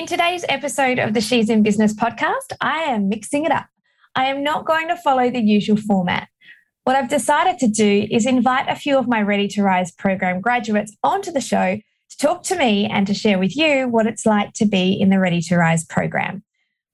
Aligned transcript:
In 0.00 0.06
today's 0.06 0.46
episode 0.48 0.98
of 0.98 1.12
the 1.12 1.20
She's 1.20 1.50
in 1.50 1.62
Business 1.62 1.92
podcast, 1.92 2.54
I 2.62 2.84
am 2.84 3.10
mixing 3.10 3.44
it 3.44 3.52
up. 3.52 3.66
I 4.14 4.24
am 4.28 4.42
not 4.42 4.64
going 4.64 4.88
to 4.88 4.96
follow 4.96 5.28
the 5.30 5.42
usual 5.42 5.76
format. 5.76 6.28
What 6.84 6.96
I've 6.96 7.10
decided 7.10 7.58
to 7.58 7.68
do 7.68 8.08
is 8.10 8.24
invite 8.24 8.64
a 8.66 8.76
few 8.76 8.96
of 8.96 9.06
my 9.06 9.20
Ready 9.20 9.46
to 9.48 9.62
Rise 9.62 9.92
program 9.92 10.40
graduates 10.40 10.96
onto 11.02 11.30
the 11.30 11.42
show 11.42 11.76
to 11.76 12.16
talk 12.16 12.44
to 12.44 12.56
me 12.56 12.86
and 12.86 13.06
to 13.08 13.12
share 13.12 13.38
with 13.38 13.54
you 13.54 13.88
what 13.88 14.06
it's 14.06 14.24
like 14.24 14.54
to 14.54 14.64
be 14.64 14.98
in 14.98 15.10
the 15.10 15.18
Ready 15.18 15.42
to 15.42 15.58
Rise 15.58 15.84
program, 15.84 16.44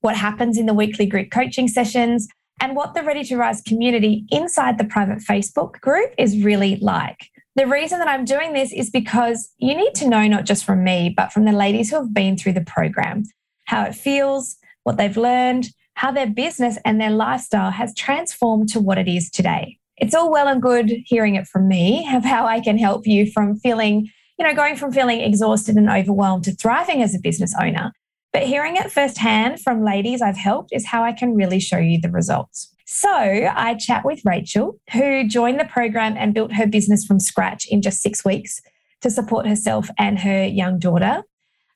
what 0.01 0.17
happens 0.17 0.57
in 0.57 0.65
the 0.65 0.73
weekly 0.73 1.05
group 1.05 1.31
coaching 1.31 1.69
sessions, 1.69 2.27
and 2.59 2.75
what 2.75 2.93
the 2.93 3.03
Ready 3.03 3.23
to 3.23 3.37
Rise 3.37 3.61
community 3.61 4.25
inside 4.31 4.77
the 4.77 4.83
private 4.83 5.19
Facebook 5.19 5.79
group 5.79 6.13
is 6.17 6.43
really 6.43 6.75
like. 6.81 7.29
The 7.57 7.65
reason 7.65 7.97
that 7.97 8.07
I'm 8.07 8.23
doing 8.23 8.53
this 8.53 8.71
is 8.71 8.91
because 8.91 9.49
you 9.57 9.75
need 9.75 9.95
to 9.95 10.07
know 10.07 10.27
not 10.27 10.45
just 10.45 10.63
from 10.63 10.83
me, 10.83 11.11
but 11.17 11.33
from 11.33 11.45
the 11.45 11.51
ladies 11.51 11.89
who 11.89 11.95
have 11.95 12.13
been 12.13 12.37
through 12.37 12.53
the 12.53 12.61
program, 12.61 13.23
how 13.65 13.81
it 13.81 13.95
feels, 13.95 14.57
what 14.83 14.97
they've 14.97 15.17
learned, 15.17 15.69
how 15.95 16.11
their 16.11 16.27
business 16.27 16.77
and 16.85 17.01
their 17.01 17.09
lifestyle 17.09 17.71
has 17.71 17.95
transformed 17.95 18.69
to 18.69 18.79
what 18.79 18.99
it 18.99 19.07
is 19.07 19.31
today. 19.31 19.79
It's 19.97 20.13
all 20.13 20.31
well 20.31 20.47
and 20.47 20.61
good 20.61 21.01
hearing 21.07 21.33
it 21.33 21.47
from 21.47 21.67
me 21.67 22.07
of 22.13 22.23
how 22.23 22.45
I 22.45 22.59
can 22.59 22.77
help 22.77 23.07
you 23.07 23.31
from 23.31 23.55
feeling, 23.55 24.07
you 24.37 24.45
know, 24.45 24.53
going 24.53 24.75
from 24.75 24.91
feeling 24.91 25.21
exhausted 25.21 25.77
and 25.77 25.89
overwhelmed 25.89 26.43
to 26.43 26.55
thriving 26.55 27.01
as 27.01 27.15
a 27.15 27.19
business 27.19 27.55
owner. 27.59 27.91
But 28.33 28.43
hearing 28.43 28.77
it 28.77 28.91
firsthand 28.91 29.61
from 29.61 29.83
ladies 29.83 30.21
I've 30.21 30.37
helped 30.37 30.69
is 30.73 30.85
how 30.85 31.03
I 31.03 31.11
can 31.11 31.33
really 31.33 31.59
show 31.59 31.79
you 31.79 31.99
the 31.99 32.11
results. 32.11 32.71
So 32.89 33.09
I 33.11 33.75
chat 33.75 34.05
with 34.05 34.21
Rachel, 34.23 34.79
who 34.93 35.27
joined 35.27 35.59
the 35.59 35.65
program 35.65 36.15
and 36.17 36.33
built 36.33 36.53
her 36.53 36.65
business 36.65 37.03
from 37.03 37.19
scratch 37.19 37.67
in 37.67 37.81
just 37.81 38.01
six 38.01 38.23
weeks 38.23 38.61
to 39.01 39.11
support 39.11 39.45
herself 39.45 39.89
and 39.99 40.17
her 40.19 40.45
young 40.45 40.79
daughter. 40.79 41.23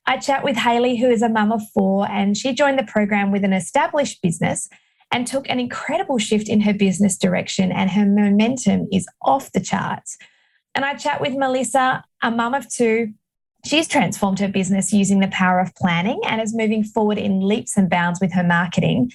I 0.05 0.17
chat 0.17 0.41
with 0.41 0.55
Haley, 0.55 0.95
who 0.95 1.09
is 1.09 1.21
a 1.21 1.27
mum 1.27 1.51
of 1.51 1.61
four, 1.73 2.09
and 2.09 2.37
she 2.37 2.53
joined 2.53 2.79
the 2.79 2.83
program 2.83 3.29
with 3.29 3.43
an 3.43 3.51
established 3.51 4.21
business 4.21 4.69
and 5.11 5.27
took 5.27 5.49
an 5.49 5.59
incredible 5.59 6.17
shift 6.17 6.47
in 6.47 6.61
her 6.61 6.73
business 6.73 7.17
direction, 7.17 7.73
and 7.73 7.91
her 7.91 8.05
momentum 8.05 8.87
is 8.89 9.05
off 9.21 9.51
the 9.51 9.59
charts. 9.59 10.17
And 10.75 10.85
I 10.85 10.93
chat 10.93 11.19
with 11.19 11.33
Melissa, 11.33 12.05
a 12.23 12.31
mum 12.31 12.53
of 12.53 12.69
two. 12.69 13.11
She's 13.65 13.89
transformed 13.89 14.39
her 14.39 14.47
business 14.47 14.93
using 14.93 15.19
the 15.19 15.27
power 15.27 15.59
of 15.59 15.75
planning 15.75 16.21
and 16.25 16.41
is 16.41 16.55
moving 16.55 16.85
forward 16.85 17.17
in 17.17 17.41
leaps 17.41 17.75
and 17.75 17.89
bounds 17.89 18.21
with 18.21 18.31
her 18.31 18.45
marketing. 18.45 19.11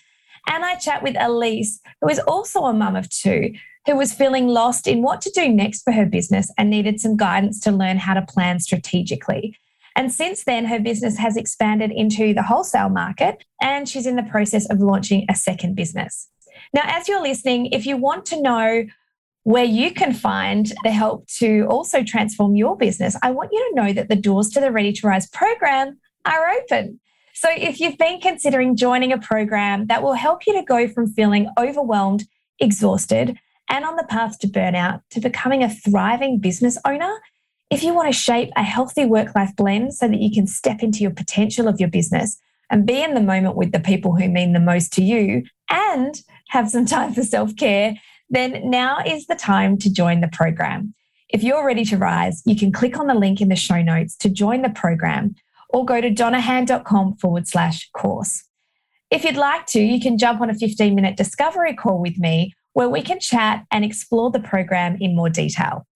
And 0.47 0.65
I 0.65 0.77
chat 0.77 1.03
with 1.03 1.17
Elise, 1.19 1.81
who 2.01 2.09
is 2.09 2.19
also 2.21 2.65
a 2.65 2.73
mum 2.73 2.97
of 2.97 3.09
two, 3.11 3.53
who 3.87 3.97
was 3.97 4.13
feeling 4.13 4.49
lost 4.49 4.87
in 4.87 5.03
what 5.03 5.21
to 5.23 5.31
do 5.31 5.49
next 5.49 5.83
for 5.83 5.93
her 5.93 6.07
business 6.07 6.53
and 6.59 6.71
needed 6.71 7.01
some 7.01 7.17
guidance 7.17 7.61
to 7.61 7.71
learn 7.71 7.99
how 7.99 8.15
to 8.15 8.23
plan 8.23 8.61
strategically. 8.61 9.57
And 9.97 10.13
since 10.13 10.45
then, 10.45 10.67
her 10.67 10.79
business 10.79 11.17
has 11.17 11.37
expanded 11.37 11.91
into 11.91 12.35
the 12.35 12.43
wholesale 12.43 12.91
market 12.91 13.45
and 13.63 13.89
she's 13.89 14.07
in 14.07 14.17
the 14.17 14.23
process 14.23 14.69
of 14.69 14.81
launching 14.81 15.25
a 15.29 15.35
second 15.35 15.75
business. 15.75 16.29
Now, 16.75 16.83
as 16.85 17.09
you're 17.09 17.23
listening, 17.23 17.67
if 17.67 17.87
you 17.87 17.97
want 17.97 18.27
to 18.27 18.41
know 18.41 18.85
where 19.45 19.65
you 19.65 19.93
can 19.93 20.13
find 20.13 20.73
the 20.83 20.91
help 20.91 21.29
to 21.39 21.67
also 21.71 22.03
transform 22.03 22.57
your 22.57 22.77
business, 22.77 23.17
I 23.23 23.31
want 23.31 23.51
you 23.53 23.71
to 23.71 23.81
know 23.81 23.93
that 23.93 24.09
the 24.09 24.17
doors 24.17 24.51
to 24.51 24.61
the 24.61 24.73
Ready 24.73 24.93
to 24.93 25.07
Rise 25.07 25.29
program 25.29 25.99
are 26.27 26.51
open. 26.51 27.01
So, 27.39 27.51
if 27.55 27.81
you've 27.81 27.99
been 27.99 28.19
considering 28.19 28.77
joining 28.77 29.13
a 29.13 29.19
program 29.19 29.89
that 29.89 30.03
will 30.03 30.15
help 30.15 30.47
you 30.47 30.55
to 30.55 30.63
go 30.63 30.89
from 30.89 31.13
feeling 31.13 31.51
overwhelmed, 31.59 32.25
exhausted, 32.59 33.39
and 33.69 33.85
on 33.85 33.97
the 33.97 34.07
path 34.09 34.39
to 34.39 34.47
burnout 34.47 35.03
to 35.11 35.21
becoming 35.21 35.63
a 35.63 35.69
thriving 35.69 36.39
business 36.39 36.79
owner, 36.87 37.13
if 37.71 37.83
you 37.83 37.93
want 37.93 38.09
to 38.09 38.19
shape 38.19 38.49
a 38.57 38.63
healthy 38.63 39.05
work 39.05 39.35
life 39.35 39.55
blend 39.55 39.93
so 39.93 40.09
that 40.09 40.19
you 40.19 40.33
can 40.33 40.47
step 40.47 40.83
into 40.83 41.01
your 41.01 41.11
potential 41.11 41.69
of 41.69 41.79
your 41.79 41.91
business 41.91 42.39
and 42.71 42.87
be 42.87 43.03
in 43.03 43.13
the 43.13 43.21
moment 43.21 43.55
with 43.55 43.71
the 43.71 43.81
people 43.81 44.17
who 44.17 44.31
mean 44.31 44.55
the 44.55 44.59
most 44.59 44.95
to 44.95 45.03
you 45.03 45.45
and 45.69 46.23
have 46.49 46.71
some 46.71 46.87
time 46.87 47.13
for 47.13 47.23
self 47.23 47.55
care, 47.55 47.97
then 48.31 48.71
now 48.71 49.01
is 49.05 49.27
the 49.27 49.35
time 49.35 49.77
to 49.77 49.93
join 49.93 50.23
the 50.23 50.29
program. 50.29 50.95
If 51.29 51.43
you're 51.43 51.67
ready 51.67 51.85
to 51.85 51.99
rise, 51.99 52.43
you 52.47 52.57
can 52.57 52.73
click 52.73 52.99
on 52.99 53.09
the 53.09 53.15
link 53.15 53.43
in 53.43 53.49
the 53.49 53.57
show 53.57 53.83
notes 53.83 54.17
to 54.17 54.31
join 54.31 54.63
the 54.63 54.71
program 54.71 55.35
or 55.77 55.85
go 55.85 56.01
to 56.01 56.11
donahan.com 56.11 57.17
forward 57.17 57.47
slash 57.47 57.91
course. 57.91 58.43
If 59.11 59.25
you'd 59.25 59.37
like 59.37 59.67
to, 59.67 59.79
you 59.79 60.01
can 60.01 60.17
jump 60.17 60.41
on 60.41 60.49
a 60.49 60.55
15 60.55 60.95
minute 60.95 61.19
discovery 61.19 61.75
call 61.75 62.01
with 62.01 62.17
me 62.17 62.55
where 62.73 62.89
we 62.89 63.03
can 63.03 63.21
chat 63.21 63.67
and 63.71 63.85
explore 63.85 64.31
the 64.31 64.41
program 64.41 64.97
in 65.01 65.15
more 65.15 65.29
detail. 65.29 65.87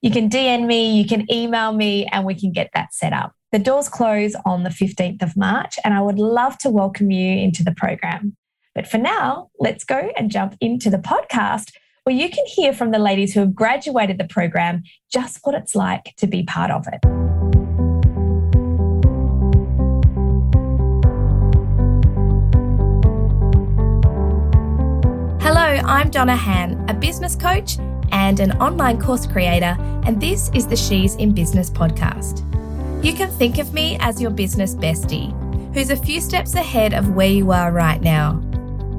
You 0.00 0.10
can 0.10 0.30
DM 0.30 0.66
me, 0.66 0.96
you 0.96 1.06
can 1.06 1.30
email 1.30 1.72
me, 1.72 2.06
and 2.06 2.24
we 2.24 2.34
can 2.34 2.50
get 2.50 2.70
that 2.72 2.94
set 2.94 3.12
up. 3.12 3.34
The 3.52 3.58
doors 3.58 3.90
close 3.90 4.34
on 4.46 4.62
the 4.62 4.70
15th 4.70 5.22
of 5.22 5.36
March, 5.36 5.78
and 5.84 5.92
I 5.92 6.00
would 6.00 6.18
love 6.18 6.56
to 6.58 6.70
welcome 6.70 7.10
you 7.10 7.38
into 7.38 7.62
the 7.62 7.74
program. 7.74 8.34
But 8.74 8.86
for 8.86 8.96
now, 8.96 9.50
let's 9.60 9.84
go 9.84 10.10
and 10.16 10.30
jump 10.30 10.56
into 10.62 10.88
the 10.88 10.96
podcast 10.96 11.72
where 12.04 12.16
you 12.16 12.30
can 12.30 12.46
hear 12.46 12.72
from 12.72 12.90
the 12.90 12.98
ladies 12.98 13.34
who 13.34 13.40
have 13.40 13.54
graduated 13.54 14.16
the 14.16 14.28
program 14.28 14.82
just 15.12 15.40
what 15.42 15.54
it's 15.54 15.74
like 15.74 16.14
to 16.16 16.26
be 16.26 16.42
part 16.42 16.70
of 16.70 16.86
it. 16.90 17.55
I'm 25.66 26.10
Donna 26.10 26.36
Han, 26.36 26.84
a 26.88 26.94
business 26.94 27.34
coach 27.34 27.78
and 28.12 28.38
an 28.38 28.52
online 28.62 29.00
course 29.00 29.26
creator, 29.26 29.76
and 30.04 30.20
this 30.20 30.48
is 30.54 30.64
the 30.64 30.76
She's 30.76 31.16
in 31.16 31.32
Business 31.32 31.70
podcast. 31.70 32.44
You 33.04 33.12
can 33.12 33.28
think 33.32 33.58
of 33.58 33.74
me 33.74 33.96
as 33.98 34.20
your 34.20 34.30
business 34.30 34.76
bestie, 34.76 35.34
who's 35.74 35.90
a 35.90 35.96
few 35.96 36.20
steps 36.20 36.54
ahead 36.54 36.94
of 36.94 37.16
where 37.16 37.28
you 37.28 37.50
are 37.50 37.72
right 37.72 38.00
now. 38.00 38.40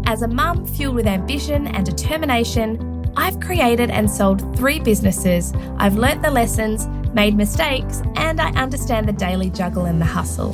As 0.08 0.24
a 0.24 0.28
mum 0.28 0.66
fueled 0.66 0.96
with 0.96 1.08
ambition 1.08 1.68
and 1.68 1.86
determination, 1.86 3.14
I've 3.16 3.40
created 3.40 3.90
and 3.90 4.12
sold 4.12 4.58
three 4.58 4.82
businesses. 4.82 5.54
I've 5.78 5.96
learnt 5.96 6.22
the 6.22 6.32
lessons, 6.32 6.86
made 7.14 7.38
mistakes, 7.38 8.02
and 8.16 8.42
I 8.42 8.52
understand 8.62 9.08
the 9.08 9.14
daily 9.14 9.50
juggle 9.52 9.86
and 9.86 10.02
the 10.02 10.06
hustle. 10.06 10.54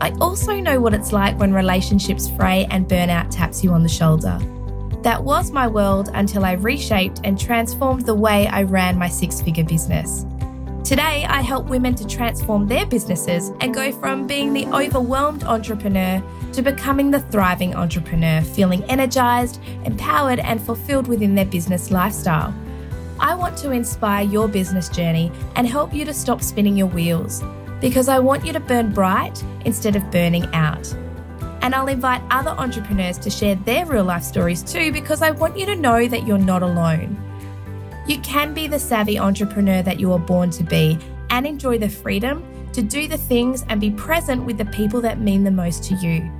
I 0.00 0.10
also 0.20 0.54
know 0.54 0.80
what 0.80 0.94
it's 0.94 1.12
like 1.12 1.38
when 1.38 1.54
relationships 1.54 2.28
fray 2.28 2.66
and 2.70 2.88
burnout 2.88 3.30
taps 3.30 3.62
you 3.62 3.70
on 3.70 3.84
the 3.84 3.88
shoulder. 3.88 4.40
That 5.04 5.22
was 5.22 5.50
my 5.50 5.66
world 5.66 6.08
until 6.14 6.46
I 6.46 6.52
reshaped 6.52 7.20
and 7.24 7.38
transformed 7.38 8.06
the 8.06 8.14
way 8.14 8.46
I 8.46 8.62
ran 8.62 8.96
my 8.96 9.10
six 9.10 9.38
figure 9.42 9.62
business. 9.62 10.24
Today, 10.82 11.26
I 11.28 11.42
help 11.42 11.66
women 11.66 11.94
to 11.96 12.06
transform 12.06 12.66
their 12.66 12.86
businesses 12.86 13.52
and 13.60 13.74
go 13.74 13.92
from 13.92 14.26
being 14.26 14.54
the 14.54 14.64
overwhelmed 14.68 15.44
entrepreneur 15.44 16.22
to 16.54 16.62
becoming 16.62 17.10
the 17.10 17.20
thriving 17.20 17.74
entrepreneur, 17.74 18.40
feeling 18.40 18.82
energized, 18.84 19.60
empowered, 19.84 20.38
and 20.38 20.58
fulfilled 20.58 21.06
within 21.06 21.34
their 21.34 21.44
business 21.44 21.90
lifestyle. 21.90 22.54
I 23.20 23.34
want 23.34 23.58
to 23.58 23.72
inspire 23.72 24.24
your 24.24 24.48
business 24.48 24.88
journey 24.88 25.30
and 25.56 25.66
help 25.66 25.92
you 25.92 26.06
to 26.06 26.14
stop 26.14 26.40
spinning 26.40 26.78
your 26.78 26.88
wheels 26.88 27.42
because 27.78 28.08
I 28.08 28.20
want 28.20 28.46
you 28.46 28.54
to 28.54 28.60
burn 28.60 28.90
bright 28.90 29.44
instead 29.66 29.96
of 29.96 30.10
burning 30.10 30.46
out. 30.54 30.96
And 31.64 31.74
I'll 31.74 31.88
invite 31.88 32.20
other 32.30 32.50
entrepreneurs 32.50 33.16
to 33.16 33.30
share 33.30 33.54
their 33.54 33.86
real 33.86 34.04
life 34.04 34.22
stories 34.22 34.62
too, 34.62 34.92
because 34.92 35.22
I 35.22 35.30
want 35.30 35.58
you 35.58 35.64
to 35.64 35.74
know 35.74 36.06
that 36.06 36.26
you're 36.26 36.36
not 36.36 36.62
alone. 36.62 37.16
You 38.06 38.18
can 38.18 38.52
be 38.52 38.66
the 38.66 38.78
savvy 38.78 39.18
entrepreneur 39.18 39.80
that 39.80 39.98
you 39.98 40.10
were 40.10 40.18
born 40.18 40.50
to 40.50 40.62
be 40.62 40.98
and 41.30 41.46
enjoy 41.46 41.78
the 41.78 41.88
freedom 41.88 42.44
to 42.74 42.82
do 42.82 43.08
the 43.08 43.16
things 43.16 43.64
and 43.70 43.80
be 43.80 43.90
present 43.90 44.44
with 44.44 44.58
the 44.58 44.66
people 44.66 45.00
that 45.00 45.20
mean 45.20 45.42
the 45.42 45.50
most 45.50 45.84
to 45.84 45.94
you. 45.94 46.30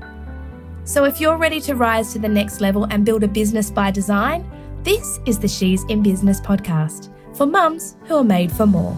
So, 0.84 1.04
if 1.04 1.22
you're 1.22 1.38
ready 1.38 1.58
to 1.62 1.74
rise 1.74 2.12
to 2.12 2.18
the 2.18 2.28
next 2.28 2.60
level 2.60 2.84
and 2.90 3.06
build 3.06 3.24
a 3.24 3.28
business 3.28 3.70
by 3.70 3.90
design, 3.90 4.44
this 4.82 5.20
is 5.24 5.38
the 5.38 5.48
She's 5.48 5.82
in 5.84 6.02
Business 6.02 6.38
podcast 6.38 7.08
for 7.34 7.46
mums 7.46 7.96
who 8.04 8.16
are 8.18 8.24
made 8.24 8.52
for 8.52 8.66
more. 8.66 8.94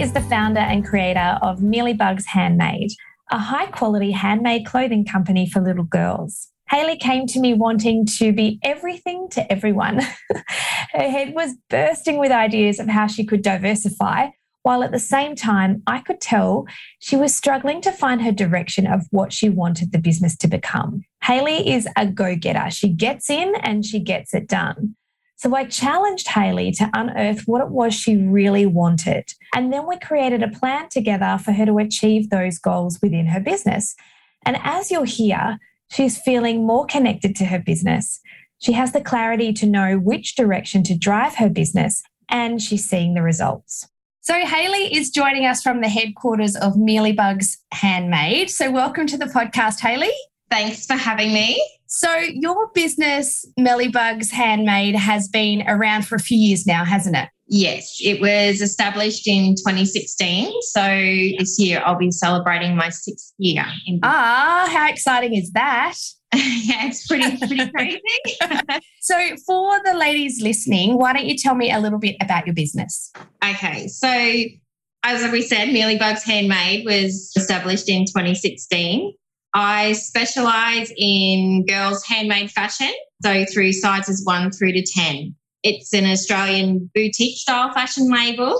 Is 0.00 0.12
the 0.14 0.20
founder 0.22 0.60
and 0.60 0.82
creator 0.82 1.38
of 1.42 1.58
Mealybugs 1.58 2.24
Handmade, 2.24 2.90
a 3.30 3.38
high 3.38 3.66
quality 3.66 4.12
handmade 4.12 4.64
clothing 4.64 5.04
company 5.04 5.46
for 5.46 5.60
little 5.60 5.84
girls. 5.84 6.48
Haley 6.70 6.96
came 6.96 7.26
to 7.26 7.38
me 7.38 7.52
wanting 7.52 8.06
to 8.18 8.32
be 8.32 8.58
everything 8.62 9.28
to 9.32 9.52
everyone. 9.52 10.00
Her 10.94 11.10
head 11.10 11.34
was 11.34 11.54
bursting 11.68 12.18
with 12.18 12.32
ideas 12.32 12.80
of 12.80 12.88
how 12.88 13.08
she 13.08 13.26
could 13.26 13.42
diversify, 13.42 14.28
while 14.62 14.82
at 14.82 14.90
the 14.90 14.98
same 14.98 15.34
time, 15.34 15.82
I 15.86 16.00
could 16.00 16.22
tell 16.22 16.66
she 16.98 17.16
was 17.16 17.34
struggling 17.34 17.82
to 17.82 17.92
find 17.92 18.22
her 18.22 18.32
direction 18.32 18.86
of 18.86 19.06
what 19.10 19.34
she 19.34 19.50
wanted 19.50 19.92
the 19.92 19.98
business 19.98 20.34
to 20.38 20.48
become. 20.48 21.02
Haley 21.22 21.70
is 21.70 21.86
a 21.96 22.06
go 22.06 22.36
getter. 22.36 22.70
She 22.70 22.88
gets 22.88 23.28
in 23.28 23.54
and 23.62 23.84
she 23.84 24.00
gets 24.00 24.32
it 24.32 24.48
done. 24.48 24.96
So 25.40 25.54
I 25.54 25.64
challenged 25.64 26.28
Haley 26.28 26.70
to 26.72 26.90
unearth 26.92 27.48
what 27.48 27.62
it 27.62 27.70
was 27.70 27.94
she 27.94 28.16
really 28.16 28.66
wanted. 28.66 29.32
And 29.54 29.72
then 29.72 29.86
we 29.86 29.98
created 29.98 30.42
a 30.42 30.48
plan 30.48 30.88
together 30.88 31.38
for 31.42 31.52
her 31.52 31.66
to 31.66 31.78
achieve 31.78 32.30
those 32.30 32.58
goals 32.58 32.98
within 33.02 33.26
her 33.26 33.40
business. 33.40 33.94
And 34.44 34.58
as 34.62 34.90
you'll 34.90 35.04
hear, 35.04 35.58
She's 35.90 36.18
feeling 36.18 36.66
more 36.66 36.86
connected 36.86 37.34
to 37.36 37.46
her 37.46 37.58
business. 37.58 38.20
She 38.58 38.72
has 38.72 38.92
the 38.92 39.00
clarity 39.00 39.52
to 39.54 39.66
know 39.66 39.98
which 39.98 40.36
direction 40.36 40.82
to 40.84 40.96
drive 40.96 41.36
her 41.36 41.48
business, 41.48 42.02
and 42.28 42.62
she's 42.62 42.88
seeing 42.88 43.14
the 43.14 43.22
results. 43.22 43.88
So, 44.20 44.34
Haley 44.34 44.94
is 44.94 45.10
joining 45.10 45.46
us 45.46 45.62
from 45.62 45.80
the 45.80 45.88
headquarters 45.88 46.54
of 46.54 46.74
Mealybugs 46.74 47.56
Handmade. 47.72 48.50
So, 48.50 48.70
welcome 48.70 49.06
to 49.08 49.16
the 49.16 49.26
podcast, 49.26 49.80
Haley. 49.80 50.12
Thanks 50.50 50.86
for 50.86 50.94
having 50.94 51.32
me. 51.32 51.60
So, 51.92 52.16
your 52.18 52.70
business, 52.72 53.44
Mealybugs 53.58 54.30
Handmade, 54.30 54.94
has 54.94 55.26
been 55.26 55.64
around 55.66 56.06
for 56.06 56.14
a 56.14 56.20
few 56.20 56.38
years 56.38 56.64
now, 56.64 56.84
hasn't 56.84 57.16
it? 57.16 57.28
Yes, 57.48 57.98
it 58.00 58.20
was 58.20 58.60
established 58.60 59.26
in 59.26 59.56
2016. 59.56 60.52
So, 60.70 60.82
this 61.36 61.58
year 61.58 61.82
I'll 61.84 61.98
be 61.98 62.12
celebrating 62.12 62.76
my 62.76 62.90
sixth 62.90 63.32
year. 63.38 63.66
ah, 64.04 64.68
how 64.70 64.88
exciting 64.88 65.34
is 65.34 65.50
that? 65.50 65.96
yeah, 66.32 66.86
it's 66.86 67.08
pretty 67.08 67.36
pretty 67.36 67.68
crazy. 67.72 68.00
so, 69.00 69.36
for 69.44 69.80
the 69.84 69.94
ladies 69.94 70.40
listening, 70.40 70.96
why 70.96 71.12
don't 71.12 71.26
you 71.26 71.36
tell 71.36 71.56
me 71.56 71.72
a 71.72 71.80
little 71.80 71.98
bit 71.98 72.14
about 72.22 72.46
your 72.46 72.54
business? 72.54 73.12
Okay, 73.44 73.88
so 73.88 74.44
as 75.02 75.32
we 75.32 75.42
said, 75.42 75.70
Mealybugs 75.70 76.22
Handmade 76.22 76.84
was 76.84 77.32
established 77.36 77.88
in 77.88 78.04
2016. 78.04 79.12
I 79.54 79.92
specialize 79.92 80.92
in 80.96 81.64
girls' 81.66 82.04
handmade 82.04 82.50
fashion, 82.50 82.92
so 83.22 83.44
through 83.46 83.72
sizes 83.72 84.24
one 84.24 84.50
through 84.50 84.72
to 84.72 84.84
10. 84.84 85.34
It's 85.62 85.92
an 85.92 86.06
Australian 86.06 86.90
boutique 86.94 87.36
style 87.36 87.72
fashion 87.72 88.10
label 88.10 88.58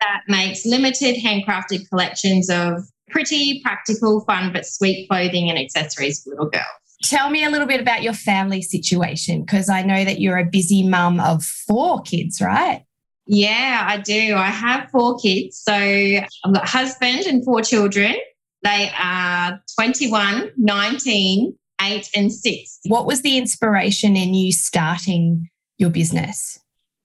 that 0.00 0.22
makes 0.28 0.64
limited 0.64 1.16
handcrafted 1.16 1.88
collections 1.88 2.48
of 2.50 2.84
pretty, 3.10 3.60
practical, 3.62 4.20
fun, 4.26 4.52
but 4.52 4.66
sweet 4.66 5.08
clothing 5.08 5.48
and 5.48 5.58
accessories 5.58 6.22
for 6.22 6.30
little 6.30 6.50
girls. 6.50 6.64
Tell 7.04 7.30
me 7.30 7.44
a 7.44 7.50
little 7.50 7.66
bit 7.66 7.80
about 7.80 8.02
your 8.02 8.12
family 8.12 8.60
situation 8.60 9.42
because 9.42 9.68
I 9.68 9.82
know 9.82 10.04
that 10.04 10.20
you're 10.20 10.38
a 10.38 10.44
busy 10.44 10.86
mum 10.86 11.20
of 11.20 11.44
four 11.44 12.02
kids, 12.02 12.40
right? 12.40 12.84
Yeah, 13.26 13.84
I 13.88 13.98
do. 13.98 14.34
I 14.34 14.46
have 14.46 14.90
four 14.90 15.18
kids. 15.18 15.58
So 15.58 15.72
I've 15.72 16.54
got 16.54 16.68
husband 16.68 17.20
and 17.26 17.44
four 17.44 17.62
children. 17.62 18.16
They 18.62 18.90
are 18.98 19.60
21, 19.78 20.52
19, 20.56 21.54
8, 21.80 22.10
and 22.16 22.32
6. 22.32 22.78
What 22.86 23.06
was 23.06 23.22
the 23.22 23.38
inspiration 23.38 24.16
in 24.16 24.34
you 24.34 24.52
starting 24.52 25.48
your 25.78 25.90
business? 25.90 26.58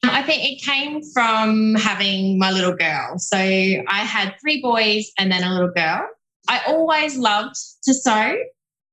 Um, 0.04 0.10
I 0.10 0.24
think 0.24 0.44
it 0.44 0.64
came 0.64 1.02
from 1.14 1.76
having 1.76 2.38
my 2.38 2.52
little 2.52 2.76
girl. 2.76 3.18
So 3.18 3.38
I 3.38 4.04
had 4.04 4.36
three 4.42 4.62
boys 4.62 5.12
and 5.18 5.32
then 5.32 5.44
a 5.44 5.54
little 5.54 5.72
girl. 5.72 6.08
I 6.50 6.62
always 6.68 7.18
loved 7.18 7.56
to 7.84 7.94
sew 7.94 8.36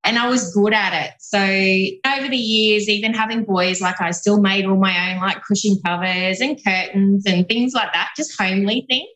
and 0.04 0.18
I 0.18 0.28
was 0.28 0.54
good 0.54 0.72
at 0.72 0.92
it. 1.06 1.12
So 1.18 1.38
over 1.38 2.28
the 2.28 2.36
years, 2.36 2.88
even 2.88 3.12
having 3.12 3.44
boys, 3.44 3.80
like 3.80 4.00
I 4.00 4.12
still 4.12 4.40
made 4.40 4.66
all 4.66 4.76
my 4.76 5.12
own 5.12 5.20
like 5.20 5.42
cushion 5.42 5.78
covers 5.84 6.40
and 6.40 6.62
curtains 6.62 7.24
and 7.26 7.46
things 7.48 7.74
like 7.74 7.92
that, 7.92 8.10
just 8.16 8.40
homely 8.40 8.86
things. 8.88 9.08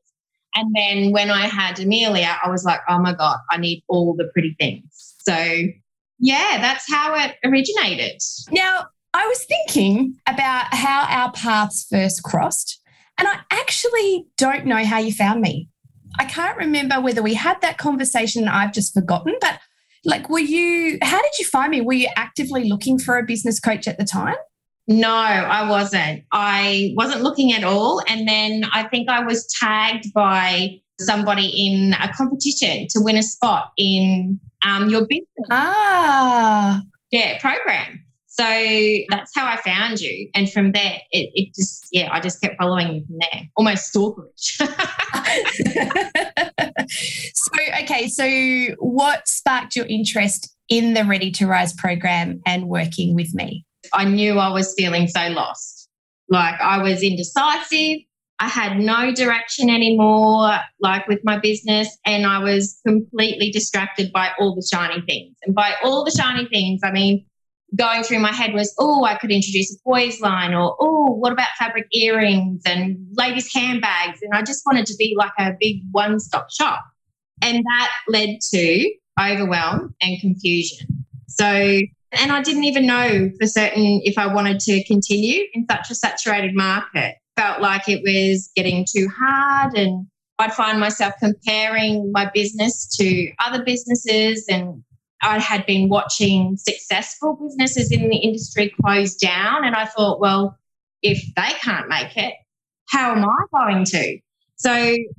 And 0.56 0.74
then 0.74 1.12
when 1.12 1.30
I 1.30 1.46
had 1.46 1.80
Amelia, 1.80 2.36
I 2.44 2.48
was 2.48 2.64
like, 2.64 2.80
oh 2.88 2.98
my 2.98 3.12
God, 3.14 3.38
I 3.50 3.56
need 3.56 3.82
all 3.88 4.14
the 4.16 4.30
pretty 4.32 4.54
things. 4.58 5.14
So 5.26 5.34
yeah, 6.18 6.58
that's 6.60 6.90
how 6.90 7.14
it 7.16 7.36
originated. 7.44 8.20
Now, 8.50 8.86
I 9.12 9.26
was 9.26 9.44
thinking 9.44 10.16
about 10.26 10.72
how 10.72 11.06
our 11.08 11.32
paths 11.32 11.86
first 11.90 12.22
crossed, 12.22 12.80
and 13.18 13.28
I 13.28 13.38
actually 13.50 14.26
don't 14.36 14.66
know 14.66 14.84
how 14.84 14.98
you 14.98 15.12
found 15.12 15.40
me. 15.40 15.68
I 16.18 16.24
can't 16.24 16.56
remember 16.56 17.00
whether 17.00 17.22
we 17.22 17.34
had 17.34 17.60
that 17.62 17.78
conversation 17.78 18.48
I've 18.48 18.72
just 18.72 18.94
forgotten, 18.94 19.34
but 19.40 19.58
like, 20.04 20.28
were 20.28 20.38
you, 20.38 20.98
how 21.02 21.20
did 21.20 21.32
you 21.38 21.46
find 21.46 21.70
me? 21.70 21.80
Were 21.80 21.92
you 21.92 22.08
actively 22.16 22.68
looking 22.68 22.98
for 22.98 23.16
a 23.16 23.24
business 23.24 23.58
coach 23.58 23.88
at 23.88 23.98
the 23.98 24.04
time? 24.04 24.36
No, 24.86 25.10
I 25.10 25.68
wasn't. 25.68 26.24
I 26.32 26.92
wasn't 26.96 27.22
looking 27.22 27.52
at 27.52 27.64
all. 27.64 28.02
And 28.06 28.28
then 28.28 28.64
I 28.72 28.84
think 28.84 29.08
I 29.08 29.20
was 29.20 29.46
tagged 29.58 30.12
by 30.12 30.78
somebody 31.00 31.46
in 31.66 31.94
a 31.94 32.12
competition 32.12 32.86
to 32.90 33.00
win 33.00 33.16
a 33.16 33.22
spot 33.22 33.72
in 33.78 34.38
um, 34.64 34.90
your 34.90 35.06
business. 35.06 35.26
Ah. 35.50 36.82
Yeah, 37.10 37.40
program. 37.40 38.04
So 38.26 38.44
that's 39.10 39.32
how 39.34 39.46
I 39.46 39.56
found 39.64 40.00
you. 40.00 40.28
And 40.34 40.52
from 40.52 40.72
there, 40.72 40.98
it, 41.12 41.30
it 41.34 41.54
just, 41.54 41.86
yeah, 41.92 42.08
I 42.10 42.18
just 42.20 42.40
kept 42.40 42.56
following 42.58 42.94
you 42.94 43.04
from 43.06 43.18
there, 43.20 43.42
almost 43.56 43.94
stalkerish. 43.94 44.58
so, 47.34 47.52
okay, 47.82 48.08
so 48.08 48.74
what 48.80 49.28
sparked 49.28 49.76
your 49.76 49.86
interest 49.86 50.52
in 50.68 50.94
the 50.94 51.04
Ready 51.04 51.30
to 51.32 51.46
Rise 51.46 51.74
program 51.74 52.40
and 52.44 52.68
working 52.68 53.14
with 53.14 53.34
me? 53.34 53.64
I 53.94 54.04
knew 54.04 54.38
I 54.38 54.50
was 54.52 54.74
feeling 54.76 55.08
so 55.08 55.28
lost. 55.28 55.88
Like 56.28 56.60
I 56.60 56.82
was 56.82 57.02
indecisive. 57.02 57.98
I 58.40 58.48
had 58.48 58.78
no 58.78 59.14
direction 59.14 59.70
anymore, 59.70 60.58
like 60.80 61.06
with 61.06 61.20
my 61.22 61.38
business, 61.38 61.96
and 62.04 62.26
I 62.26 62.40
was 62.40 62.80
completely 62.84 63.50
distracted 63.52 64.12
by 64.12 64.30
all 64.40 64.56
the 64.56 64.66
shiny 64.70 65.00
things. 65.02 65.36
And 65.44 65.54
by 65.54 65.74
all 65.84 66.04
the 66.04 66.10
shiny 66.10 66.48
things, 66.48 66.80
I 66.82 66.90
mean, 66.90 67.24
going 67.76 68.02
through 68.02 68.18
my 68.18 68.32
head 68.32 68.52
was, 68.52 68.74
oh, 68.78 69.04
I 69.04 69.16
could 69.16 69.30
introduce 69.30 69.72
a 69.72 69.78
boys 69.84 70.20
line, 70.20 70.52
or 70.52 70.76
oh, 70.80 71.12
what 71.12 71.32
about 71.32 71.48
fabric 71.58 71.86
earrings 71.92 72.62
and 72.66 72.98
ladies' 73.12 73.52
handbags? 73.54 74.18
And 74.20 74.34
I 74.34 74.42
just 74.42 74.62
wanted 74.66 74.86
to 74.86 74.96
be 74.98 75.14
like 75.16 75.32
a 75.38 75.52
big 75.60 75.82
one 75.92 76.18
stop 76.18 76.50
shop. 76.50 76.84
And 77.40 77.64
that 77.64 77.92
led 78.08 78.40
to 78.52 78.94
overwhelm 79.20 79.94
and 80.02 80.20
confusion. 80.20 80.88
So 81.28 81.80
and 82.18 82.32
I 82.32 82.42
didn't 82.42 82.64
even 82.64 82.86
know 82.86 83.30
for 83.40 83.46
certain 83.46 84.00
if 84.04 84.18
I 84.18 84.32
wanted 84.32 84.60
to 84.60 84.84
continue 84.84 85.44
in 85.52 85.66
such 85.70 85.90
a 85.90 85.94
saturated 85.94 86.54
market. 86.54 87.16
Felt 87.36 87.60
like 87.60 87.88
it 87.88 88.02
was 88.04 88.50
getting 88.54 88.86
too 88.88 89.08
hard 89.18 89.76
and 89.76 90.06
I'd 90.38 90.52
find 90.52 90.78
myself 90.78 91.14
comparing 91.18 92.10
my 92.12 92.30
business 92.32 92.86
to 92.96 93.30
other 93.44 93.64
businesses 93.64 94.44
and 94.48 94.82
I 95.22 95.38
had 95.38 95.64
been 95.66 95.88
watching 95.88 96.56
successful 96.56 97.38
businesses 97.42 97.90
in 97.90 98.08
the 98.08 98.16
industry 98.16 98.72
close 98.82 99.14
down 99.14 99.64
and 99.64 99.74
I 99.74 99.86
thought, 99.86 100.20
well, 100.20 100.58
if 101.02 101.22
they 101.34 101.52
can't 101.60 101.88
make 101.88 102.16
it, 102.16 102.34
how 102.88 103.12
am 103.12 103.24
I 103.24 103.36
going 103.52 103.84
to? 103.84 104.18
So 104.56 104.70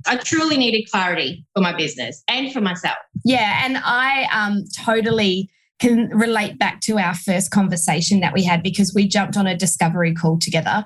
I 0.06 0.16
truly 0.16 0.56
needed 0.56 0.88
clarity 0.90 1.46
for 1.54 1.60
my 1.60 1.76
business 1.76 2.22
and 2.28 2.52
for 2.52 2.60
myself. 2.60 2.96
Yeah, 3.24 3.60
and 3.64 3.78
I 3.78 4.26
um 4.32 4.64
totally 4.84 5.50
can 5.78 6.08
relate 6.08 6.58
back 6.58 6.80
to 6.82 6.98
our 6.98 7.14
first 7.14 7.50
conversation 7.50 8.20
that 8.20 8.32
we 8.32 8.42
had 8.42 8.62
because 8.62 8.94
we 8.94 9.06
jumped 9.06 9.36
on 9.36 9.46
a 9.46 9.56
discovery 9.56 10.14
call 10.14 10.38
together. 10.38 10.84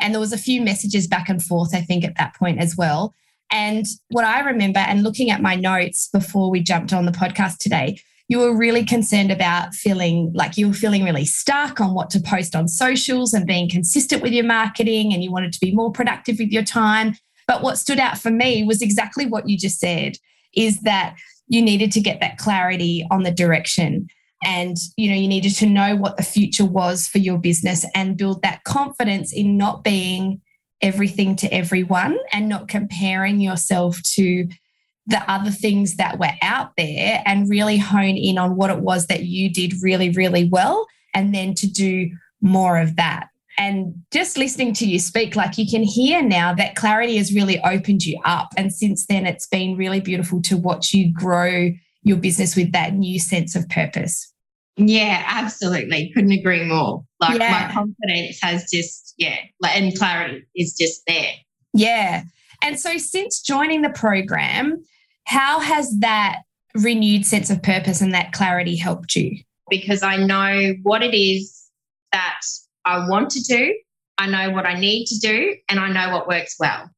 And 0.00 0.14
there 0.14 0.20
was 0.20 0.32
a 0.32 0.38
few 0.38 0.62
messages 0.62 1.08
back 1.08 1.28
and 1.28 1.42
forth 1.42 1.74
i 1.74 1.80
think 1.80 2.04
at 2.04 2.16
that 2.18 2.34
point 2.36 2.58
as 2.58 2.76
well. 2.76 3.14
And 3.50 3.86
what 4.10 4.24
i 4.24 4.40
remember 4.40 4.80
and 4.80 5.02
looking 5.02 5.30
at 5.30 5.42
my 5.42 5.54
notes 5.54 6.08
before 6.12 6.50
we 6.50 6.60
jumped 6.60 6.92
on 6.92 7.06
the 7.06 7.12
podcast 7.12 7.58
today 7.58 7.98
you 8.28 8.38
were 8.38 8.54
really 8.54 8.84
concerned 8.84 9.32
about 9.32 9.74
feeling 9.74 10.30
like 10.34 10.58
you 10.58 10.68
were 10.68 10.74
feeling 10.74 11.02
really 11.02 11.24
stuck 11.24 11.80
on 11.80 11.94
what 11.94 12.10
to 12.10 12.20
post 12.20 12.54
on 12.54 12.68
socials 12.68 13.32
and 13.32 13.46
being 13.46 13.70
consistent 13.70 14.22
with 14.22 14.32
your 14.32 14.44
marketing 14.44 15.14
and 15.14 15.24
you 15.24 15.32
wanted 15.32 15.52
to 15.52 15.60
be 15.60 15.74
more 15.74 15.90
productive 15.90 16.38
with 16.38 16.50
your 16.50 16.62
time. 16.62 17.16
But 17.46 17.62
what 17.62 17.78
stood 17.78 17.98
out 17.98 18.18
for 18.18 18.30
me 18.30 18.62
was 18.64 18.82
exactly 18.82 19.24
what 19.24 19.48
you 19.48 19.56
just 19.56 19.80
said 19.80 20.18
is 20.54 20.80
that 20.80 21.16
you 21.46 21.62
needed 21.62 21.90
to 21.92 22.00
get 22.00 22.20
that 22.20 22.36
clarity 22.36 23.06
on 23.10 23.22
the 23.22 23.30
direction 23.30 24.08
and 24.44 24.76
you 24.96 25.10
know 25.10 25.16
you 25.16 25.28
needed 25.28 25.54
to 25.54 25.66
know 25.66 25.96
what 25.96 26.16
the 26.16 26.22
future 26.22 26.64
was 26.64 27.08
for 27.08 27.18
your 27.18 27.38
business 27.38 27.84
and 27.94 28.16
build 28.16 28.42
that 28.42 28.62
confidence 28.64 29.32
in 29.32 29.56
not 29.56 29.82
being 29.82 30.40
everything 30.80 31.34
to 31.34 31.52
everyone 31.52 32.16
and 32.32 32.48
not 32.48 32.68
comparing 32.68 33.40
yourself 33.40 34.00
to 34.02 34.46
the 35.06 35.30
other 35.30 35.50
things 35.50 35.96
that 35.96 36.18
were 36.18 36.30
out 36.42 36.72
there 36.76 37.22
and 37.26 37.48
really 37.48 37.78
hone 37.78 38.16
in 38.16 38.38
on 38.38 38.54
what 38.54 38.70
it 38.70 38.78
was 38.78 39.06
that 39.06 39.24
you 39.24 39.50
did 39.50 39.72
really 39.82 40.10
really 40.10 40.48
well 40.48 40.86
and 41.14 41.34
then 41.34 41.54
to 41.54 41.66
do 41.66 42.10
more 42.40 42.78
of 42.78 42.96
that. 42.96 43.28
And 43.58 44.04
just 44.12 44.38
listening 44.38 44.72
to 44.74 44.86
you 44.86 45.00
speak 45.00 45.34
like 45.34 45.58
you 45.58 45.68
can 45.68 45.82
hear 45.82 46.22
now 46.22 46.54
that 46.54 46.76
clarity 46.76 47.16
has 47.16 47.34
really 47.34 47.60
opened 47.64 48.04
you 48.04 48.20
up. 48.24 48.50
And 48.56 48.72
since 48.72 49.06
then 49.06 49.26
it's 49.26 49.48
been 49.48 49.76
really 49.76 50.00
beautiful 50.00 50.40
to 50.42 50.56
watch 50.56 50.94
you 50.94 51.12
grow 51.12 51.72
your 52.08 52.16
business 52.16 52.56
with 52.56 52.72
that 52.72 52.94
new 52.94 53.18
sense 53.18 53.54
of 53.54 53.68
purpose. 53.68 54.32
Yeah, 54.76 55.24
absolutely. 55.26 56.10
Couldn't 56.14 56.32
agree 56.32 56.64
more. 56.64 57.04
Like 57.20 57.38
yeah. 57.38 57.66
my 57.66 57.72
confidence 57.72 58.38
has 58.42 58.70
just, 58.72 59.14
yeah, 59.18 59.36
and 59.64 59.96
clarity 59.98 60.46
is 60.54 60.74
just 60.78 61.02
there. 61.06 61.32
Yeah. 61.74 62.22
And 62.62 62.78
so 62.78 62.96
since 62.96 63.40
joining 63.40 63.82
the 63.82 63.90
program, 63.90 64.84
how 65.24 65.60
has 65.60 65.98
that 65.98 66.42
renewed 66.74 67.26
sense 67.26 67.50
of 67.50 67.62
purpose 67.62 68.00
and 68.00 68.14
that 68.14 68.32
clarity 68.32 68.76
helped 68.76 69.16
you? 69.16 69.38
Because 69.68 70.02
I 70.02 70.16
know 70.16 70.74
what 70.82 71.02
it 71.02 71.14
is 71.14 71.68
that 72.12 72.40
I 72.84 73.08
want 73.08 73.30
to 73.30 73.40
do, 73.42 73.74
I 74.16 74.28
know 74.28 74.50
what 74.50 74.64
I 74.64 74.78
need 74.78 75.06
to 75.06 75.18
do, 75.18 75.56
and 75.68 75.78
I 75.78 75.90
know 75.90 76.14
what 76.14 76.28
works 76.28 76.56
well. 76.58 76.88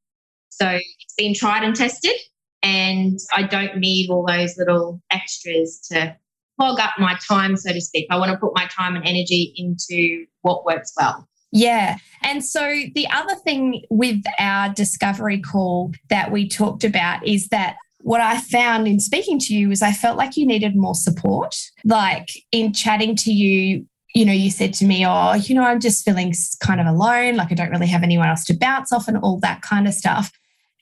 So 0.50 0.68
it's 0.68 1.14
been 1.16 1.34
tried 1.34 1.64
and 1.64 1.74
tested 1.74 2.14
and 2.62 3.18
I 3.34 3.42
don't 3.44 3.78
need 3.78 4.10
all 4.10 4.26
those 4.26 4.56
little 4.56 5.00
extras 5.10 5.80
to 5.90 6.16
clog 6.58 6.78
up 6.78 6.90
my 6.98 7.16
time, 7.26 7.56
so 7.56 7.72
to 7.72 7.80
speak. 7.80 8.06
I 8.10 8.18
want 8.18 8.32
to 8.32 8.38
put 8.38 8.52
my 8.54 8.66
time 8.66 8.96
and 8.96 9.06
energy 9.06 9.54
into 9.56 10.26
what 10.42 10.64
works 10.64 10.92
well. 10.96 11.26
Yeah. 11.52 11.96
And 12.22 12.44
so 12.44 12.60
the 12.94 13.08
other 13.12 13.34
thing 13.34 13.82
with 13.90 14.22
our 14.38 14.72
discovery 14.72 15.40
call 15.40 15.92
that 16.08 16.30
we 16.30 16.48
talked 16.48 16.84
about 16.84 17.26
is 17.26 17.48
that 17.48 17.76
what 18.02 18.20
I 18.20 18.38
found 18.38 18.86
in 18.86 19.00
speaking 19.00 19.38
to 19.40 19.54
you 19.54 19.68
was 19.68 19.82
I 19.82 19.92
felt 19.92 20.16
like 20.16 20.36
you 20.36 20.46
needed 20.46 20.76
more 20.76 20.94
support. 20.94 21.56
Like 21.84 22.28
in 22.52 22.72
chatting 22.72 23.16
to 23.16 23.32
you, 23.32 23.86
you 24.14 24.24
know, 24.24 24.32
you 24.32 24.50
said 24.50 24.74
to 24.74 24.84
me, 24.84 25.04
Oh, 25.06 25.34
you 25.34 25.54
know, 25.54 25.64
I'm 25.64 25.80
just 25.80 26.04
feeling 26.04 26.32
kind 26.60 26.80
of 26.80 26.86
alone, 26.86 27.36
like 27.36 27.50
I 27.50 27.54
don't 27.54 27.70
really 27.70 27.86
have 27.88 28.02
anyone 28.02 28.28
else 28.28 28.44
to 28.46 28.54
bounce 28.56 28.92
off 28.92 29.08
and 29.08 29.18
all 29.18 29.38
that 29.40 29.62
kind 29.62 29.88
of 29.88 29.94
stuff. 29.94 30.30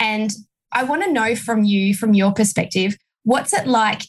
And 0.00 0.30
I 0.72 0.84
want 0.84 1.02
to 1.04 1.12
know 1.12 1.34
from 1.34 1.64
you, 1.64 1.94
from 1.94 2.14
your 2.14 2.32
perspective, 2.32 2.96
what's 3.24 3.52
it 3.52 3.66
like 3.66 4.02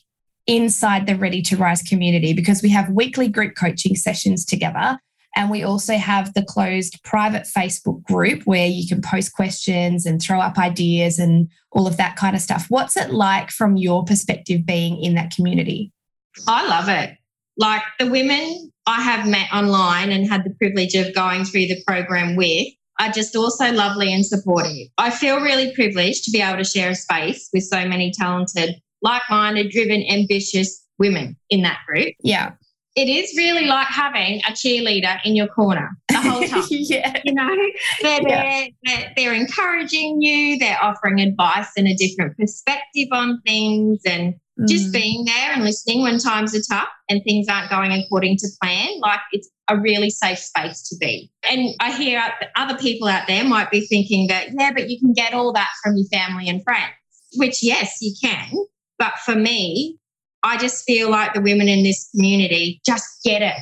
inside 0.47 1.07
the 1.07 1.15
Ready 1.15 1.41
to 1.43 1.57
Rise 1.57 1.81
community? 1.81 2.33
Because 2.33 2.61
we 2.61 2.69
have 2.69 2.89
weekly 2.89 3.27
group 3.27 3.55
coaching 3.55 3.95
sessions 3.95 4.45
together. 4.45 4.99
And 5.35 5.49
we 5.49 5.63
also 5.63 5.95
have 5.95 6.33
the 6.33 6.43
closed 6.43 7.01
private 7.03 7.43
Facebook 7.43 8.03
group 8.03 8.43
where 8.43 8.67
you 8.67 8.87
can 8.87 9.01
post 9.01 9.33
questions 9.33 10.05
and 10.05 10.21
throw 10.21 10.39
up 10.39 10.57
ideas 10.57 11.19
and 11.19 11.49
all 11.71 11.85
of 11.85 11.97
that 11.97 12.15
kind 12.15 12.35
of 12.35 12.41
stuff. 12.41 12.65
What's 12.69 12.97
it 12.97 13.11
like 13.11 13.51
from 13.51 13.77
your 13.77 14.03
perspective 14.03 14.65
being 14.65 15.01
in 15.01 15.13
that 15.15 15.31
community? 15.35 15.91
I 16.47 16.67
love 16.67 16.89
it. 16.89 17.15
Like 17.57 17.83
the 17.99 18.09
women 18.09 18.71
I 18.87 19.01
have 19.01 19.27
met 19.27 19.53
online 19.53 20.11
and 20.11 20.27
had 20.27 20.43
the 20.43 20.55
privilege 20.55 20.95
of 20.95 21.13
going 21.13 21.45
through 21.45 21.67
the 21.67 21.83
program 21.85 22.35
with 22.35 22.67
are 22.99 23.11
just 23.11 23.35
also 23.35 23.71
lovely 23.71 24.13
and 24.13 24.25
supportive. 24.25 24.87
I 24.97 25.09
feel 25.09 25.39
really 25.39 25.73
privileged 25.73 26.25
to 26.25 26.31
be 26.31 26.41
able 26.41 26.57
to 26.57 26.63
share 26.63 26.91
a 26.91 26.95
space 26.95 27.49
with 27.53 27.63
so 27.63 27.87
many 27.87 28.11
talented, 28.11 28.75
like 29.01 29.21
minded, 29.29 29.71
driven, 29.71 30.03
ambitious 30.09 30.85
women 30.97 31.37
in 31.49 31.61
that 31.61 31.79
group. 31.87 32.13
Yeah 32.21 32.51
it 32.99 33.07
is 33.07 33.33
really 33.37 33.65
like 33.65 33.87
having 33.87 34.41
a 34.41 34.51
cheerleader 34.51 35.19
in 35.23 35.35
your 35.35 35.47
corner 35.47 35.89
the 36.09 36.19
whole 36.19 36.43
time. 36.47 36.63
yeah. 36.69 37.21
You 37.23 37.33
know, 37.33 37.55
they're, 38.01 38.27
yeah. 38.27 38.65
they're, 38.83 39.13
they're 39.15 39.33
encouraging 39.33 40.21
you, 40.21 40.57
they're 40.57 40.81
offering 40.83 41.21
advice 41.21 41.69
and 41.77 41.87
a 41.87 41.95
different 41.95 42.37
perspective 42.37 43.07
on 43.11 43.41
things, 43.45 44.01
and 44.05 44.33
mm. 44.59 44.67
just 44.67 44.91
being 44.91 45.23
there 45.25 45.53
and 45.53 45.63
listening 45.63 46.01
when 46.01 46.19
times 46.19 46.55
are 46.55 46.61
tough 46.69 46.89
and 47.09 47.21
things 47.23 47.47
aren't 47.47 47.69
going 47.69 47.91
according 47.91 48.37
to 48.37 48.47
plan. 48.61 48.99
Like 48.99 49.21
it's 49.31 49.49
a 49.69 49.77
really 49.77 50.09
safe 50.09 50.39
space 50.39 50.81
to 50.89 50.97
be. 50.97 51.31
And 51.49 51.75
I 51.79 51.91
hear 51.91 52.21
other 52.55 52.77
people 52.77 53.07
out 53.07 53.27
there 53.27 53.43
might 53.43 53.71
be 53.71 53.85
thinking 53.87 54.27
that, 54.27 54.49
yeah, 54.57 54.71
but 54.73 54.89
you 54.89 54.99
can 54.99 55.13
get 55.13 55.33
all 55.33 55.53
that 55.53 55.69
from 55.83 55.95
your 55.95 56.07
family 56.07 56.49
and 56.49 56.63
friends, 56.63 56.93
which, 57.35 57.63
yes, 57.63 57.97
you 58.01 58.13
can. 58.21 58.51
But 58.97 59.13
for 59.19 59.35
me, 59.35 59.97
I 60.43 60.57
just 60.57 60.85
feel 60.85 61.09
like 61.09 61.33
the 61.33 61.41
women 61.41 61.67
in 61.67 61.83
this 61.83 62.09
community 62.11 62.81
just 62.85 63.23
get 63.23 63.41
it. 63.41 63.55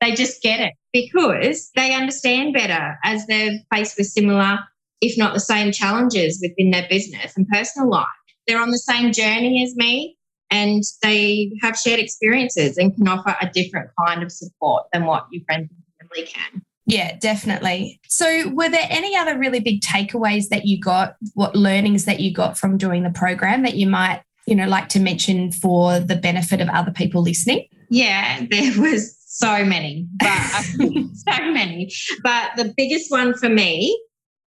They 0.00 0.12
just 0.12 0.42
get 0.42 0.60
it 0.60 0.74
because 0.92 1.70
they 1.74 1.94
understand 1.94 2.52
better 2.52 2.98
as 3.04 3.26
they're 3.26 3.58
faced 3.72 3.96
with 3.96 4.08
similar, 4.08 4.58
if 5.00 5.16
not 5.16 5.34
the 5.34 5.40
same 5.40 5.72
challenges 5.72 6.38
within 6.42 6.70
their 6.70 6.86
business 6.88 7.36
and 7.36 7.48
personal 7.48 7.88
life. 7.88 8.06
They're 8.46 8.60
on 8.60 8.70
the 8.70 8.78
same 8.78 9.12
journey 9.12 9.64
as 9.64 9.74
me 9.74 10.16
and 10.50 10.82
they 11.02 11.52
have 11.62 11.76
shared 11.76 12.00
experiences 12.00 12.76
and 12.78 12.94
can 12.94 13.08
offer 13.08 13.36
a 13.40 13.50
different 13.50 13.90
kind 14.06 14.22
of 14.22 14.30
support 14.30 14.86
than 14.92 15.04
what 15.04 15.26
your 15.30 15.42
friends 15.44 15.70
and 15.70 16.10
family 16.10 16.26
can. 16.26 16.62
Yeah, 16.88 17.16
definitely. 17.18 18.00
So, 18.06 18.48
were 18.50 18.68
there 18.68 18.86
any 18.88 19.16
other 19.16 19.36
really 19.36 19.58
big 19.58 19.80
takeaways 19.80 20.48
that 20.50 20.66
you 20.66 20.78
got, 20.80 21.16
what 21.34 21.56
learnings 21.56 22.04
that 22.04 22.20
you 22.20 22.32
got 22.32 22.56
from 22.56 22.78
doing 22.78 23.02
the 23.02 23.10
program 23.10 23.62
that 23.62 23.74
you 23.74 23.88
might 23.88 24.22
you 24.46 24.54
know, 24.54 24.66
like 24.66 24.88
to 24.90 25.00
mention 25.00 25.52
for 25.52 25.98
the 25.98 26.16
benefit 26.16 26.60
of 26.60 26.68
other 26.68 26.92
people 26.92 27.22
listening? 27.22 27.66
Yeah, 27.90 28.46
there 28.50 28.80
was 28.80 29.16
so 29.26 29.64
many, 29.64 30.06
but 30.18 30.28
so 30.78 31.52
many. 31.52 31.92
But 32.22 32.52
the 32.56 32.72
biggest 32.76 33.10
one 33.10 33.34
for 33.34 33.48
me 33.48 34.00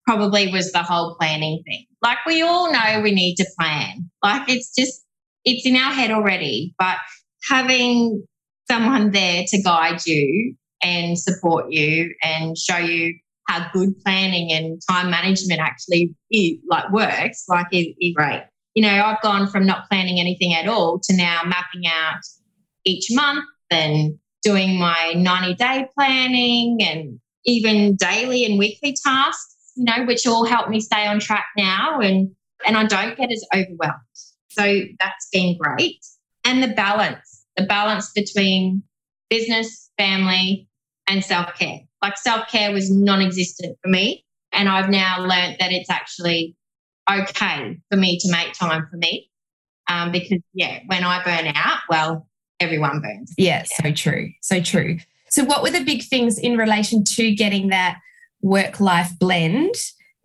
probably 0.06 0.52
was 0.52 0.70
the 0.72 0.82
whole 0.82 1.16
planning 1.18 1.62
thing. 1.66 1.86
Like 2.02 2.18
we 2.26 2.42
all 2.42 2.70
know 2.70 3.00
we 3.02 3.12
need 3.12 3.36
to 3.36 3.46
plan. 3.58 4.08
Like 4.22 4.48
it's 4.48 4.72
just 4.74 5.04
it's 5.46 5.64
in 5.64 5.76
our 5.76 5.92
head 5.92 6.10
already, 6.10 6.74
but 6.78 6.98
having 7.48 8.22
someone 8.70 9.12
there 9.12 9.44
to 9.48 9.62
guide 9.62 10.04
you 10.04 10.54
and 10.82 11.18
support 11.18 11.66
you 11.70 12.14
and 12.22 12.58
show 12.58 12.76
you 12.76 13.14
how 13.48 13.66
good 13.72 13.98
planning 14.04 14.52
and 14.52 14.82
time 14.90 15.10
management 15.10 15.60
actually 15.60 16.14
is, 16.30 16.58
like 16.68 16.90
works 16.92 17.44
like 17.48 17.66
is, 17.72 17.86
is 17.98 18.12
great 18.14 18.42
you 18.76 18.82
know, 18.82 18.90
I've 18.90 19.22
gone 19.22 19.48
from 19.48 19.64
not 19.64 19.88
planning 19.88 20.20
anything 20.20 20.52
at 20.52 20.68
all 20.68 21.00
to 21.04 21.16
now 21.16 21.40
mapping 21.46 21.86
out 21.86 22.20
each 22.84 23.06
month 23.10 23.46
and 23.70 24.18
doing 24.42 24.78
my 24.78 25.14
90 25.16 25.54
day 25.54 25.88
planning 25.98 26.78
and 26.82 27.18
even 27.46 27.96
daily 27.96 28.44
and 28.44 28.58
weekly 28.58 28.94
tasks, 29.02 29.56
you 29.76 29.84
know, 29.84 30.04
which 30.04 30.26
all 30.26 30.44
help 30.44 30.68
me 30.68 30.80
stay 30.80 31.06
on 31.06 31.18
track 31.18 31.46
now 31.56 32.00
and 32.00 32.30
and 32.66 32.76
I 32.76 32.84
don't 32.84 33.16
get 33.16 33.30
as 33.32 33.44
overwhelmed. 33.54 33.94
So 34.56 34.82
that's 34.98 35.28
been 35.32 35.58
great. 35.58 36.04
And 36.44 36.62
the 36.62 36.68
balance, 36.68 37.44
the 37.56 37.64
balance 37.64 38.10
between 38.12 38.82
business, 39.28 39.90
family, 39.98 40.68
and 41.08 41.24
self-care. 41.24 41.80
Like 42.02 42.16
self-care 42.16 42.72
was 42.72 42.90
non-existent 42.90 43.76
for 43.82 43.88
me. 43.88 44.24
And 44.52 44.68
I've 44.68 44.88
now 44.88 45.20
learned 45.20 45.56
that 45.60 45.72
it's 45.72 45.90
actually 45.90 46.56
okay 47.10 47.78
for 47.90 47.96
me 47.96 48.18
to 48.20 48.30
make 48.30 48.52
time 48.54 48.86
for 48.90 48.96
me. 48.96 49.30
Um, 49.88 50.10
because, 50.10 50.40
yeah, 50.52 50.80
when 50.86 51.04
I 51.04 51.22
burn 51.22 51.52
out, 51.54 51.80
well, 51.88 52.28
everyone 52.58 53.00
burns. 53.00 53.34
Yeah, 53.36 53.64
so 53.64 53.92
true. 53.92 54.30
So 54.42 54.60
true. 54.60 54.98
So, 55.28 55.44
what 55.44 55.62
were 55.62 55.70
the 55.70 55.84
big 55.84 56.02
things 56.02 56.38
in 56.38 56.56
relation 56.56 57.04
to 57.04 57.34
getting 57.34 57.68
that 57.68 57.98
work 58.40 58.80
life 58.80 59.10
blend? 59.18 59.74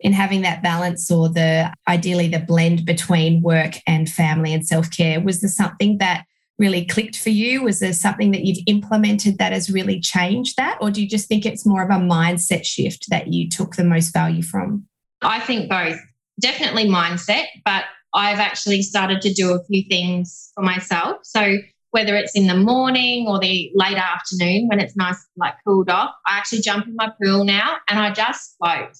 In 0.02 0.12
having 0.12 0.42
that 0.42 0.62
balance, 0.62 1.10
or 1.10 1.28
the 1.28 1.72
ideally 1.88 2.28
the 2.28 2.40
blend 2.40 2.84
between 2.84 3.40
work 3.42 3.74
and 3.86 4.08
family 4.08 4.52
and 4.52 4.66
self 4.66 4.90
care, 4.90 5.20
was 5.20 5.40
there 5.40 5.50
something 5.50 5.98
that 5.98 6.24
really 6.58 6.84
clicked 6.84 7.18
for 7.18 7.30
you? 7.30 7.62
Was 7.62 7.80
there 7.80 7.92
something 7.92 8.30
that 8.32 8.44
you've 8.44 8.64
implemented 8.66 9.38
that 9.38 9.52
has 9.52 9.70
really 9.70 10.00
changed 10.00 10.56
that? 10.56 10.78
Or 10.80 10.90
do 10.90 11.02
you 11.02 11.08
just 11.08 11.28
think 11.28 11.46
it's 11.46 11.66
more 11.66 11.82
of 11.82 11.90
a 11.90 12.02
mindset 12.02 12.64
shift 12.64 13.06
that 13.10 13.32
you 13.32 13.48
took 13.48 13.76
the 13.76 13.84
most 13.84 14.12
value 14.12 14.42
from? 14.42 14.86
I 15.22 15.40
think 15.40 15.68
both 15.68 15.98
definitely 16.40 16.88
mindset, 16.88 17.46
but 17.64 17.84
I've 18.14 18.38
actually 18.38 18.82
started 18.82 19.20
to 19.22 19.32
do 19.32 19.52
a 19.54 19.64
few 19.64 19.84
things 19.88 20.50
for 20.54 20.62
myself. 20.62 21.18
So 21.22 21.58
whether 21.90 22.16
it's 22.16 22.34
in 22.34 22.46
the 22.46 22.56
morning 22.56 23.26
or 23.28 23.38
the 23.38 23.70
late 23.74 23.96
afternoon 23.96 24.68
when 24.68 24.80
it's 24.80 24.96
nice, 24.96 25.26
like 25.36 25.54
cooled 25.66 25.90
off, 25.90 26.14
I 26.26 26.38
actually 26.38 26.62
jump 26.62 26.86
in 26.86 26.96
my 26.96 27.12
pool 27.22 27.44
now 27.44 27.76
and 27.88 27.98
I 27.98 28.12
just 28.12 28.56
float. 28.58 28.96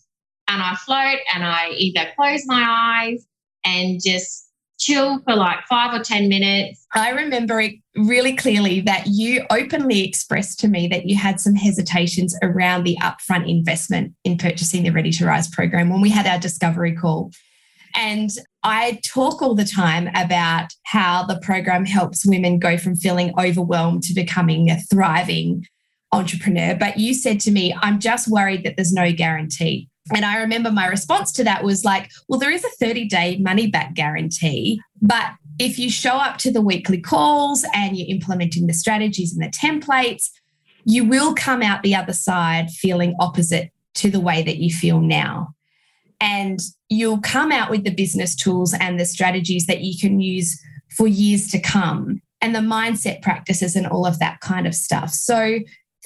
And 0.49 0.63
I 0.63 0.75
float 0.77 1.19
and 1.35 1.45
I 1.45 1.71
either 1.71 2.11
close 2.17 2.43
my 2.47 2.65
eyes 2.67 3.27
and 3.65 4.01
just 4.05 4.49
chill 4.83 5.21
for 5.21 5.35
like 5.35 5.61
five 5.69 5.99
or 5.99 6.03
10 6.03 6.29
minutes. 6.29 6.87
I 6.95 7.11
remember 7.11 7.61
it 7.61 7.75
really 7.97 8.35
clearly 8.35 8.81
that 8.81 9.07
you 9.07 9.47
openly 9.51 10.05
expressed 10.05 10.59
to 10.61 10.69
me 10.69 10.89
that 10.89 11.07
you 11.07 11.17
had 11.17 11.41
some 11.41 11.55
hesitations 11.55 12.37
around 12.43 12.85
the 12.85 12.99
upfront 13.01 13.49
investment 13.49 14.15
in 14.25 14.37
purchasing 14.37 14.83
the 14.83 14.91
Ready 14.91 15.13
to 15.13 15.27
Rise 15.27 15.49
program 15.49 15.89
when 15.89 16.01
we 16.01 16.11
had 16.11 16.27
our 16.27 16.39
discovery 16.39 16.95
call. 16.95 17.31
And 17.95 18.31
I 18.63 19.01
talk 19.05 19.43
all 19.43 19.55
the 19.55 19.65
time 19.65 20.09
about 20.15 20.73
how 20.85 21.25
the 21.25 21.39
program 21.43 21.85
helps 21.85 22.27
women 22.27 22.59
go 22.59 22.77
from 22.77 22.97
feeling 22.97 23.33
overwhelmed 23.39 24.03
to 24.05 24.15
becoming 24.15 24.71
a 24.71 24.81
thriving 24.81 25.67
entrepreneur. 26.11 26.75
But 26.75 26.99
you 26.99 27.15
said 27.15 27.41
to 27.41 27.51
me, 27.51 27.75
I'm 27.83 28.01
just 28.01 28.29
worried 28.29 28.65
that 28.65 28.77
there's 28.77 28.93
no 28.93 29.13
guarantee. 29.13 29.89
And 30.15 30.25
I 30.25 30.39
remember 30.39 30.71
my 30.71 30.87
response 30.87 31.31
to 31.33 31.45
that 31.45 31.63
was 31.63 31.85
like, 31.85 32.11
well, 32.29 32.41
there 32.41 32.51
is 32.51 32.65
a 32.65 32.71
30 32.81 33.07
day 33.07 33.39
money 33.39 33.69
back 33.69 33.95
guarantee. 33.95 34.81
But 35.01 35.33
if 35.59 35.79
you 35.79 35.91
show 35.91 36.17
up 36.17 36.39
to 36.39 36.51
the 36.51 36.61
weekly 36.61 37.01
calls 37.01 37.65
and 37.75 37.97
you're 37.97 38.09
implementing 38.09 38.67
the 38.67 38.75
strategies 38.75 39.33
and 39.33 39.43
the 39.43 39.57
templates, 39.57 40.31
you 40.85 41.05
will 41.05 41.35
come 41.35 41.63
out 41.63 41.83
the 41.83 41.95
other 41.95 42.13
side 42.13 42.71
feeling 42.71 43.15
opposite 43.21 43.71
to 43.95 44.11
the 44.11 44.21
way 44.21 44.43
that 44.43 44.57
you 44.57 44.75
feel 44.75 45.01
now. 45.01 45.55
And 46.21 46.59
you'll 46.89 47.21
come 47.21 47.53
out 47.53 47.71
with 47.71 47.85
the 47.85 47.95
business 47.95 48.35
tools 48.35 48.75
and 48.75 48.99
the 48.99 49.05
strategies 49.05 49.67
that 49.67 49.83
you 49.83 49.99
can 49.99 50.21
use 50.21 50.61
for 50.97 51.07
years 51.07 51.49
to 51.49 51.61
come 51.61 52.23
and 52.41 52.55
the 52.55 52.61
mindset 52.61 53.23
practices 53.23 53.77
and 53.77 53.87
all 53.87 54.07
of 54.07 54.19
that 54.19 54.41
kind 54.41 54.67
of 54.67 54.75
stuff. 54.75 55.11
So 55.11 55.59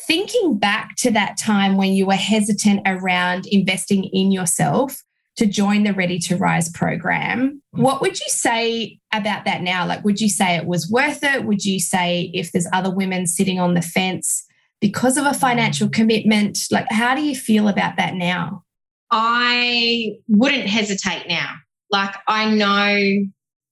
thinking 0.06 0.58
back 0.58 0.94
to 0.96 1.10
that 1.10 1.36
time 1.38 1.76
when 1.76 1.92
you 1.92 2.06
were 2.06 2.14
hesitant 2.14 2.80
around 2.86 3.46
investing 3.46 4.04
in 4.04 4.30
yourself 4.30 5.02
to 5.36 5.46
join 5.46 5.84
the 5.84 5.92
Ready 5.92 6.18
to 6.20 6.36
Rise 6.36 6.70
program, 6.70 7.62
mm. 7.74 7.82
what 7.82 8.00
would 8.00 8.18
you 8.18 8.28
say 8.28 8.98
about 9.12 9.44
that 9.44 9.62
now? 9.62 9.86
Like, 9.86 10.04
would 10.04 10.20
you 10.20 10.28
say 10.28 10.56
it 10.56 10.66
was 10.66 10.90
worth 10.90 11.22
it? 11.22 11.44
Would 11.44 11.64
you 11.64 11.78
say 11.78 12.30
if 12.32 12.52
there's 12.52 12.68
other 12.72 12.90
women 12.90 13.26
sitting 13.26 13.60
on 13.60 13.74
the 13.74 13.82
fence 13.82 14.46
because 14.80 15.16
of 15.16 15.26
a 15.26 15.34
financial 15.34 15.88
commitment, 15.88 16.58
like, 16.70 16.86
how 16.90 17.14
do 17.14 17.22
you 17.22 17.34
feel 17.34 17.68
about 17.68 17.96
that 17.96 18.14
now? 18.14 18.64
I 19.10 20.12
wouldn't 20.28 20.68
hesitate 20.68 21.28
now. 21.28 21.54
Like, 21.90 22.14
I 22.26 22.50
know 22.54 23.26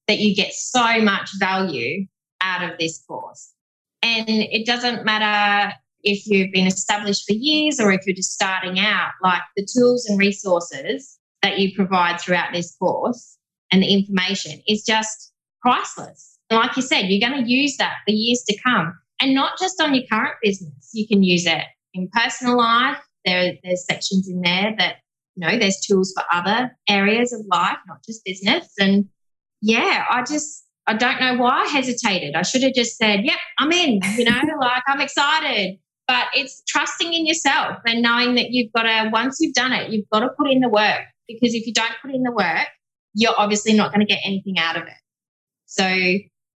that 0.06 0.18
you 0.18 0.34
get 0.34 0.52
so 0.52 1.00
much 1.00 1.30
value 1.38 2.06
out 2.40 2.62
of 2.62 2.78
this 2.78 3.02
course. 3.08 3.52
And 4.02 4.28
it 4.28 4.66
doesn't 4.66 5.04
matter 5.04 5.74
if 6.04 6.26
you've 6.26 6.52
been 6.52 6.66
established 6.66 7.24
for 7.26 7.32
years 7.32 7.80
or 7.80 7.90
if 7.90 8.06
you're 8.06 8.14
just 8.14 8.32
starting 8.32 8.78
out, 8.78 9.12
like 9.22 9.42
the 9.56 9.66
tools 9.66 10.06
and 10.06 10.18
resources 10.18 11.18
that 11.42 11.58
you 11.58 11.74
provide 11.74 12.20
throughout 12.20 12.52
this 12.52 12.76
course 12.76 13.36
and 13.72 13.82
the 13.82 13.92
information 13.92 14.62
is 14.68 14.84
just 14.84 15.32
priceless. 15.60 16.38
And 16.50 16.60
like 16.60 16.76
you 16.76 16.82
said, 16.82 17.06
you're 17.06 17.28
going 17.28 17.42
to 17.42 17.50
use 17.50 17.76
that 17.78 17.96
for 18.06 18.12
years 18.12 18.44
to 18.48 18.56
come. 18.62 18.98
And 19.20 19.34
not 19.34 19.58
just 19.58 19.80
on 19.80 19.94
your 19.94 20.04
current 20.10 20.34
business, 20.42 20.90
you 20.92 21.08
can 21.08 21.22
use 21.22 21.46
it 21.46 21.64
in 21.94 22.08
personal 22.12 22.56
life. 22.56 22.98
There, 23.24 23.54
there's 23.64 23.86
sections 23.86 24.28
in 24.28 24.42
there 24.42 24.74
that, 24.78 24.96
you 25.34 25.46
know, 25.46 25.58
there's 25.58 25.80
tools 25.80 26.12
for 26.14 26.22
other 26.32 26.76
areas 26.88 27.32
of 27.32 27.40
life, 27.50 27.78
not 27.88 28.04
just 28.04 28.24
business. 28.24 28.68
And 28.78 29.06
yeah, 29.62 30.04
I 30.10 30.22
just, 30.22 30.64
I 30.86 30.94
don't 30.94 31.20
know 31.20 31.36
why 31.36 31.62
I 31.62 31.68
hesitated. 31.68 32.34
I 32.34 32.42
should 32.42 32.62
have 32.62 32.74
just 32.74 32.98
said, 32.98 33.20
yep, 33.24 33.38
I'm 33.58 33.72
in, 33.72 34.00
you 34.16 34.24
know, 34.24 34.40
like 34.60 34.82
I'm 34.86 35.00
excited. 35.00 35.78
But 36.06 36.26
it's 36.34 36.62
trusting 36.66 37.14
in 37.14 37.26
yourself 37.26 37.78
and 37.86 38.02
knowing 38.02 38.34
that 38.34 38.50
you've 38.50 38.72
got 38.72 38.82
to, 38.82 39.10
once 39.12 39.38
you've 39.40 39.54
done 39.54 39.72
it, 39.72 39.90
you've 39.90 40.08
got 40.12 40.20
to 40.20 40.28
put 40.38 40.50
in 40.50 40.60
the 40.60 40.68
work. 40.68 41.02
Because 41.26 41.54
if 41.54 41.66
you 41.66 41.72
don't 41.72 41.94
put 42.02 42.14
in 42.14 42.22
the 42.22 42.32
work, 42.32 42.66
you're 43.14 43.34
obviously 43.38 43.72
not 43.72 43.92
going 43.92 44.06
to 44.06 44.12
get 44.12 44.20
anything 44.24 44.58
out 44.58 44.76
of 44.76 44.82
it. 44.82 44.92
So 45.66 45.84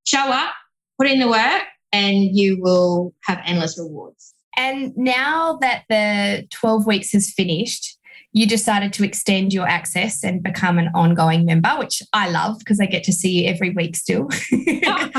show 0.05 0.31
up, 0.31 0.53
put 0.99 1.09
in 1.09 1.21
the 1.21 1.29
work, 1.29 1.63
and 1.93 2.37
you 2.37 2.61
will 2.61 3.15
have 3.23 3.41
endless 3.45 3.79
rewards. 3.79 4.35
And 4.57 4.97
now 4.97 5.59
that 5.61 5.85
the 5.89 6.49
12 6.51 6.87
weeks 6.87 7.13
has 7.13 7.31
finished, 7.31 7.99
you 8.33 8.47
decided 8.47 8.93
to 8.95 9.05
extend 9.05 9.53
your 9.53 9.67
access 9.67 10.25
and 10.25 10.43
become 10.43 10.79
an 10.79 10.91
ongoing 10.95 11.45
member, 11.45 11.71
which 11.79 12.03
I 12.13 12.29
love 12.29 12.59
because 12.59 12.81
I 12.81 12.87
get 12.87 13.05
to 13.05 13.13
see 13.13 13.43
you 13.43 13.49
every 13.49 13.71
week 13.71 13.97
still. 13.97 14.29
oh, 14.87 15.11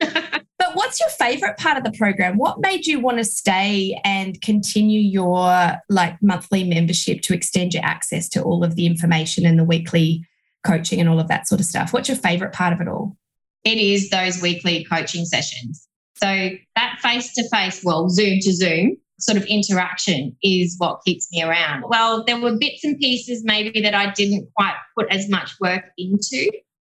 but 0.62 0.76
what's 0.76 1.00
your 1.00 1.08
favorite 1.08 1.56
part 1.56 1.76
of 1.76 1.82
the 1.82 1.90
program? 1.90 2.38
What 2.38 2.60
made 2.60 2.86
you 2.86 3.00
want 3.00 3.18
to 3.18 3.24
stay 3.24 4.00
and 4.04 4.40
continue 4.42 5.00
your 5.00 5.80
like 5.88 6.22
monthly 6.22 6.62
membership 6.62 7.20
to 7.22 7.34
extend 7.34 7.74
your 7.74 7.84
access 7.84 8.28
to 8.28 8.42
all 8.42 8.62
of 8.62 8.76
the 8.76 8.86
information 8.86 9.44
and 9.44 9.58
the 9.58 9.64
weekly 9.64 10.24
coaching 10.64 11.00
and 11.00 11.08
all 11.08 11.18
of 11.18 11.26
that 11.26 11.48
sort 11.48 11.60
of 11.60 11.66
stuff? 11.66 11.92
What's 11.92 12.08
your 12.08 12.16
favorite 12.16 12.52
part 12.52 12.72
of 12.72 12.80
it 12.80 12.86
all? 12.86 13.16
It 13.64 13.78
is 13.78 14.10
those 14.10 14.40
weekly 14.40 14.84
coaching 14.84 15.24
sessions. 15.24 15.88
So 16.22 16.50
that 16.76 16.98
face 17.02 17.34
to 17.34 17.48
face, 17.48 17.82
well, 17.82 18.08
Zoom 18.08 18.38
to 18.42 18.52
Zoom 18.52 18.96
sort 19.18 19.38
of 19.38 19.44
interaction 19.46 20.36
is 20.44 20.76
what 20.78 21.00
keeps 21.04 21.26
me 21.32 21.42
around. 21.42 21.82
Well, 21.88 22.22
there 22.24 22.40
were 22.40 22.56
bits 22.56 22.84
and 22.84 22.96
pieces 23.00 23.42
maybe 23.44 23.80
that 23.80 23.96
I 23.96 24.12
didn't 24.12 24.48
quite 24.56 24.76
put 24.96 25.10
as 25.10 25.28
much 25.28 25.54
work 25.60 25.86
into, 25.98 26.52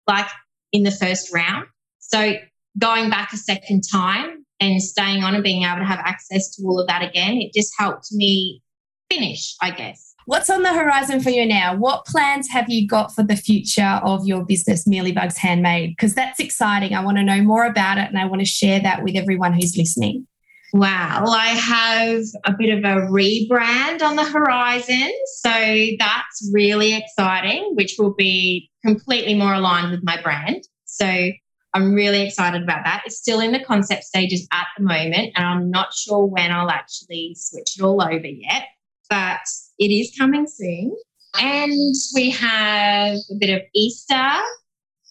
like 0.08 0.26
in 0.72 0.82
the 0.82 0.90
first 0.90 1.32
round. 1.32 1.66
So 2.00 2.34
going 2.78 3.10
back 3.10 3.32
a 3.32 3.36
second 3.36 3.82
time 3.90 4.44
and 4.60 4.82
staying 4.82 5.24
on 5.24 5.34
and 5.34 5.44
being 5.44 5.64
able 5.64 5.78
to 5.78 5.84
have 5.84 6.00
access 6.00 6.54
to 6.56 6.62
all 6.64 6.78
of 6.80 6.86
that 6.88 7.02
again, 7.02 7.36
it 7.36 7.52
just 7.54 7.72
helped 7.78 8.12
me 8.12 8.62
finish, 9.10 9.54
I 9.60 9.70
guess. 9.70 10.14
What's 10.26 10.48
on 10.50 10.62
the 10.62 10.72
horizon 10.72 11.20
for 11.20 11.30
you 11.30 11.44
now? 11.44 11.76
What 11.76 12.06
plans 12.06 12.48
have 12.50 12.68
you 12.68 12.86
got 12.86 13.12
for 13.12 13.24
the 13.24 13.34
future 13.34 14.00
of 14.04 14.24
your 14.24 14.44
business, 14.44 14.86
Mealybugs 14.86 15.36
Handmade? 15.36 15.90
Because 15.90 16.14
that's 16.14 16.38
exciting. 16.38 16.94
I 16.94 17.04
want 17.04 17.16
to 17.16 17.24
know 17.24 17.42
more 17.42 17.66
about 17.66 17.98
it 17.98 18.08
and 18.08 18.18
I 18.18 18.26
want 18.26 18.40
to 18.40 18.46
share 18.46 18.78
that 18.80 19.02
with 19.02 19.16
everyone 19.16 19.52
who's 19.52 19.76
listening. 19.76 20.26
Wow. 20.72 21.22
Well, 21.24 21.34
I 21.34 21.48
have 21.48 22.22
a 22.44 22.56
bit 22.56 22.78
of 22.78 22.84
a 22.84 23.06
rebrand 23.08 24.00
on 24.00 24.16
the 24.16 24.24
horizon. 24.24 25.10
So 25.40 25.50
that's 25.50 26.50
really 26.52 26.94
exciting, 26.94 27.72
which 27.74 27.96
will 27.98 28.14
be 28.14 28.70
completely 28.84 29.34
more 29.34 29.54
aligned 29.54 29.90
with 29.90 30.02
my 30.02 30.22
brand. 30.22 30.62
So 30.84 31.32
I'm 31.74 31.94
really 31.94 32.22
excited 32.26 32.62
about 32.62 32.84
that. 32.84 33.02
It's 33.06 33.16
still 33.16 33.40
in 33.40 33.52
the 33.52 33.64
concept 33.64 34.04
stages 34.04 34.46
at 34.52 34.66
the 34.76 34.84
moment, 34.84 35.32
and 35.36 35.46
I'm 35.46 35.70
not 35.70 35.94
sure 35.94 36.24
when 36.24 36.52
I'll 36.52 36.70
actually 36.70 37.34
switch 37.38 37.78
it 37.78 37.82
all 37.82 38.02
over 38.02 38.26
yet 38.26 38.64
but 39.12 39.46
it 39.78 39.90
is 39.92 40.10
coming 40.18 40.46
soon. 40.46 40.96
And 41.38 41.94
we 42.14 42.30
have 42.30 43.16
a 43.30 43.34
bit 43.38 43.50
of 43.50 43.60
Easter, 43.74 44.14
uh, 44.14 44.36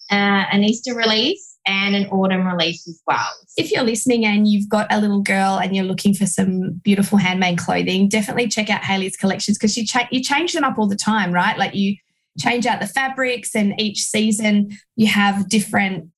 an 0.10 0.64
Easter 0.64 0.96
release, 0.96 1.56
and 1.68 1.96
an 1.96 2.08
autumn 2.08 2.48
release 2.48 2.88
as 2.88 3.00
well. 3.06 3.30
If 3.58 3.72
you're 3.72 3.84
listening 3.84 4.26
and 4.26 4.48
you've 4.48 4.68
got 4.68 4.92
a 4.92 5.00
little 5.00 5.22
girl 5.22 5.60
and 5.60 5.76
you're 5.76 5.86
looking 5.86 6.16
for 6.16 6.26
some 6.26 6.82
beautiful 6.84 7.20
handmade 7.20 7.60
clothing, 7.60 8.10
definitely 8.10 8.48
check 8.48 8.72
out 8.72 8.82
Hayley's 8.82 9.18
collections 9.18 9.60
because 9.60 9.78
you, 9.78 9.86
cha- 9.86 10.10
you 10.12 10.24
change 10.24 10.54
them 10.54 10.64
up 10.64 10.80
all 10.80 10.88
the 10.88 10.96
time, 10.96 11.32
right? 11.32 11.56
Like 11.56 11.76
you 11.76 11.96
change 12.40 12.66
out 12.66 12.80
the 12.80 12.88
fabrics, 12.88 13.56
and 13.56 13.80
each 13.80 14.02
season 14.02 14.76
you 14.96 15.06
have 15.08 15.48
different 15.48 16.10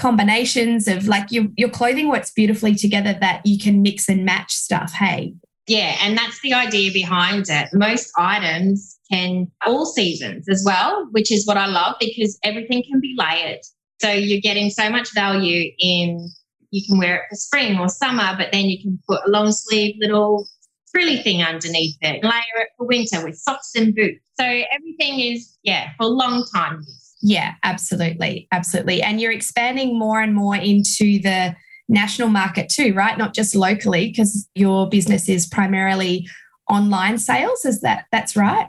combinations 0.00 0.88
of 0.88 1.06
like 1.06 1.30
your, 1.30 1.46
your 1.56 1.68
clothing 1.68 2.08
works 2.08 2.30
beautifully 2.30 2.74
together 2.74 3.16
that 3.20 3.42
you 3.44 3.58
can 3.58 3.82
mix 3.82 4.08
and 4.08 4.24
match 4.24 4.52
stuff. 4.52 4.92
Hey, 4.92 5.34
yeah, 5.66 5.96
and 6.02 6.16
that's 6.16 6.40
the 6.40 6.54
idea 6.54 6.90
behind 6.90 7.46
it. 7.48 7.68
Most 7.72 8.10
items 8.16 8.98
can 9.12 9.46
all 9.66 9.86
seasons 9.86 10.48
as 10.48 10.64
well, 10.66 11.06
which 11.12 11.30
is 11.30 11.46
what 11.46 11.56
I 11.56 11.66
love 11.66 11.96
because 12.00 12.38
everything 12.42 12.82
can 12.90 13.00
be 13.00 13.14
layered. 13.16 13.60
So 14.00 14.10
you're 14.10 14.40
getting 14.40 14.70
so 14.70 14.90
much 14.90 15.14
value 15.14 15.70
in 15.78 16.30
you 16.70 16.82
can 16.86 16.98
wear 16.98 17.16
it 17.16 17.22
for 17.28 17.36
spring 17.36 17.78
or 17.78 17.88
summer, 17.88 18.34
but 18.36 18.52
then 18.52 18.66
you 18.66 18.80
can 18.80 18.98
put 19.08 19.20
a 19.26 19.30
long 19.30 19.52
sleeve 19.52 19.96
little 19.98 20.46
frilly 20.90 21.18
thing 21.22 21.42
underneath 21.42 21.96
it, 22.00 22.22
layer 22.24 22.56
it 22.58 22.68
for 22.76 22.86
winter 22.86 23.24
with 23.24 23.36
socks 23.36 23.72
and 23.76 23.94
boots. 23.94 24.24
So 24.38 24.44
everything 24.44 25.20
is, 25.20 25.56
yeah, 25.62 25.90
for 25.96 26.04
a 26.04 26.08
long 26.08 26.44
time. 26.54 26.82
Yeah, 27.22 27.54
absolutely. 27.62 28.48
Absolutely. 28.52 29.02
And 29.02 29.20
you're 29.20 29.32
expanding 29.32 29.98
more 29.98 30.20
and 30.20 30.34
more 30.34 30.56
into 30.56 31.20
the 31.20 31.54
national 31.88 32.28
market 32.28 32.68
too, 32.68 32.94
right? 32.94 33.18
Not 33.18 33.34
just 33.34 33.54
locally, 33.54 34.08
because 34.08 34.48
your 34.54 34.88
business 34.88 35.28
is 35.28 35.46
primarily 35.46 36.26
online 36.68 37.18
sales. 37.18 37.64
Is 37.64 37.80
that 37.80 38.04
that's 38.12 38.36
right? 38.36 38.68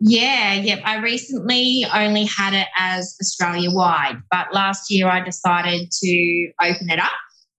Yeah, 0.00 0.54
yep. 0.54 0.80
I 0.84 0.98
recently 0.98 1.84
only 1.94 2.24
had 2.24 2.54
it 2.54 2.66
as 2.76 3.16
Australia 3.20 3.70
wide, 3.70 4.20
but 4.30 4.52
last 4.52 4.90
year 4.90 5.08
I 5.08 5.20
decided 5.20 5.90
to 5.90 6.52
open 6.60 6.90
it 6.90 6.98
up 6.98 7.12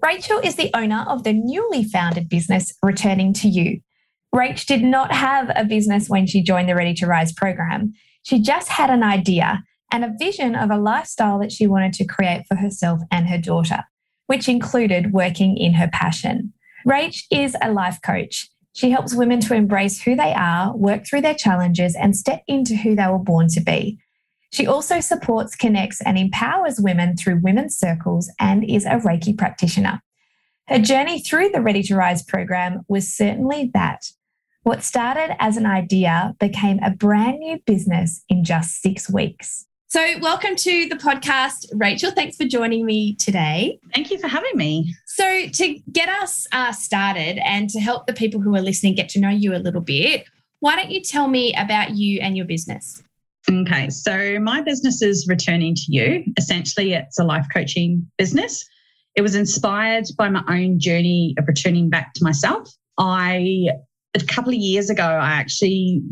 Rachel 0.03 0.39
is 0.39 0.57
the 0.57 0.71
owner 0.75 1.05
of 1.09 1.25
the 1.25 1.33
newly 1.33 1.85
founded 1.85 2.29
business 2.29 2.75
Returning 2.83 3.33
to 3.35 3.49
You. 3.49 3.81
Rach 4.35 4.67
did 4.67 4.83
not 4.83 5.13
have 5.13 5.51
a 5.55 5.65
business 5.65 6.09
when 6.09 6.27
she 6.27 6.43
joined 6.43 6.69
the 6.69 6.75
Ready 6.75 6.95
to 6.95 7.07
Rise 7.07 7.33
program. 7.33 7.93
She 8.23 8.41
just 8.41 8.69
had 8.69 8.91
an 8.91 9.03
idea 9.03 9.63
and 9.91 10.05
a 10.05 10.15
vision 10.19 10.55
of 10.55 10.71
a 10.71 10.77
lifestyle 10.77 11.39
that 11.41 11.53
she 11.53 11.67
wanted 11.67 11.95
to 11.95 12.05
create 12.05 12.45
for 12.47 12.57
herself 12.57 13.01
and 13.11 13.29
her 13.29 13.39
daughter, 13.39 13.85
which 14.27 14.49
included 14.49 15.13
working 15.13 15.57
in 15.57 15.75
her 15.75 15.89
passion. 15.93 16.53
Rach 16.87 17.23
is 17.31 17.57
a 17.63 17.73
life 17.73 17.99
coach 18.03 18.49
she 18.79 18.93
helps 18.93 19.13
women 19.13 19.41
to 19.41 19.55
embrace 19.55 20.01
who 20.01 20.15
they 20.15 20.33
are, 20.33 20.73
work 20.77 21.05
through 21.05 21.23
their 21.23 21.35
challenges, 21.35 21.97
and 21.97 22.17
step 22.17 22.45
into 22.47 22.77
who 22.77 22.95
they 22.95 23.09
were 23.09 23.19
born 23.19 23.49
to 23.49 23.61
be. 23.61 23.99
She 24.51 24.67
also 24.67 25.01
supports, 25.01 25.55
connects, 25.55 26.01
and 26.01 26.17
empowers 26.17 26.81
women 26.81 27.17
through 27.17 27.41
women's 27.43 27.77
circles 27.77 28.31
and 28.39 28.65
is 28.65 28.87
a 28.87 28.99
Reiki 28.99 29.37
practitioner. 29.37 30.01
Her 30.69 30.79
journey 30.79 31.21
through 31.21 31.51
the 31.51 31.61
Ready 31.61 31.83
to 31.85 31.97
Rise 31.97 32.23
program 32.23 32.83
was 32.89 33.13
certainly 33.15 33.71
that. 33.75 34.11
What 34.63 34.83
started 34.83 35.35
as 35.41 35.57
an 35.57 35.67
idea 35.67 36.35
became 36.41 36.79
a 36.83 36.91
brand 36.91 37.39
new 37.39 37.59
business 37.67 38.23
in 38.29 38.45
just 38.45 38.83
six 38.83 39.09
weeks. 39.09 39.67
So, 39.91 40.05
welcome 40.21 40.57
to 40.57 40.87
the 40.87 40.97
podcast, 40.97 41.67
Rachel. 41.75 42.11
Thanks 42.11 42.37
for 42.37 42.45
joining 42.45 42.85
me 42.85 43.17
today. 43.17 43.81
Thank 43.95 44.11
you 44.11 44.19
for 44.19 44.29
having 44.29 44.55
me. 44.55 44.95
So, 45.07 45.47
to 45.47 45.79
get 45.91 46.11
us 46.11 46.47
uh, 46.53 46.73
started 46.73 47.39
and 47.39 47.71
to 47.71 47.81
help 47.81 48.07
the 48.07 48.13
people 48.13 48.43
who 48.43 48.55
are 48.55 48.61
listening 48.61 48.95
get 48.95 49.09
to 49.11 49.21
know 49.21 49.31
you 49.31 49.55
a 49.55 49.57
little 49.57 49.81
bit, 49.81 50.27
why 50.61 50.77
don't 50.77 50.91
you 50.91 51.01
tell 51.01 51.29
me 51.29 51.55
about 51.55 51.93
you 51.97 52.21
and 52.21 52.37
your 52.37 52.45
business? 52.45 53.03
Okay, 53.51 53.89
so 53.89 54.39
my 54.41 54.61
business 54.61 55.01
is 55.01 55.27
Returning 55.27 55.75
to 55.75 55.83
You. 55.89 56.23
Essentially, 56.37 56.93
it's 56.93 57.19
a 57.19 57.25
life 57.25 57.47
coaching 57.55 58.07
business. 58.19 58.63
It 59.17 59.23
was 59.23 59.35
inspired 59.35 60.05
by 60.19 60.29
my 60.29 60.45
own 60.49 60.79
journey 60.79 61.35
of 61.39 61.49
returning 61.49 61.89
back 61.89 62.13
to 62.15 62.25
myself. 62.25 62.71
I, 62.99 63.69
a 64.15 64.21
couple 64.27 64.51
of 64.51 64.59
years 64.59 64.91
ago, 64.91 65.03
I 65.03 65.31
actually 65.31 66.03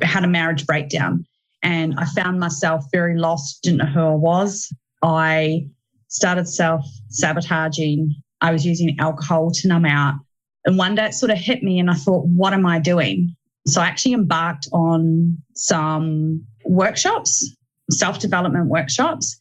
had 0.00 0.24
a 0.24 0.28
marriage 0.28 0.66
breakdown 0.66 1.26
and 1.62 1.94
I 1.98 2.06
found 2.06 2.40
myself 2.40 2.84
very 2.92 3.18
lost, 3.18 3.62
didn't 3.62 3.78
know 3.78 3.84
who 3.84 4.00
I 4.00 4.14
was. 4.14 4.72
I 5.02 5.66
started 6.08 6.48
self 6.48 6.82
sabotaging. 7.10 8.14
I 8.40 8.52
was 8.52 8.64
using 8.64 8.96
alcohol 8.98 9.50
to 9.50 9.68
numb 9.68 9.84
out. 9.84 10.14
And 10.64 10.78
one 10.78 10.94
day 10.94 11.06
it 11.06 11.14
sort 11.14 11.30
of 11.30 11.38
hit 11.38 11.62
me, 11.62 11.78
and 11.78 11.90
I 11.90 11.94
thought, 11.94 12.26
what 12.26 12.54
am 12.54 12.64
I 12.64 12.78
doing? 12.78 13.34
So 13.66 13.80
I 13.82 13.86
actually 13.86 14.14
embarked 14.14 14.68
on 14.72 15.38
some 15.54 16.46
workshops, 16.64 17.56
self 17.90 18.18
development 18.18 18.68
workshops, 18.68 19.36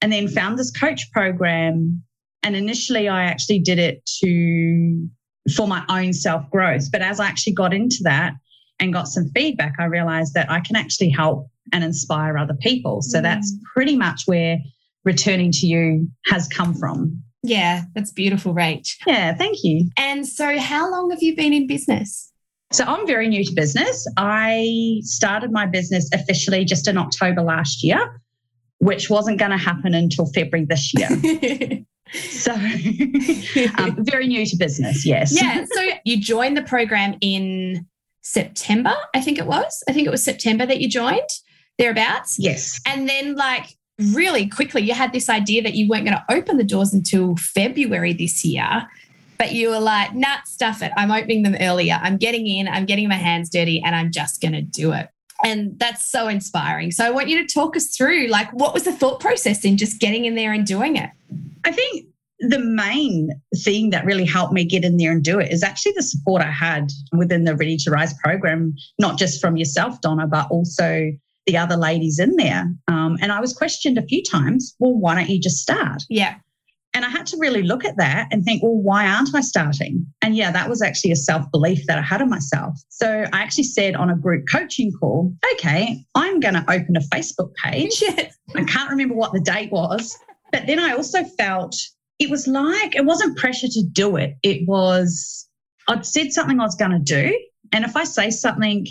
and 0.00 0.12
then 0.12 0.28
found 0.28 0.58
this 0.58 0.70
coach 0.70 1.10
program. 1.12 2.02
And 2.42 2.56
initially, 2.56 3.08
I 3.08 3.24
actually 3.24 3.58
did 3.58 3.78
it 3.78 4.04
to 4.22 5.08
for 5.54 5.66
my 5.66 5.84
own 5.88 6.12
self 6.12 6.48
growth. 6.50 6.90
But 6.90 7.02
as 7.02 7.20
I 7.20 7.26
actually 7.26 7.54
got 7.54 7.74
into 7.74 7.98
that, 8.04 8.34
and 8.80 8.92
got 8.92 9.08
some 9.08 9.28
feedback, 9.34 9.74
I 9.78 9.84
realized 9.84 10.34
that 10.34 10.50
I 10.50 10.60
can 10.60 10.74
actually 10.74 11.10
help 11.10 11.48
and 11.72 11.84
inspire 11.84 12.36
other 12.36 12.54
people. 12.54 13.02
So 13.02 13.18
mm. 13.18 13.22
that's 13.22 13.54
pretty 13.74 13.96
much 13.96 14.22
where 14.26 14.58
returning 15.04 15.52
to 15.52 15.66
you 15.66 16.08
has 16.26 16.48
come 16.48 16.74
from. 16.74 17.22
Yeah, 17.42 17.82
that's 17.94 18.10
beautiful, 18.10 18.54
Rach. 18.54 18.96
Yeah, 19.06 19.34
thank 19.34 19.58
you. 19.62 19.88
And 19.96 20.26
so, 20.26 20.58
how 20.58 20.90
long 20.90 21.10
have 21.10 21.22
you 21.22 21.34
been 21.34 21.54
in 21.54 21.66
business? 21.66 22.29
So, 22.72 22.84
I'm 22.84 23.06
very 23.06 23.28
new 23.28 23.44
to 23.44 23.52
business. 23.52 24.06
I 24.16 25.00
started 25.02 25.50
my 25.50 25.66
business 25.66 26.08
officially 26.12 26.64
just 26.64 26.86
in 26.86 26.96
October 26.98 27.42
last 27.42 27.82
year, 27.82 28.20
which 28.78 29.10
wasn't 29.10 29.38
going 29.38 29.50
to 29.50 29.56
happen 29.56 29.94
until 29.94 30.26
February 30.26 30.66
this 30.66 30.92
year. 30.94 31.08
so, 32.30 32.52
um, 33.78 33.96
very 34.00 34.26
new 34.26 34.46
to 34.46 34.56
business, 34.56 35.04
yes. 35.04 35.34
Yeah. 35.34 35.64
So, 35.72 35.88
you 36.04 36.20
joined 36.20 36.56
the 36.56 36.62
program 36.62 37.16
in 37.20 37.86
September, 38.22 38.94
I 39.14 39.20
think 39.20 39.38
it 39.38 39.46
was. 39.46 39.82
I 39.88 39.92
think 39.92 40.06
it 40.06 40.10
was 40.10 40.22
September 40.22 40.66
that 40.66 40.80
you 40.80 40.88
joined, 40.88 41.28
thereabouts. 41.78 42.36
Yes. 42.38 42.80
And 42.86 43.08
then, 43.08 43.34
like, 43.34 43.76
really 44.12 44.48
quickly, 44.48 44.82
you 44.82 44.94
had 44.94 45.12
this 45.12 45.28
idea 45.28 45.62
that 45.62 45.74
you 45.74 45.88
weren't 45.88 46.04
going 46.04 46.16
to 46.16 46.34
open 46.34 46.56
the 46.56 46.64
doors 46.64 46.92
until 46.92 47.36
February 47.36 48.12
this 48.12 48.44
year. 48.44 48.86
But 49.40 49.52
you 49.52 49.70
were 49.70 49.80
like, 49.80 50.14
nah, 50.14 50.42
stuff 50.44 50.82
it. 50.82 50.92
I'm 50.98 51.10
opening 51.10 51.44
them 51.44 51.56
earlier. 51.58 51.98
I'm 52.02 52.18
getting 52.18 52.46
in, 52.46 52.68
I'm 52.68 52.84
getting 52.84 53.08
my 53.08 53.14
hands 53.14 53.48
dirty, 53.48 53.80
and 53.82 53.96
I'm 53.96 54.12
just 54.12 54.42
going 54.42 54.52
to 54.52 54.60
do 54.60 54.92
it. 54.92 55.08
And 55.42 55.78
that's 55.78 56.06
so 56.06 56.28
inspiring. 56.28 56.90
So 56.90 57.06
I 57.06 57.10
want 57.10 57.28
you 57.28 57.38
to 57.42 57.50
talk 57.50 57.74
us 57.74 57.96
through 57.96 58.26
like 58.26 58.52
what 58.52 58.74
was 58.74 58.82
the 58.82 58.92
thought 58.92 59.18
process 59.18 59.64
in 59.64 59.78
just 59.78 59.98
getting 59.98 60.26
in 60.26 60.34
there 60.34 60.52
and 60.52 60.66
doing 60.66 60.96
it? 60.96 61.08
I 61.64 61.72
think 61.72 62.04
the 62.40 62.58
main 62.58 63.30
thing 63.64 63.88
that 63.88 64.04
really 64.04 64.26
helped 64.26 64.52
me 64.52 64.62
get 64.62 64.84
in 64.84 64.98
there 64.98 65.10
and 65.10 65.24
do 65.24 65.38
it 65.38 65.50
is 65.50 65.62
actually 65.62 65.92
the 65.92 66.02
support 66.02 66.42
I 66.42 66.50
had 66.50 66.90
within 67.16 67.44
the 67.44 67.56
Ready 67.56 67.78
to 67.78 67.90
Rise 67.90 68.12
program, 68.22 68.74
not 68.98 69.18
just 69.18 69.40
from 69.40 69.56
yourself, 69.56 70.02
Donna, 70.02 70.26
but 70.26 70.50
also 70.50 71.10
the 71.46 71.56
other 71.56 71.78
ladies 71.78 72.18
in 72.18 72.36
there. 72.36 72.70
Um, 72.88 73.16
and 73.22 73.32
I 73.32 73.40
was 73.40 73.54
questioned 73.54 73.96
a 73.96 74.02
few 74.02 74.22
times, 74.22 74.76
well, 74.78 74.92
why 74.92 75.14
don't 75.14 75.30
you 75.30 75.40
just 75.40 75.62
start? 75.62 76.02
Yeah. 76.10 76.34
And 77.00 77.06
I 77.06 77.08
had 77.08 77.26
to 77.28 77.38
really 77.38 77.62
look 77.62 77.86
at 77.86 77.96
that 77.96 78.28
and 78.30 78.44
think, 78.44 78.62
well, 78.62 78.76
why 78.76 79.06
aren't 79.06 79.34
I 79.34 79.40
starting? 79.40 80.06
And 80.20 80.36
yeah, 80.36 80.52
that 80.52 80.68
was 80.68 80.82
actually 80.82 81.12
a 81.12 81.16
self 81.16 81.50
belief 81.50 81.86
that 81.86 81.96
I 81.96 82.02
had 82.02 82.20
of 82.20 82.28
myself. 82.28 82.78
So 82.90 83.24
I 83.32 83.40
actually 83.40 83.64
said 83.64 83.96
on 83.96 84.10
a 84.10 84.16
group 84.16 84.44
coaching 84.52 84.92
call, 84.92 85.34
okay, 85.54 86.04
I'm 86.14 86.40
going 86.40 86.52
to 86.52 86.64
open 86.70 86.98
a 86.98 87.00
Facebook 87.00 87.54
page. 87.54 88.02
Yes. 88.10 88.36
I 88.54 88.64
can't 88.64 88.90
remember 88.90 89.14
what 89.14 89.32
the 89.32 89.40
date 89.40 89.72
was. 89.72 90.14
But 90.52 90.66
then 90.66 90.78
I 90.78 90.92
also 90.92 91.24
felt 91.38 91.74
it 92.18 92.28
was 92.28 92.46
like 92.46 92.94
it 92.94 93.06
wasn't 93.06 93.38
pressure 93.38 93.68
to 93.68 93.82
do 93.92 94.16
it. 94.16 94.34
It 94.42 94.68
was 94.68 95.48
I'd 95.88 96.04
said 96.04 96.34
something 96.34 96.60
I 96.60 96.64
was 96.64 96.74
going 96.74 96.90
to 96.90 96.98
do, 96.98 97.34
and 97.72 97.82
if 97.82 97.96
I 97.96 98.04
say 98.04 98.28
something, 98.28 98.86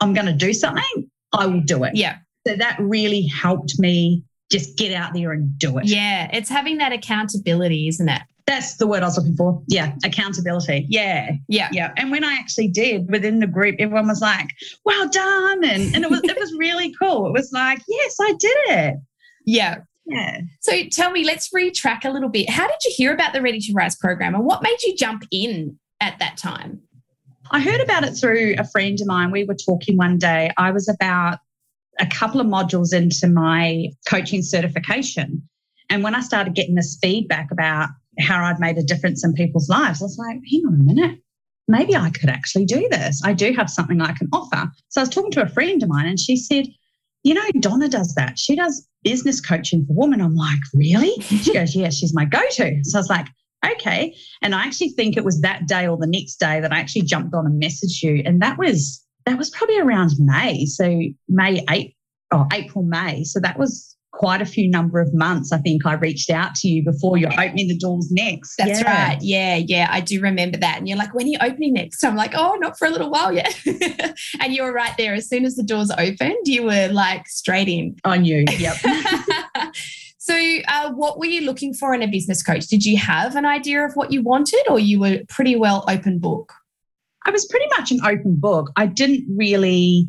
I'm 0.00 0.12
going 0.12 0.26
to 0.26 0.34
do 0.34 0.52
something, 0.52 1.08
I 1.32 1.46
will 1.46 1.62
do 1.62 1.84
it. 1.84 1.94
Yeah. 1.94 2.18
So 2.46 2.56
that 2.56 2.76
really 2.78 3.26
helped 3.26 3.78
me 3.78 4.22
just 4.50 4.76
get 4.76 4.94
out 4.94 5.14
there 5.14 5.32
and 5.32 5.58
do 5.58 5.78
it. 5.78 5.86
Yeah, 5.86 6.28
it's 6.32 6.48
having 6.48 6.78
that 6.78 6.92
accountability, 6.92 7.88
isn't 7.88 8.08
it? 8.08 8.22
That's 8.46 8.76
the 8.76 8.86
word 8.86 9.02
I 9.02 9.06
was 9.06 9.16
looking 9.16 9.36
for. 9.36 9.62
Yeah, 9.68 9.94
accountability. 10.04 10.86
Yeah. 10.88 11.32
Yeah. 11.48 11.68
Yeah. 11.72 11.92
And 11.96 12.10
when 12.10 12.24
I 12.24 12.34
actually 12.34 12.68
did 12.68 13.10
within 13.10 13.38
the 13.38 13.46
group, 13.46 13.76
everyone 13.78 14.06
was 14.06 14.20
like, 14.20 14.50
well 14.84 15.08
done. 15.08 15.64
And, 15.64 15.94
and 15.94 16.04
it 16.04 16.10
was 16.10 16.20
it 16.24 16.38
was 16.38 16.52
really 16.58 16.94
cool. 17.00 17.26
It 17.26 17.32
was 17.32 17.52
like, 17.52 17.80
yes, 17.88 18.16
I 18.20 18.34
did 18.38 18.56
it. 18.66 18.96
Yeah. 19.46 19.78
Yeah. 20.04 20.40
So 20.60 20.72
tell 20.92 21.10
me, 21.10 21.24
let's 21.24 21.48
retrack 21.54 22.04
a 22.04 22.10
little 22.10 22.28
bit. 22.28 22.50
How 22.50 22.66
did 22.66 22.76
you 22.84 22.92
hear 22.94 23.14
about 23.14 23.32
the 23.32 23.40
Ready 23.40 23.60
to 23.60 23.72
Rise 23.72 23.96
program 23.96 24.34
and 24.34 24.44
what 24.44 24.62
made 24.62 24.76
you 24.82 24.94
jump 24.94 25.24
in 25.30 25.78
at 26.00 26.18
that 26.18 26.36
time? 26.36 26.82
I 27.50 27.60
heard 27.60 27.80
about 27.80 28.04
it 28.04 28.12
through 28.12 28.56
a 28.58 28.64
friend 28.64 29.00
of 29.00 29.06
mine. 29.06 29.30
We 29.30 29.44
were 29.44 29.54
talking 29.54 29.96
one 29.96 30.18
day. 30.18 30.50
I 30.58 30.70
was 30.70 30.88
about 30.88 31.38
a 31.98 32.06
couple 32.06 32.40
of 32.40 32.46
modules 32.46 32.92
into 32.92 33.28
my 33.28 33.88
coaching 34.08 34.42
certification. 34.42 35.42
And 35.90 36.02
when 36.02 36.14
I 36.14 36.20
started 36.20 36.54
getting 36.54 36.74
this 36.74 36.98
feedback 37.00 37.50
about 37.50 37.90
how 38.18 38.44
I'd 38.44 38.60
made 38.60 38.78
a 38.78 38.82
difference 38.82 39.24
in 39.24 39.32
people's 39.34 39.68
lives, 39.68 40.00
I 40.00 40.04
was 40.04 40.18
like, 40.18 40.40
hang 40.50 40.62
on 40.66 40.80
a 40.80 40.84
minute. 40.84 41.20
Maybe 41.68 41.96
I 41.96 42.10
could 42.10 42.28
actually 42.28 42.66
do 42.66 42.88
this. 42.90 43.22
I 43.24 43.32
do 43.32 43.52
have 43.52 43.70
something 43.70 44.00
I 44.00 44.12
can 44.12 44.28
offer. 44.32 44.70
So 44.88 45.00
I 45.00 45.04
was 45.04 45.10
talking 45.10 45.30
to 45.32 45.42
a 45.42 45.48
friend 45.48 45.82
of 45.82 45.88
mine 45.88 46.06
and 46.06 46.20
she 46.20 46.36
said, 46.36 46.66
you 47.22 47.32
know, 47.32 47.44
Donna 47.60 47.88
does 47.88 48.14
that. 48.16 48.38
She 48.38 48.54
does 48.54 48.86
business 49.02 49.40
coaching 49.40 49.84
for 49.86 49.94
women. 49.94 50.20
I'm 50.20 50.34
like, 50.34 50.60
really? 50.74 51.14
She 51.22 51.52
goes, 51.52 51.74
yeah, 51.74 51.90
she's 51.90 52.14
my 52.14 52.24
go 52.24 52.40
to. 52.52 52.80
So 52.84 52.98
I 52.98 53.00
was 53.00 53.08
like, 53.08 53.26
okay. 53.64 54.14
And 54.42 54.54
I 54.54 54.64
actually 54.66 54.90
think 54.90 55.16
it 55.16 55.24
was 55.24 55.40
that 55.40 55.66
day 55.66 55.86
or 55.86 55.96
the 55.96 56.06
next 56.06 56.36
day 56.36 56.60
that 56.60 56.72
I 56.72 56.78
actually 56.78 57.02
jumped 57.02 57.34
on 57.34 57.46
and 57.46 57.62
messaged 57.62 58.02
you. 58.02 58.22
And 58.26 58.42
that 58.42 58.58
was, 58.58 59.03
that 59.26 59.38
was 59.38 59.50
probably 59.50 59.78
around 59.78 60.12
May. 60.18 60.66
So 60.66 61.00
May, 61.28 61.64
April, 61.70 61.92
oh, 62.32 62.46
April, 62.52 62.84
May. 62.84 63.24
So 63.24 63.40
that 63.40 63.58
was 63.58 63.94
quite 64.14 64.40
a 64.40 64.46
few 64.46 64.70
number 64.70 65.00
of 65.00 65.12
months, 65.12 65.52
I 65.52 65.58
think 65.58 65.84
I 65.84 65.94
reached 65.94 66.30
out 66.30 66.54
to 66.56 66.68
you 66.68 66.84
before 66.84 67.18
you're 67.18 67.32
opening 67.32 67.68
the 67.68 67.76
doors 67.76 68.10
next. 68.10 68.56
That's 68.56 68.80
yeah. 68.80 69.08
right. 69.08 69.18
Yeah, 69.20 69.56
yeah. 69.56 69.88
I 69.90 70.00
do 70.00 70.20
remember 70.20 70.56
that. 70.58 70.78
And 70.78 70.88
you're 70.88 70.98
like, 70.98 71.14
when 71.14 71.26
are 71.26 71.30
you 71.30 71.38
opening 71.40 71.74
next? 71.74 72.00
So 72.00 72.08
I'm 72.08 72.16
like, 72.16 72.32
oh, 72.34 72.56
not 72.60 72.78
for 72.78 72.86
a 72.86 72.90
little 72.90 73.10
while 73.10 73.32
yet. 73.32 73.58
and 74.40 74.54
you 74.54 74.62
were 74.62 74.72
right 74.72 74.94
there. 74.96 75.14
As 75.14 75.28
soon 75.28 75.44
as 75.44 75.56
the 75.56 75.62
doors 75.62 75.90
opened, 75.98 76.46
you 76.46 76.64
were 76.64 76.88
like 76.88 77.26
straight 77.26 77.68
in. 77.68 77.96
On 78.04 78.24
you. 78.24 78.44
Yep. 78.48 78.76
so, 80.18 80.58
uh, 80.68 80.92
what 80.92 81.18
were 81.18 81.26
you 81.26 81.42
looking 81.42 81.74
for 81.74 81.94
in 81.94 82.02
a 82.02 82.06
business 82.06 82.42
coach? 82.42 82.66
Did 82.66 82.84
you 82.84 82.96
have 82.98 83.36
an 83.36 83.44
idea 83.44 83.84
of 83.84 83.94
what 83.94 84.12
you 84.12 84.22
wanted, 84.22 84.62
or 84.68 84.78
you 84.78 85.00
were 85.00 85.20
pretty 85.28 85.56
well 85.56 85.84
open 85.88 86.18
book? 86.18 86.52
I 87.24 87.30
was 87.30 87.46
pretty 87.46 87.66
much 87.78 87.90
an 87.90 88.00
open 88.04 88.36
book. 88.36 88.70
I 88.76 88.86
didn't 88.86 89.24
really 89.34 90.08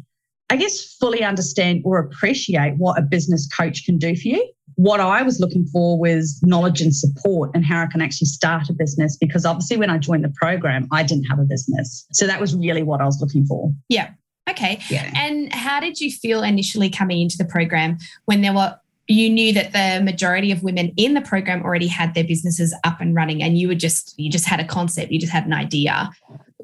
I 0.50 0.58
guess, 0.58 0.96
fully 1.00 1.24
understand 1.24 1.82
or 1.86 1.98
appreciate 1.98 2.76
what 2.78 3.00
a 3.00 3.02
business 3.02 3.48
coach 3.48 3.84
can 3.84 3.98
do 3.98 4.16
for 4.16 4.28
you. 4.28 4.52
What 4.76 5.00
I 5.00 5.22
was 5.24 5.40
looking 5.40 5.66
for 5.66 5.98
was 5.98 6.40
knowledge 6.44 6.82
and 6.82 6.94
support 6.94 7.50
and 7.56 7.66
how 7.66 7.82
I 7.82 7.88
can 7.88 8.02
actually 8.02 8.28
start 8.28 8.70
a 8.70 8.74
business 8.74 9.18
because 9.18 9.46
obviously 9.46 9.78
when 9.78 9.90
I 9.90 9.98
joined 9.98 10.24
the 10.24 10.34
program, 10.36 10.88
I 10.92 11.02
didn't 11.04 11.24
have 11.26 11.40
a 11.40 11.46
business. 11.46 12.06
So 12.12 12.28
that 12.28 12.40
was 12.40 12.56
really 12.56 12.84
what 12.84 13.02
I 13.02 13.06
was 13.06 13.20
looking 13.22 13.46
for. 13.46 13.72
Yeah. 13.90 14.12
Okay. 14.50 14.80
Yeah. 14.90 15.12
And 15.16 15.52
how 15.52 15.80
did 15.80 16.00
you 16.00 16.12
feel 16.12 16.44
initially 16.44 16.90
coming 16.90 17.22
into 17.22 17.38
the 17.38 17.46
program 17.46 17.98
when 18.26 18.42
there 18.42 18.54
were 18.54 18.78
you 19.08 19.30
knew 19.30 19.54
that 19.54 19.72
the 19.72 20.04
majority 20.04 20.52
of 20.52 20.64
women 20.64 20.92
in 20.98 21.14
the 21.14 21.22
program 21.22 21.64
already 21.64 21.88
had 21.88 22.16
their 22.16 22.24
businesses 22.24 22.76
up 22.84 23.00
and 23.00 23.16
running 23.16 23.42
and 23.42 23.58
you 23.58 23.68
were 23.68 23.76
just 23.76 24.16
you 24.18 24.32
just 24.32 24.48
had 24.48 24.60
a 24.60 24.66
concept 24.66 25.12
you 25.12 25.20
just 25.20 25.32
had 25.32 25.46
an 25.46 25.54
idea 25.54 26.10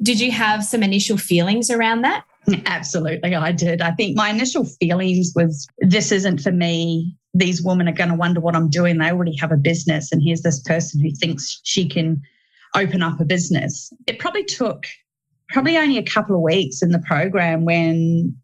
did 0.01 0.19
you 0.19 0.31
have 0.31 0.63
some 0.63 0.83
initial 0.83 1.17
feelings 1.17 1.69
around 1.69 2.01
that 2.01 2.25
Absolutely, 2.65 3.35
I 3.35 3.51
did. 3.51 3.81
I 3.81 3.91
think 3.91 4.17
my 4.17 4.29
initial 4.29 4.65
feelings 4.65 5.31
was 5.35 5.67
this 5.79 6.11
isn't 6.11 6.41
for 6.41 6.51
me. 6.51 7.15
These 7.33 7.61
women 7.61 7.87
are 7.87 7.93
going 7.93 8.09
to 8.09 8.15
wonder 8.15 8.39
what 8.39 8.55
I'm 8.55 8.69
doing. 8.69 8.97
They 8.97 9.11
already 9.11 9.35
have 9.37 9.51
a 9.51 9.57
business, 9.57 10.11
and 10.11 10.21
here's 10.23 10.41
this 10.41 10.59
person 10.61 11.01
who 11.01 11.11
thinks 11.11 11.61
she 11.63 11.87
can 11.87 12.21
open 12.75 13.03
up 13.03 13.19
a 13.19 13.25
business. 13.25 13.93
It 14.07 14.19
probably 14.19 14.43
took 14.43 14.85
probably 15.49 15.77
only 15.77 15.97
a 15.97 16.03
couple 16.03 16.35
of 16.35 16.41
weeks 16.41 16.81
in 16.81 16.89
the 16.89 16.99
program 16.99 17.65
when 17.65 18.35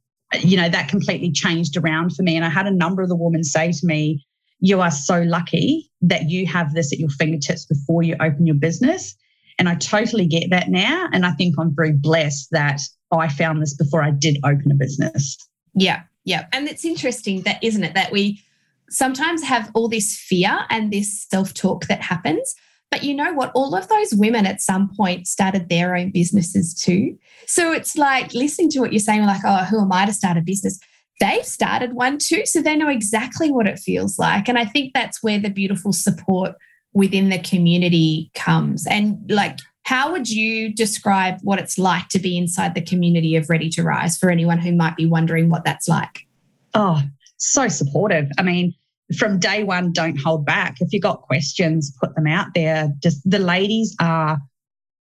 you 0.41 0.57
know 0.57 0.69
that 0.69 0.89
completely 0.89 1.31
changed 1.31 1.77
around 1.77 2.13
for 2.13 2.21
me 2.21 2.35
and 2.35 2.43
i 2.43 2.49
had 2.49 2.67
a 2.67 2.71
number 2.71 3.01
of 3.01 3.07
the 3.07 3.15
women 3.15 3.45
say 3.45 3.71
to 3.71 3.85
me 3.85 4.21
you 4.59 4.81
are 4.81 4.91
so 4.91 5.21
lucky 5.21 5.89
that 6.01 6.29
you 6.29 6.45
have 6.45 6.73
this 6.73 6.91
at 6.91 6.99
your 6.99 7.07
fingertips 7.11 7.65
before 7.65 8.03
you 8.03 8.13
open 8.19 8.45
your 8.45 8.57
business 8.57 9.15
and 9.59 9.69
i 9.69 9.75
totally 9.75 10.27
get 10.27 10.49
that 10.49 10.69
now 10.69 11.07
and 11.11 11.25
i 11.25 11.31
think 11.31 11.55
i'm 11.57 11.75
very 11.75 11.93
blessed 11.93 12.49
that 12.51 12.79
I 13.11 13.29
found 13.29 13.61
this 13.61 13.73
before 13.73 14.03
I 14.03 14.11
did 14.11 14.37
open 14.43 14.71
a 14.71 14.75
business. 14.75 15.37
Yeah, 15.73 16.01
yeah. 16.25 16.47
And 16.51 16.67
it's 16.67 16.85
interesting 16.85 17.41
that, 17.41 17.63
isn't 17.63 17.83
it, 17.83 17.93
that 17.93 18.11
we 18.11 18.41
sometimes 18.89 19.43
have 19.43 19.71
all 19.73 19.87
this 19.87 20.17
fear 20.17 20.59
and 20.69 20.91
this 20.91 21.25
self 21.29 21.53
talk 21.53 21.85
that 21.87 22.01
happens. 22.01 22.53
But 22.89 23.03
you 23.03 23.13
know 23.13 23.33
what? 23.33 23.51
All 23.53 23.75
of 23.75 23.87
those 23.89 24.13
women 24.13 24.45
at 24.45 24.61
some 24.61 24.89
point 24.95 25.27
started 25.27 25.67
their 25.67 25.95
own 25.95 26.11
businesses 26.11 26.73
too. 26.73 27.17
So 27.45 27.73
it's 27.73 27.97
like 27.97 28.33
listening 28.33 28.69
to 28.71 28.79
what 28.79 28.93
you're 28.93 28.99
saying, 28.99 29.25
like, 29.25 29.41
oh, 29.45 29.65
who 29.65 29.81
am 29.81 29.91
I 29.91 30.05
to 30.05 30.13
start 30.13 30.37
a 30.37 30.41
business? 30.41 30.79
They've 31.19 31.45
started 31.45 31.93
one 31.93 32.17
too. 32.17 32.45
So 32.45 32.61
they 32.61 32.77
know 32.77 32.87
exactly 32.87 33.51
what 33.51 33.67
it 33.67 33.79
feels 33.79 34.17
like. 34.17 34.47
And 34.47 34.57
I 34.57 34.65
think 34.65 34.93
that's 34.93 35.21
where 35.21 35.39
the 35.39 35.49
beautiful 35.49 35.91
support 35.91 36.55
within 36.97 37.29
the 37.29 37.37
community 37.37 38.31
comes. 38.33 38.87
And 38.87 39.19
like, 39.29 39.59
how 39.83 40.11
would 40.11 40.27
you 40.27 40.73
describe 40.73 41.37
what 41.43 41.59
it's 41.59 41.77
like 41.77 42.07
to 42.09 42.17
be 42.17 42.35
inside 42.35 42.73
the 42.73 42.81
community 42.81 43.35
of 43.35 43.51
Ready 43.51 43.69
to 43.69 43.83
Rise 43.83 44.17
for 44.17 44.31
anyone 44.31 44.57
who 44.57 44.75
might 44.75 44.95
be 44.95 45.05
wondering 45.05 45.47
what 45.47 45.63
that's 45.63 45.87
like? 45.87 46.25
Oh, 46.73 46.99
so 47.37 47.67
supportive. 47.67 48.27
I 48.39 48.41
mean, 48.41 48.73
from 49.15 49.37
day 49.37 49.63
one, 49.63 49.93
don't 49.93 50.19
hold 50.19 50.43
back. 50.43 50.77
If 50.81 50.91
you've 50.91 51.03
got 51.03 51.21
questions, 51.21 51.95
put 52.01 52.15
them 52.15 52.25
out 52.25 52.47
there. 52.55 52.89
Just 53.03 53.21
the 53.29 53.37
ladies 53.37 53.95
are 54.01 54.39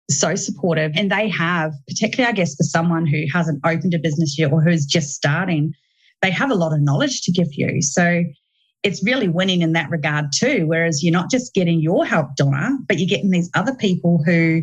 so 0.08 0.36
supportive 0.36 0.92
and 0.94 1.10
they 1.10 1.28
have, 1.28 1.72
particularly, 1.88 2.30
I 2.30 2.36
guess, 2.36 2.54
for 2.54 2.62
someone 2.62 3.04
who 3.04 3.24
hasn't 3.32 3.60
opened 3.66 3.94
a 3.94 3.98
business 3.98 4.38
yet 4.38 4.52
or 4.52 4.62
who's 4.62 4.86
just 4.86 5.10
starting, 5.10 5.72
they 6.22 6.30
have 6.30 6.52
a 6.52 6.54
lot 6.54 6.72
of 6.72 6.80
knowledge 6.80 7.22
to 7.22 7.32
give 7.32 7.48
you. 7.50 7.82
So 7.82 8.22
it's 8.82 9.04
really 9.04 9.28
winning 9.28 9.62
in 9.62 9.72
that 9.72 9.90
regard 9.90 10.26
too. 10.34 10.66
Whereas 10.66 11.02
you're 11.02 11.12
not 11.12 11.30
just 11.30 11.54
getting 11.54 11.80
your 11.80 12.04
help, 12.04 12.34
Donna, 12.36 12.78
but 12.88 12.98
you're 12.98 13.08
getting 13.08 13.30
these 13.30 13.50
other 13.54 13.74
people 13.74 14.22
who 14.24 14.62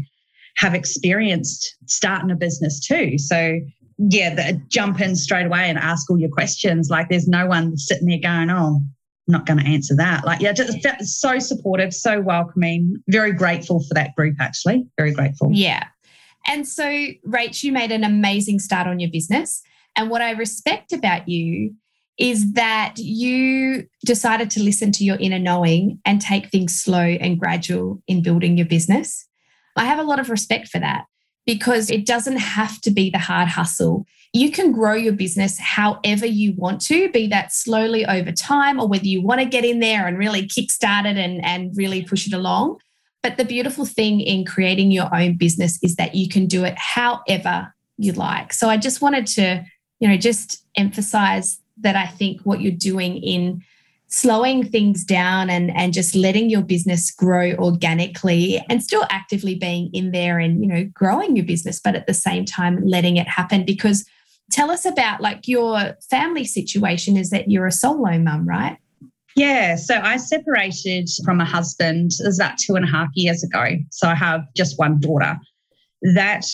have 0.58 0.74
experienced 0.74 1.76
starting 1.86 2.32
a 2.32 2.36
business 2.36 2.80
too. 2.80 3.18
So 3.18 3.60
yeah, 3.98 4.34
the, 4.34 4.62
jump 4.70 5.02
in 5.02 5.16
straight 5.16 5.46
away 5.46 5.70
and 5.70 5.78
ask 5.78 6.10
all 6.10 6.20
your 6.20 6.30
questions. 6.30 6.90
Like 6.90 7.10
there's 7.10 7.28
no 7.28 7.46
one 7.48 7.78
sitting 7.78 8.08
there 8.08 8.20
going, 8.22 8.50
oh, 8.50 8.82
I'm 9.28 9.32
not 9.32 9.46
going 9.46 9.60
to 9.60 9.66
answer 9.66 9.96
that. 9.98 10.26
Like, 10.26 10.42
yeah, 10.42 10.54
just 10.54 11.20
so 11.20 11.40
supportive, 11.40 11.94
so 11.94 12.22
welcoming. 12.22 12.96
Very 13.08 13.34
grateful 13.34 13.84
for 13.84 13.94
that 13.96 14.16
group, 14.16 14.38
actually. 14.40 14.88
Very 14.98 15.14
grateful. 15.14 15.50
Yeah. 15.52 15.84
And 16.48 16.68
so, 16.68 16.84
Rach, 17.28 17.64
you 17.64 17.74
made 17.74 17.92
an 17.92 18.04
amazing 18.04 18.60
start 18.60 18.88
on 18.88 19.00
your 19.00 19.12
business. 19.12 19.62
And 19.96 20.10
what 20.10 20.22
I 20.22 20.32
respect 20.32 20.94
about 20.94 21.28
you 21.28 21.74
is 22.18 22.54
that 22.54 22.96
you 22.98 23.88
decided 24.06 24.50
to 24.52 24.64
listen 24.64 24.92
to 24.92 25.04
your 25.04 25.18
inner 25.18 25.40
knowing 25.40 26.00
and 26.06 26.20
take 26.20 26.50
things 26.50 26.80
slow 26.80 27.00
and 27.00 27.40
gradual 27.40 28.02
in 28.08 28.24
building 28.24 28.58
your 28.58 28.66
business. 28.66 29.28
I 29.76 29.86
have 29.86 30.00
a 30.00 30.04
lot 30.04 30.20
of 30.20 30.30
respect 30.30 30.68
for 30.70 30.80
that 30.80 31.06
because 31.46 31.90
it 31.90 32.06
doesn't 32.06 32.38
have 32.38 32.82
to 32.82 32.92
be 32.92 33.10
the 33.10 33.20
hard 33.20 33.48
hustle. 33.48 34.06
You 34.34 34.52
can 34.52 34.72
grow 34.72 34.96
your 34.96 35.14
business 35.14 35.58
however 35.60 36.26
you 36.26 36.54
want 36.58 36.82
to, 36.82 37.10
be 37.10 37.28
that 37.28 37.54
slowly 37.54 38.06
over 38.06 38.32
time, 38.32 38.80
or 38.80 38.88
whether 38.88 39.06
you 39.06 39.22
want 39.22 39.40
to 39.40 39.46
get 39.46 39.64
in 39.64 39.80
there 39.80 40.08
and 40.08 40.18
really 40.18 40.48
kickstart 40.48 41.06
it 41.06 41.18
and, 41.18 41.44
and 41.46 41.72
really 41.78 42.04
push 42.04 42.28
it 42.28 42.34
along. 42.34 42.80
But 43.24 43.38
the 43.38 43.46
beautiful 43.46 43.86
thing 43.86 44.20
in 44.20 44.46
creating 44.46 44.92
your 44.92 45.14
own 45.16 45.38
business 45.38 45.80
is 45.82 45.96
that 45.96 46.16
you 46.16 46.28
can 46.28 46.48
do 46.48 46.66
it 46.66 46.78
however 46.78 47.74
you 47.98 48.12
like. 48.12 48.54
So 48.54 48.70
I 48.70 48.78
just 48.78 49.02
wanted 49.02 49.28
to, 49.28 49.64
you 50.00 50.08
know, 50.08 50.18
just 50.18 50.66
emphasize 50.76 51.60
that 51.82 51.96
I 51.96 52.08
think 52.08 52.42
what 52.42 52.62
you're 52.62 52.72
doing 52.72 53.18
in 53.18 53.64
slowing 54.08 54.64
things 54.64 55.04
down 55.04 55.50
and 55.50 55.76
and 55.76 55.92
just 55.94 56.16
letting 56.16 56.50
your 56.50 56.62
business 56.62 57.12
grow 57.12 57.52
organically 57.54 58.64
and 58.70 58.82
still 58.82 59.06
actively 59.10 59.56
being 59.56 59.90
in 59.94 60.12
there 60.12 60.40
and 60.40 60.62
you 60.62 60.68
know 60.68 60.86
growing 60.94 61.36
your 61.36 61.46
business 61.46 61.80
but 61.82 61.96
at 61.96 62.08
the 62.08 62.14
same 62.14 62.46
time 62.46 62.82
letting 62.86 63.18
it 63.18 63.28
happen. 63.28 63.66
Because 63.66 64.06
tell 64.50 64.72
us 64.72 64.86
about 64.86 65.20
like 65.20 65.48
your 65.48 65.94
family 66.10 66.46
situation 66.46 67.18
is 67.18 67.30
that 67.32 67.52
you're 67.52 67.68
a 67.68 67.72
solo 67.72 68.18
mum 68.18 68.48
right? 68.48 68.78
Yeah 69.36 69.76
so 69.76 69.96
i 69.96 70.18
separated 70.18 71.10
from 71.26 71.42
a 71.42 71.46
husband 71.46 72.12
it 72.20 72.26
was 72.26 72.40
about 72.40 72.58
two 72.58 72.76
and 72.76 72.86
a 72.86 72.90
half 72.90 73.10
years 73.14 73.44
ago. 73.44 73.72
So 73.92 74.08
i 74.08 74.16
have 74.16 74.42
just 74.56 74.80
one 74.80 75.00
daughter. 75.02 75.38
That 76.16 76.46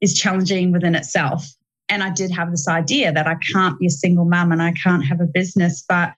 is 0.00 0.14
challenging 0.14 0.70
within 0.70 0.94
itself 0.94 1.55
and 1.88 2.02
i 2.02 2.10
did 2.10 2.30
have 2.30 2.50
this 2.50 2.68
idea 2.68 3.12
that 3.12 3.26
i 3.26 3.36
can't 3.52 3.78
be 3.78 3.86
a 3.86 3.90
single 3.90 4.24
mum 4.24 4.52
and 4.52 4.62
i 4.62 4.72
can't 4.72 5.04
have 5.04 5.20
a 5.20 5.26
business 5.26 5.84
but 5.88 6.14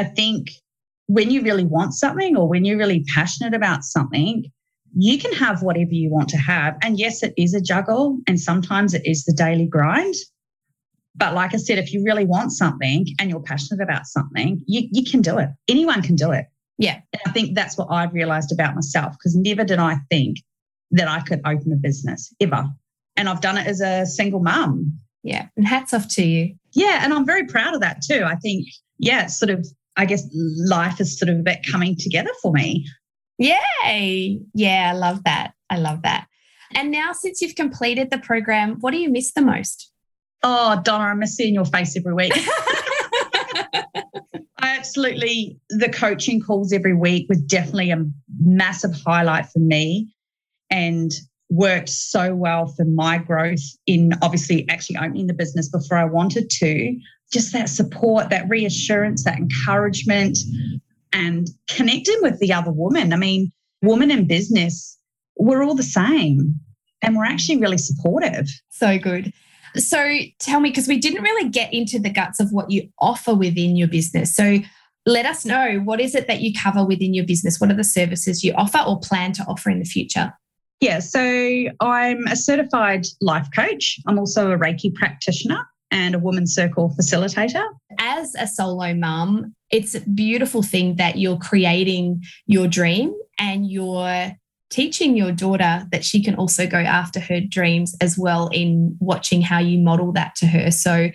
I 0.00 0.04
think 0.04 0.52
when 1.08 1.30
you 1.30 1.42
really 1.42 1.66
want 1.66 1.92
something 1.92 2.34
or 2.34 2.48
when 2.48 2.64
you're 2.64 2.78
really 2.78 3.04
passionate 3.14 3.52
about 3.52 3.84
something, 3.84 4.50
you 4.96 5.18
can 5.18 5.32
have 5.34 5.62
whatever 5.62 5.92
you 5.92 6.10
want 6.10 6.30
to 6.30 6.38
have. 6.38 6.78
And 6.80 6.98
yes, 6.98 7.22
it 7.22 7.34
is 7.36 7.52
a 7.52 7.60
juggle, 7.60 8.18
and 8.26 8.40
sometimes 8.40 8.94
it 8.94 9.02
is 9.04 9.24
the 9.24 9.34
daily 9.34 9.66
grind. 9.66 10.14
But 11.14 11.34
like 11.34 11.52
I 11.52 11.58
said, 11.58 11.78
if 11.78 11.92
you 11.92 12.02
really 12.02 12.24
want 12.24 12.52
something 12.52 13.06
and 13.18 13.28
you're 13.28 13.42
passionate 13.42 13.82
about 13.82 14.06
something, 14.06 14.62
you, 14.66 14.88
you 14.90 15.04
can 15.04 15.20
do 15.20 15.36
it. 15.36 15.50
Anyone 15.68 16.00
can 16.00 16.16
do 16.16 16.30
it. 16.30 16.46
Yeah. 16.78 17.00
And 17.12 17.20
I 17.26 17.30
think 17.32 17.54
that's 17.54 17.76
what 17.76 17.88
I've 17.90 18.14
realized 18.14 18.52
about 18.52 18.74
myself 18.74 19.12
because 19.12 19.36
never 19.36 19.64
did 19.64 19.78
I 19.78 19.96
think 20.08 20.38
that 20.92 21.08
I 21.08 21.20
could 21.20 21.42
open 21.44 21.74
a 21.74 21.76
business 21.76 22.32
ever. 22.40 22.64
And 23.16 23.28
I've 23.28 23.42
done 23.42 23.58
it 23.58 23.66
as 23.66 23.82
a 23.82 24.06
single 24.06 24.40
mum. 24.40 24.98
Yeah. 25.22 25.48
And 25.56 25.66
hats 25.66 25.92
off 25.92 26.08
to 26.14 26.22
you. 26.22 26.54
Yeah. 26.72 27.00
And 27.04 27.12
I'm 27.12 27.26
very 27.26 27.46
proud 27.46 27.74
of 27.74 27.80
that 27.80 28.02
too. 28.02 28.22
I 28.24 28.36
think, 28.36 28.66
yeah, 28.98 29.24
it's 29.24 29.38
sort 29.38 29.50
of 29.50 29.66
I 29.96 30.06
guess 30.06 30.26
life 30.32 31.00
is 31.00 31.18
sort 31.18 31.28
of 31.28 31.40
a 31.40 31.42
bit 31.42 31.58
coming 31.70 31.96
together 31.96 32.30
for 32.40 32.52
me. 32.52 32.86
Yay. 33.38 34.40
Yeah, 34.54 34.92
I 34.94 34.96
love 34.96 35.24
that. 35.24 35.52
I 35.68 35.76
love 35.76 36.02
that. 36.02 36.26
And 36.74 36.90
now, 36.90 37.12
since 37.12 37.42
you've 37.42 37.54
completed 37.54 38.10
the 38.10 38.18
program, 38.18 38.76
what 38.80 38.92
do 38.92 38.98
you 38.98 39.10
miss 39.10 39.32
the 39.32 39.42
most? 39.42 39.90
Oh, 40.42 40.80
Donna, 40.84 41.04
I 41.04 41.14
miss 41.14 41.34
seeing 41.34 41.54
your 41.54 41.64
face 41.64 41.96
every 41.96 42.14
week. 42.14 42.32
I 44.62 44.76
absolutely, 44.76 45.58
the 45.68 45.90
coaching 45.90 46.40
calls 46.40 46.72
every 46.72 46.94
week 46.94 47.26
was 47.28 47.42
definitely 47.42 47.90
a 47.90 48.04
massive 48.40 48.92
highlight 49.04 49.46
for 49.46 49.58
me 49.58 50.14
and 50.70 51.12
worked 51.50 51.88
so 51.88 52.34
well 52.34 52.68
for 52.68 52.84
my 52.84 53.18
growth 53.18 53.60
in 53.86 54.12
obviously 54.22 54.66
actually 54.68 54.96
opening 54.96 55.26
the 55.26 55.34
business 55.34 55.68
before 55.68 55.98
I 55.98 56.04
wanted 56.04 56.48
to 56.48 56.96
just 57.32 57.52
that 57.52 57.68
support, 57.68 58.30
that 58.30 58.48
reassurance, 58.48 59.24
that 59.24 59.38
encouragement, 59.38 60.38
and 61.12 61.48
connecting 61.68 62.16
with 62.22 62.38
the 62.38 62.52
other 62.52 62.72
woman. 62.72 63.12
I 63.12 63.16
mean, 63.16 63.52
women 63.82 64.10
in 64.10 64.26
business, 64.26 64.98
we're 65.36 65.62
all 65.62 65.74
the 65.74 65.82
same 65.82 66.58
and 67.02 67.16
we're 67.16 67.24
actually 67.24 67.58
really 67.58 67.78
supportive. 67.78 68.48
So 68.68 68.98
good. 68.98 69.32
So 69.76 70.18
tell 70.38 70.60
me, 70.60 70.70
because 70.70 70.88
we 70.88 70.98
didn't 70.98 71.22
really 71.22 71.48
get 71.48 71.72
into 71.72 71.98
the 71.98 72.10
guts 72.10 72.40
of 72.40 72.50
what 72.50 72.70
you 72.70 72.88
offer 72.98 73.34
within 73.34 73.76
your 73.76 73.88
business. 73.88 74.34
So 74.34 74.58
let 75.06 75.26
us 75.26 75.44
know 75.44 75.80
what 75.84 76.00
is 76.00 76.14
it 76.14 76.26
that 76.26 76.40
you 76.40 76.52
cover 76.52 76.84
within 76.84 77.14
your 77.14 77.24
business? 77.24 77.60
What 77.60 77.70
are 77.70 77.76
the 77.76 77.84
services 77.84 78.42
you 78.44 78.52
offer 78.54 78.78
or 78.86 78.98
plan 79.00 79.32
to 79.34 79.44
offer 79.44 79.70
in 79.70 79.78
the 79.78 79.84
future? 79.84 80.32
Yeah, 80.80 81.00
so 81.00 81.20
I'm 81.80 82.26
a 82.26 82.36
certified 82.36 83.04
life 83.20 83.48
coach. 83.54 83.98
I'm 84.06 84.18
also 84.18 84.50
a 84.50 84.58
Reiki 84.58 84.94
practitioner 84.94 85.66
and 85.90 86.14
a 86.14 86.18
women's 86.18 86.54
circle 86.54 86.94
facilitator. 86.98 87.64
As 87.98 88.34
a 88.38 88.46
solo 88.46 88.94
mum, 88.94 89.54
it's 89.70 89.94
a 89.94 90.00
beautiful 90.00 90.62
thing 90.62 90.96
that 90.96 91.18
you're 91.18 91.36
creating 91.36 92.22
your 92.46 92.66
dream 92.66 93.12
and 93.38 93.70
you're 93.70 94.32
teaching 94.70 95.16
your 95.16 95.32
daughter 95.32 95.86
that 95.90 96.04
she 96.04 96.22
can 96.22 96.36
also 96.36 96.66
go 96.66 96.78
after 96.78 97.20
her 97.20 97.40
dreams 97.40 97.94
as 98.00 98.16
well 98.16 98.48
in 98.48 98.96
watching 99.00 99.42
how 99.42 99.58
you 99.58 99.78
model 99.78 100.12
that 100.12 100.34
to 100.36 100.46
her. 100.46 100.70
So 100.70 101.10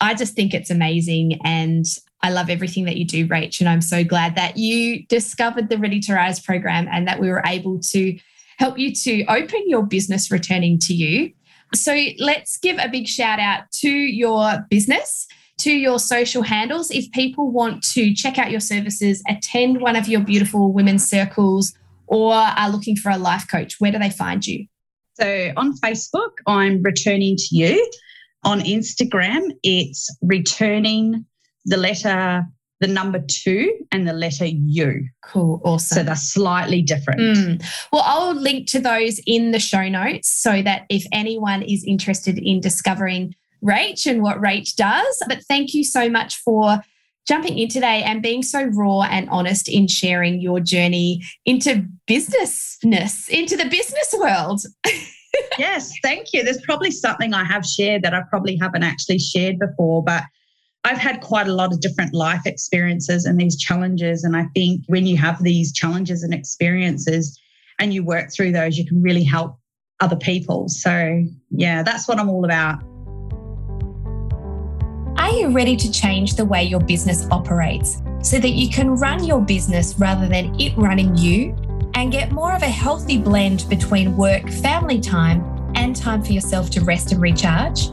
I 0.00 0.14
just 0.14 0.34
think 0.34 0.54
it's 0.54 0.70
amazing 0.70 1.38
and 1.44 1.84
I 2.22 2.30
love 2.30 2.48
everything 2.48 2.84
that 2.84 2.96
you 2.96 3.04
do, 3.04 3.26
Rach. 3.26 3.60
And 3.60 3.68
I'm 3.68 3.80
so 3.80 4.04
glad 4.04 4.36
that 4.36 4.56
you 4.56 5.04
discovered 5.06 5.68
the 5.68 5.78
Ready 5.78 6.00
to 6.00 6.14
Rise 6.14 6.40
program 6.40 6.88
and 6.90 7.06
that 7.08 7.20
we 7.20 7.28
were 7.28 7.42
able 7.44 7.80
to 7.90 8.16
help 8.58 8.78
you 8.78 8.92
to 8.94 9.24
open 9.26 9.62
your 9.66 9.84
business 9.84 10.30
returning 10.30 10.78
to 10.78 10.94
you 10.94 11.32
so 11.74 11.98
let's 12.18 12.58
give 12.58 12.78
a 12.78 12.88
big 12.88 13.06
shout 13.06 13.38
out 13.38 13.70
to 13.80 13.88
your 13.88 14.66
business, 14.68 15.26
to 15.58 15.72
your 15.72 15.98
social 15.98 16.42
handles. 16.42 16.90
If 16.90 17.10
people 17.12 17.50
want 17.50 17.82
to 17.92 18.14
check 18.14 18.38
out 18.38 18.50
your 18.50 18.60
services, 18.60 19.22
attend 19.28 19.80
one 19.80 19.96
of 19.96 20.06
your 20.06 20.20
beautiful 20.20 20.72
women's 20.72 21.08
circles, 21.08 21.72
or 22.06 22.34
are 22.34 22.70
looking 22.70 22.96
for 22.96 23.10
a 23.10 23.16
life 23.16 23.46
coach, 23.50 23.76
where 23.78 23.90
do 23.90 23.98
they 23.98 24.10
find 24.10 24.46
you? 24.46 24.66
So 25.14 25.52
on 25.56 25.76
Facebook, 25.78 26.30
I'm 26.46 26.82
returning 26.82 27.36
to 27.36 27.56
you. 27.56 27.90
On 28.44 28.60
Instagram, 28.60 29.52
it's 29.62 30.14
returning 30.20 31.24
the 31.64 31.76
letter 31.76 32.44
the 32.82 32.88
number 32.88 33.20
two 33.20 33.72
and 33.92 34.08
the 34.08 34.12
letter 34.12 34.44
U. 34.44 35.08
Cool. 35.22 35.60
Awesome. 35.64 35.98
So 35.98 36.02
they're 36.02 36.16
slightly 36.16 36.82
different. 36.82 37.20
Mm. 37.20 37.64
Well, 37.92 38.02
I'll 38.04 38.34
link 38.34 38.68
to 38.70 38.80
those 38.80 39.20
in 39.24 39.52
the 39.52 39.60
show 39.60 39.88
notes 39.88 40.28
so 40.28 40.62
that 40.62 40.86
if 40.90 41.06
anyone 41.12 41.62
is 41.62 41.84
interested 41.84 42.38
in 42.38 42.60
discovering 42.60 43.36
Rach 43.64 44.04
and 44.04 44.20
what 44.20 44.38
Rach 44.38 44.74
does. 44.74 45.22
But 45.28 45.44
thank 45.44 45.74
you 45.74 45.84
so 45.84 46.10
much 46.10 46.38
for 46.38 46.80
jumping 47.28 47.56
in 47.56 47.68
today 47.68 48.02
and 48.02 48.20
being 48.20 48.42
so 48.42 48.64
raw 48.64 49.02
and 49.02 49.30
honest 49.30 49.68
in 49.68 49.86
sharing 49.86 50.40
your 50.40 50.58
journey 50.58 51.22
into 51.46 51.86
businessness, 52.08 53.28
into 53.28 53.56
the 53.56 53.66
business 53.66 54.12
world. 54.18 54.62
yes, 55.56 55.92
thank 56.02 56.32
you. 56.32 56.42
There's 56.42 56.60
probably 56.62 56.90
something 56.90 57.32
I 57.32 57.44
have 57.44 57.64
shared 57.64 58.02
that 58.02 58.12
I 58.12 58.22
probably 58.28 58.56
haven't 58.56 58.82
actually 58.82 59.20
shared 59.20 59.60
before, 59.60 60.02
but 60.02 60.24
I've 60.84 60.98
had 60.98 61.20
quite 61.20 61.46
a 61.46 61.54
lot 61.54 61.72
of 61.72 61.80
different 61.80 62.12
life 62.12 62.42
experiences 62.44 63.24
and 63.24 63.40
these 63.40 63.56
challenges. 63.56 64.24
And 64.24 64.36
I 64.36 64.46
think 64.54 64.82
when 64.88 65.06
you 65.06 65.16
have 65.16 65.42
these 65.42 65.72
challenges 65.72 66.24
and 66.24 66.34
experiences 66.34 67.38
and 67.78 67.94
you 67.94 68.04
work 68.04 68.32
through 68.32 68.52
those, 68.52 68.76
you 68.76 68.84
can 68.84 69.00
really 69.00 69.22
help 69.22 69.56
other 70.00 70.16
people. 70.16 70.68
So, 70.68 71.24
yeah, 71.50 71.84
that's 71.84 72.08
what 72.08 72.18
I'm 72.18 72.28
all 72.28 72.44
about. 72.44 72.82
Are 75.18 75.30
you 75.30 75.50
ready 75.52 75.76
to 75.76 75.92
change 75.92 76.34
the 76.34 76.44
way 76.44 76.64
your 76.64 76.80
business 76.80 77.28
operates 77.30 78.02
so 78.20 78.40
that 78.40 78.50
you 78.50 78.68
can 78.68 78.96
run 78.96 79.22
your 79.22 79.40
business 79.40 79.94
rather 79.98 80.26
than 80.26 80.60
it 80.60 80.76
running 80.76 81.16
you 81.16 81.56
and 81.94 82.10
get 82.10 82.32
more 82.32 82.54
of 82.56 82.62
a 82.62 82.68
healthy 82.68 83.18
blend 83.18 83.66
between 83.68 84.16
work, 84.16 84.48
family 84.50 85.00
time, 85.00 85.44
and 85.76 85.94
time 85.94 86.24
for 86.24 86.32
yourself 86.32 86.70
to 86.70 86.80
rest 86.80 87.12
and 87.12 87.20
recharge? 87.20 87.88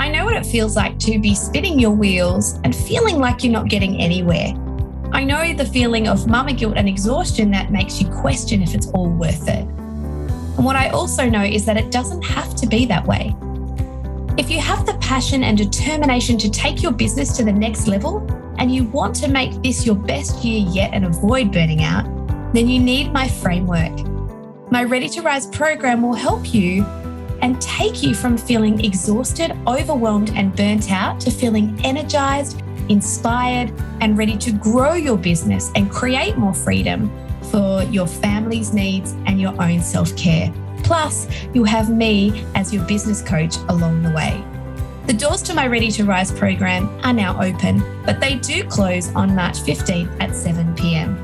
I 0.00 0.08
know 0.08 0.24
what 0.24 0.34
it 0.34 0.46
feels 0.46 0.76
like 0.76 0.98
to 1.00 1.18
be 1.18 1.34
spinning 1.34 1.78
your 1.78 1.90
wheels 1.90 2.58
and 2.64 2.74
feeling 2.74 3.18
like 3.18 3.44
you're 3.44 3.52
not 3.52 3.68
getting 3.68 4.00
anywhere. 4.00 4.54
I 5.12 5.22
know 5.24 5.52
the 5.52 5.66
feeling 5.66 6.08
of 6.08 6.26
mama 6.26 6.54
guilt 6.54 6.78
and 6.78 6.88
exhaustion 6.88 7.50
that 7.50 7.70
makes 7.70 8.00
you 8.00 8.08
question 8.08 8.62
if 8.62 8.74
it's 8.74 8.86
all 8.92 9.10
worth 9.10 9.46
it. 9.46 9.58
And 9.68 10.64
what 10.64 10.74
I 10.74 10.88
also 10.88 11.28
know 11.28 11.42
is 11.42 11.66
that 11.66 11.76
it 11.76 11.90
doesn't 11.90 12.22
have 12.22 12.56
to 12.56 12.66
be 12.66 12.86
that 12.86 13.06
way. 13.06 13.36
If 14.38 14.50
you 14.50 14.58
have 14.58 14.86
the 14.86 14.94
passion 15.02 15.44
and 15.44 15.58
determination 15.58 16.38
to 16.38 16.50
take 16.50 16.82
your 16.82 16.92
business 16.92 17.36
to 17.36 17.44
the 17.44 17.52
next 17.52 17.86
level 17.86 18.26
and 18.56 18.74
you 18.74 18.84
want 18.84 19.14
to 19.16 19.28
make 19.28 19.52
this 19.62 19.84
your 19.84 19.96
best 19.96 20.42
year 20.42 20.66
yet 20.66 20.94
and 20.94 21.04
avoid 21.04 21.52
burning 21.52 21.82
out, 21.82 22.06
then 22.54 22.68
you 22.68 22.80
need 22.80 23.12
my 23.12 23.28
framework. 23.28 23.92
My 24.70 24.82
Ready 24.82 25.10
to 25.10 25.20
Rise 25.20 25.46
program 25.48 26.00
will 26.00 26.14
help 26.14 26.54
you 26.54 26.86
and 27.42 27.60
take 27.60 28.02
you 28.02 28.14
from 28.14 28.36
feeling 28.36 28.84
exhausted, 28.84 29.56
overwhelmed, 29.66 30.30
and 30.30 30.54
burnt 30.54 30.90
out 30.90 31.20
to 31.20 31.30
feeling 31.30 31.78
energized, 31.84 32.62
inspired, 32.88 33.72
and 34.00 34.18
ready 34.18 34.36
to 34.36 34.52
grow 34.52 34.94
your 34.94 35.16
business 35.16 35.70
and 35.74 35.90
create 35.90 36.36
more 36.36 36.54
freedom 36.54 37.10
for 37.50 37.82
your 37.84 38.06
family's 38.06 38.72
needs 38.72 39.12
and 39.26 39.40
your 39.40 39.60
own 39.62 39.80
self 39.80 40.14
care. 40.16 40.52
Plus, 40.82 41.28
you'll 41.54 41.64
have 41.64 41.90
me 41.90 42.44
as 42.54 42.72
your 42.72 42.84
business 42.84 43.22
coach 43.22 43.56
along 43.68 44.02
the 44.02 44.10
way. 44.10 44.42
The 45.06 45.12
doors 45.12 45.42
to 45.42 45.54
my 45.54 45.66
Ready 45.66 45.90
to 45.92 46.04
Rise 46.04 46.30
program 46.30 46.88
are 47.02 47.12
now 47.12 47.40
open, 47.42 47.82
but 48.04 48.20
they 48.20 48.36
do 48.36 48.64
close 48.64 49.12
on 49.14 49.34
March 49.34 49.58
15th 49.58 50.20
at 50.20 50.34
7 50.36 50.74
pm. 50.74 51.16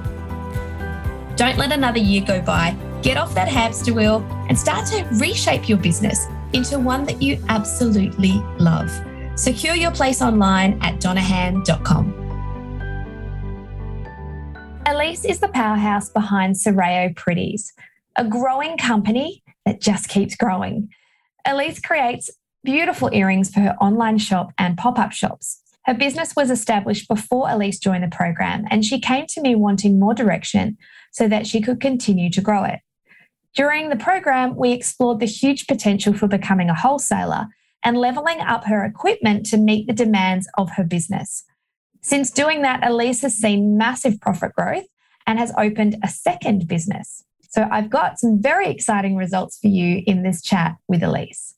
Don't 1.37 1.59
let 1.59 1.71
another 1.71 1.99
year 1.99 2.25
go 2.27 2.41
by 2.41 2.77
Get 3.07 3.19
off 3.19 3.37
that 3.37 3.47
hamster 3.47 3.95
wheel 3.95 4.27
and 4.49 4.59
start 4.59 4.85
to 4.89 5.05
reshape 5.13 5.69
your 5.69 5.79
business 5.79 6.27
into 6.53 6.81
one 6.81 7.05
that 7.05 7.23
you 7.23 7.41
absolutely 7.49 8.33
love. 8.59 8.91
Secure 9.37 9.77
your 9.77 9.93
place 9.93 10.21
online 10.21 10.77
at 10.83 10.97
donahan.com. 10.97 12.13
Elise 14.87 15.25
is 15.25 15.39
the 15.39 15.47
powerhouse 15.47 16.11
behind 16.11 16.57
Serao 16.57 17.15
Pretties, 17.15 17.73
a 18.17 18.25
growing 18.25 18.77
company 18.77 19.45
that 19.65 19.81
just 19.81 20.09
keeps 20.09 20.35
growing. 20.35 20.89
Elise 21.45 21.79
creates 21.79 22.29
beautiful 22.65 23.09
earrings 23.13 23.55
for 23.55 23.61
her 23.61 23.77
online 23.81 24.19
shop 24.19 24.51
and 24.59 24.77
pop 24.77 24.99
up 24.99 25.13
shops. 25.13 25.63
Her 25.85 25.95
business 25.95 26.35
was 26.35 26.51
established 26.51 27.07
before 27.07 27.49
Elise 27.49 27.79
joined 27.79 28.03
the 28.03 28.09
program, 28.09 28.65
and 28.69 28.85
she 28.85 28.99
came 28.99 29.27
to 29.29 29.41
me 29.41 29.55
wanting 29.55 30.01
more 30.01 30.13
direction 30.13 30.77
so 31.13 31.29
that 31.29 31.47
she 31.47 31.61
could 31.61 31.81
continue 31.81 32.31
to 32.31 32.41
grow 32.41 32.65
it. 32.65 32.81
During 33.57 33.89
the 33.89 33.97
program, 33.97 34.55
we 34.55 34.73
explored 34.73 35.19
the 35.19 35.27
huge 35.27 35.67
potential 35.67 36.13
for 36.13 36.29
becoming 36.29 36.69
a 36.69 36.75
wholesaler 36.75 37.47
and 37.83 37.97
leveling 37.97 38.41
up 38.41 38.67
her 38.67 38.85
equipment 38.85 39.47
to 39.47 39.57
meet 39.57 39.87
the 39.87 39.95
demands 39.95 40.47
of 40.59 40.73
her 40.73 40.85
business. 40.85 41.43
Since 42.03 42.31
doing 42.31 42.61
that, 42.63 42.87
Elise 42.87 43.23
has 43.23 43.35
seen 43.35 43.79
massive 43.79 44.21
profit 44.21 44.53
growth 44.55 44.85
and 45.27 45.39
has 45.39 45.55
opened 45.59 45.97
a 46.05 46.09
second 46.09 46.69
business. 46.69 47.25
So 47.49 47.67
I've 47.73 47.89
got 47.89 48.19
some 48.19 48.43
very 48.43 48.69
exciting 48.69 49.17
results 49.17 49.59
for 49.59 49.69
you 49.69 50.03
in 50.07 50.23
this 50.23 50.43
chat 50.43 50.77
with 50.87 51.03
Elise. 51.03 51.55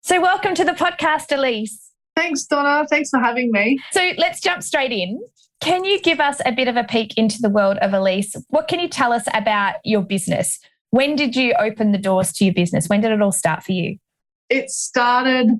So, 0.00 0.20
welcome 0.20 0.54
to 0.54 0.64
the 0.64 0.72
podcast, 0.72 1.36
Elise. 1.36 1.90
Thanks, 2.16 2.44
Donna. 2.44 2.86
Thanks 2.88 3.10
for 3.10 3.20
having 3.20 3.52
me. 3.52 3.78
So, 3.92 4.12
let's 4.16 4.40
jump 4.40 4.62
straight 4.62 4.90
in. 4.90 5.20
Can 5.60 5.84
you 5.84 6.00
give 6.00 6.20
us 6.20 6.40
a 6.46 6.52
bit 6.52 6.68
of 6.68 6.76
a 6.76 6.84
peek 6.84 7.16
into 7.18 7.38
the 7.40 7.50
world 7.50 7.78
of 7.78 7.92
Elise? 7.92 8.36
What 8.48 8.68
can 8.68 8.78
you 8.78 8.88
tell 8.88 9.12
us 9.12 9.24
about 9.34 9.76
your 9.84 10.02
business? 10.02 10.58
When 10.90 11.16
did 11.16 11.34
you 11.34 11.52
open 11.58 11.92
the 11.92 11.98
doors 11.98 12.32
to 12.34 12.44
your 12.44 12.54
business? 12.54 12.88
When 12.88 13.00
did 13.00 13.12
it 13.12 13.20
all 13.20 13.32
start 13.32 13.64
for 13.64 13.72
you? 13.72 13.98
It 14.48 14.70
started 14.70 15.50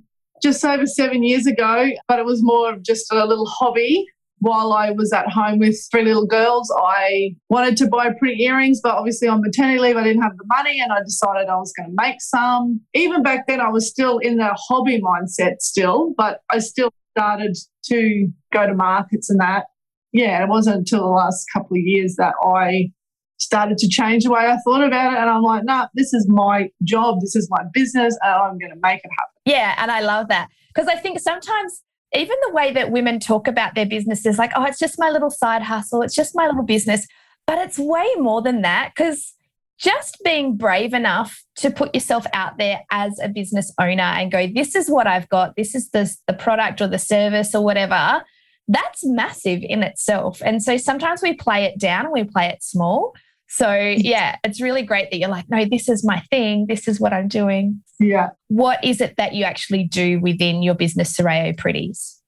just 0.42 0.64
over 0.64 0.86
seven 0.86 1.24
years 1.24 1.46
ago, 1.46 1.90
but 2.06 2.18
it 2.18 2.24
was 2.24 2.42
more 2.42 2.72
of 2.72 2.82
just 2.82 3.12
a 3.12 3.26
little 3.26 3.46
hobby. 3.46 4.06
While 4.40 4.72
I 4.72 4.92
was 4.92 5.12
at 5.12 5.28
home 5.28 5.58
with 5.58 5.76
three 5.90 6.04
little 6.04 6.24
girls, 6.24 6.72
I 6.80 7.34
wanted 7.48 7.76
to 7.78 7.88
buy 7.88 8.10
pretty 8.16 8.44
earrings, 8.44 8.80
but 8.80 8.94
obviously 8.94 9.26
on 9.26 9.40
maternity 9.40 9.80
leave, 9.80 9.96
I 9.96 10.04
didn't 10.04 10.22
have 10.22 10.36
the 10.36 10.44
money 10.46 10.80
and 10.80 10.92
I 10.92 11.02
decided 11.02 11.48
I 11.48 11.56
was 11.56 11.72
going 11.76 11.88
to 11.88 11.94
make 12.00 12.20
some. 12.20 12.80
Even 12.94 13.24
back 13.24 13.48
then, 13.48 13.60
I 13.60 13.68
was 13.68 13.90
still 13.90 14.18
in 14.18 14.36
the 14.36 14.56
hobby 14.56 15.02
mindset, 15.02 15.56
still, 15.58 16.14
but 16.16 16.42
I 16.50 16.60
still 16.60 16.92
started 17.16 17.58
to 17.86 18.28
go 18.52 18.64
to 18.64 18.74
markets 18.74 19.28
and 19.28 19.40
that 19.40 19.64
yeah, 20.12 20.42
it 20.42 20.48
wasn't 20.48 20.76
until 20.76 21.00
the 21.00 21.08
last 21.08 21.46
couple 21.52 21.76
of 21.76 21.82
years 21.82 22.16
that 22.16 22.34
I 22.42 22.90
started 23.38 23.78
to 23.78 23.88
change 23.88 24.24
the 24.24 24.30
way 24.30 24.46
I 24.46 24.56
thought 24.64 24.84
about 24.84 25.12
it. 25.12 25.18
And 25.18 25.30
I'm 25.30 25.42
like, 25.42 25.64
no, 25.64 25.72
nah, 25.72 25.86
this 25.94 26.12
is 26.12 26.28
my 26.28 26.70
job, 26.82 27.20
this 27.20 27.36
is 27.36 27.48
my 27.50 27.62
business, 27.72 28.18
and 28.22 28.32
I'm 28.32 28.58
going 28.58 28.72
to 28.72 28.80
make 28.82 28.98
it 29.04 29.10
happen. 29.18 29.34
Yeah, 29.44 29.74
and 29.78 29.90
I 29.90 30.00
love 30.00 30.28
that. 30.28 30.48
Because 30.74 30.88
I 30.88 30.96
think 30.96 31.20
sometimes 31.20 31.82
even 32.14 32.36
the 32.46 32.52
way 32.52 32.72
that 32.72 32.90
women 32.90 33.20
talk 33.20 33.46
about 33.46 33.74
their 33.74 33.86
businesses, 33.86 34.38
like, 34.38 34.52
oh, 34.56 34.64
it's 34.64 34.78
just 34.78 34.98
my 34.98 35.10
little 35.10 35.30
side 35.30 35.62
hustle, 35.62 36.02
it's 36.02 36.14
just 36.14 36.34
my 36.34 36.46
little 36.46 36.64
business, 36.64 37.06
but 37.46 37.58
it's 37.58 37.78
way 37.78 38.08
more 38.18 38.42
than 38.42 38.62
that 38.62 38.92
because 38.94 39.34
just 39.78 40.18
being 40.24 40.56
brave 40.56 40.92
enough 40.92 41.44
to 41.56 41.70
put 41.70 41.94
yourself 41.94 42.26
out 42.32 42.58
there 42.58 42.80
as 42.90 43.20
a 43.22 43.28
business 43.28 43.72
owner 43.78 44.02
and 44.02 44.32
go, 44.32 44.46
this 44.46 44.74
is 44.74 44.90
what 44.90 45.06
I've 45.06 45.28
got, 45.28 45.54
this 45.56 45.74
is 45.74 45.90
the, 45.90 46.12
the 46.26 46.32
product 46.32 46.80
or 46.80 46.88
the 46.88 46.98
service 46.98 47.54
or 47.54 47.62
whatever 47.62 48.24
that's 48.68 49.04
massive 49.04 49.60
in 49.62 49.82
itself. 49.82 50.40
And 50.44 50.62
so 50.62 50.76
sometimes 50.76 51.22
we 51.22 51.34
play 51.34 51.64
it 51.64 51.78
down 51.78 52.04
and 52.04 52.12
we 52.12 52.24
play 52.24 52.46
it 52.46 52.62
small. 52.62 53.14
So 53.48 53.72
yeah, 53.72 54.36
it's 54.44 54.60
really 54.60 54.82
great 54.82 55.10
that 55.10 55.18
you're 55.18 55.30
like, 55.30 55.48
no, 55.48 55.64
this 55.64 55.88
is 55.88 56.04
my 56.04 56.20
thing. 56.30 56.66
This 56.68 56.86
is 56.86 57.00
what 57.00 57.14
I'm 57.14 57.28
doing. 57.28 57.82
Yeah. 57.98 58.30
What 58.48 58.84
is 58.84 59.00
it 59.00 59.16
that 59.16 59.34
you 59.34 59.44
actually 59.44 59.84
do 59.84 60.20
within 60.20 60.62
your 60.62 60.74
business, 60.74 61.16
Serao 61.16 61.56
Pretties? 61.56 62.20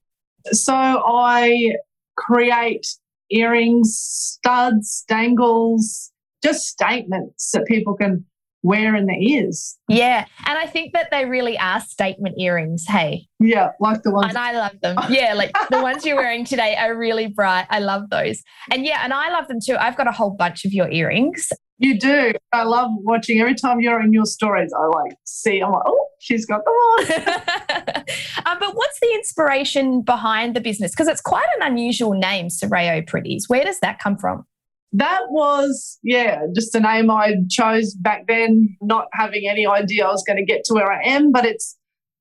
So 0.52 0.72
I 0.74 1.74
create 2.16 2.86
earrings, 3.30 3.94
studs, 3.96 5.04
dangles, 5.08 6.10
just 6.42 6.66
statements 6.66 7.50
that 7.52 7.66
people 7.66 7.94
can 7.94 8.24
wear 8.62 8.94
in 8.94 9.06
the 9.06 9.14
ears. 9.14 9.78
Yeah. 9.88 10.26
And 10.46 10.58
I 10.58 10.66
think 10.66 10.92
that 10.92 11.10
they 11.10 11.24
really 11.24 11.58
are 11.58 11.80
statement 11.80 12.36
earrings. 12.38 12.84
Hey. 12.86 13.26
Yeah, 13.38 13.70
like 13.80 14.02
the 14.02 14.10
ones. 14.10 14.28
And 14.28 14.38
I 14.38 14.52
love 14.52 14.80
them. 14.82 14.98
Yeah, 15.08 15.34
like 15.34 15.52
the 15.70 15.80
ones 15.82 16.04
you're 16.04 16.16
wearing 16.16 16.44
today 16.44 16.76
are 16.76 16.94
really 16.96 17.26
bright. 17.26 17.66
I 17.70 17.78
love 17.78 18.10
those. 18.10 18.42
And 18.70 18.84
yeah, 18.84 19.00
and 19.02 19.12
I 19.12 19.30
love 19.30 19.48
them 19.48 19.58
too. 19.64 19.76
I've 19.76 19.96
got 19.96 20.08
a 20.08 20.12
whole 20.12 20.30
bunch 20.30 20.64
of 20.64 20.72
your 20.72 20.90
earrings. 20.90 21.48
You 21.78 21.98
do. 21.98 22.32
I 22.52 22.64
love 22.64 22.90
watching 22.98 23.40
every 23.40 23.54
time 23.54 23.80
you're 23.80 24.02
in 24.02 24.12
your 24.12 24.26
stories. 24.26 24.70
I 24.78 24.84
like 24.86 25.12
see, 25.24 25.60
I'm 25.60 25.72
like, 25.72 25.82
oh, 25.86 26.06
she's 26.20 26.44
got 26.44 26.62
them 26.62 26.74
on. 26.74 27.14
um, 28.46 28.58
but 28.60 28.76
what's 28.76 29.00
the 29.00 29.10
inspiration 29.14 30.02
behind 30.02 30.54
the 30.54 30.60
business? 30.60 30.90
Because 30.90 31.08
it's 31.08 31.22
quite 31.22 31.46
an 31.58 31.66
unusual 31.66 32.12
name, 32.12 32.48
Serao 32.48 33.06
Pretties. 33.06 33.48
Where 33.48 33.64
does 33.64 33.80
that 33.80 33.98
come 33.98 34.18
from? 34.18 34.44
That 34.92 35.22
was, 35.30 35.98
yeah, 36.02 36.42
just 36.54 36.74
a 36.74 36.80
name 36.80 37.10
I 37.10 37.34
chose 37.48 37.94
back 37.94 38.26
then, 38.26 38.76
not 38.80 39.06
having 39.12 39.48
any 39.48 39.66
idea 39.66 40.06
I 40.06 40.10
was 40.10 40.24
going 40.26 40.38
to 40.38 40.44
get 40.44 40.64
to 40.64 40.74
where 40.74 40.90
I 40.90 41.02
am. 41.04 41.30
But 41.30 41.44
it's 41.46 41.76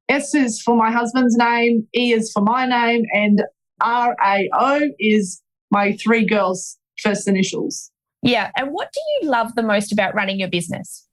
S 0.07 0.35
is 0.35 0.61
for 0.61 0.75
my 0.75 0.91
husband's 0.91 1.35
name, 1.35 1.87
E 1.95 2.13
is 2.13 2.31
for 2.31 2.41
my 2.41 2.65
name, 2.65 3.05
and 3.13 3.43
R 3.81 4.15
A 4.23 4.49
O 4.53 4.89
is 4.99 5.41
my 5.71 5.95
three 6.03 6.25
girls' 6.25 6.77
first 7.01 7.27
initials. 7.27 7.91
Yeah. 8.21 8.51
And 8.57 8.69
what 8.71 8.89
do 8.93 8.99
you 9.21 9.29
love 9.29 9.55
the 9.55 9.63
most 9.63 9.93
about 9.93 10.13
running 10.13 10.39
your 10.39 10.49
business? 10.49 11.07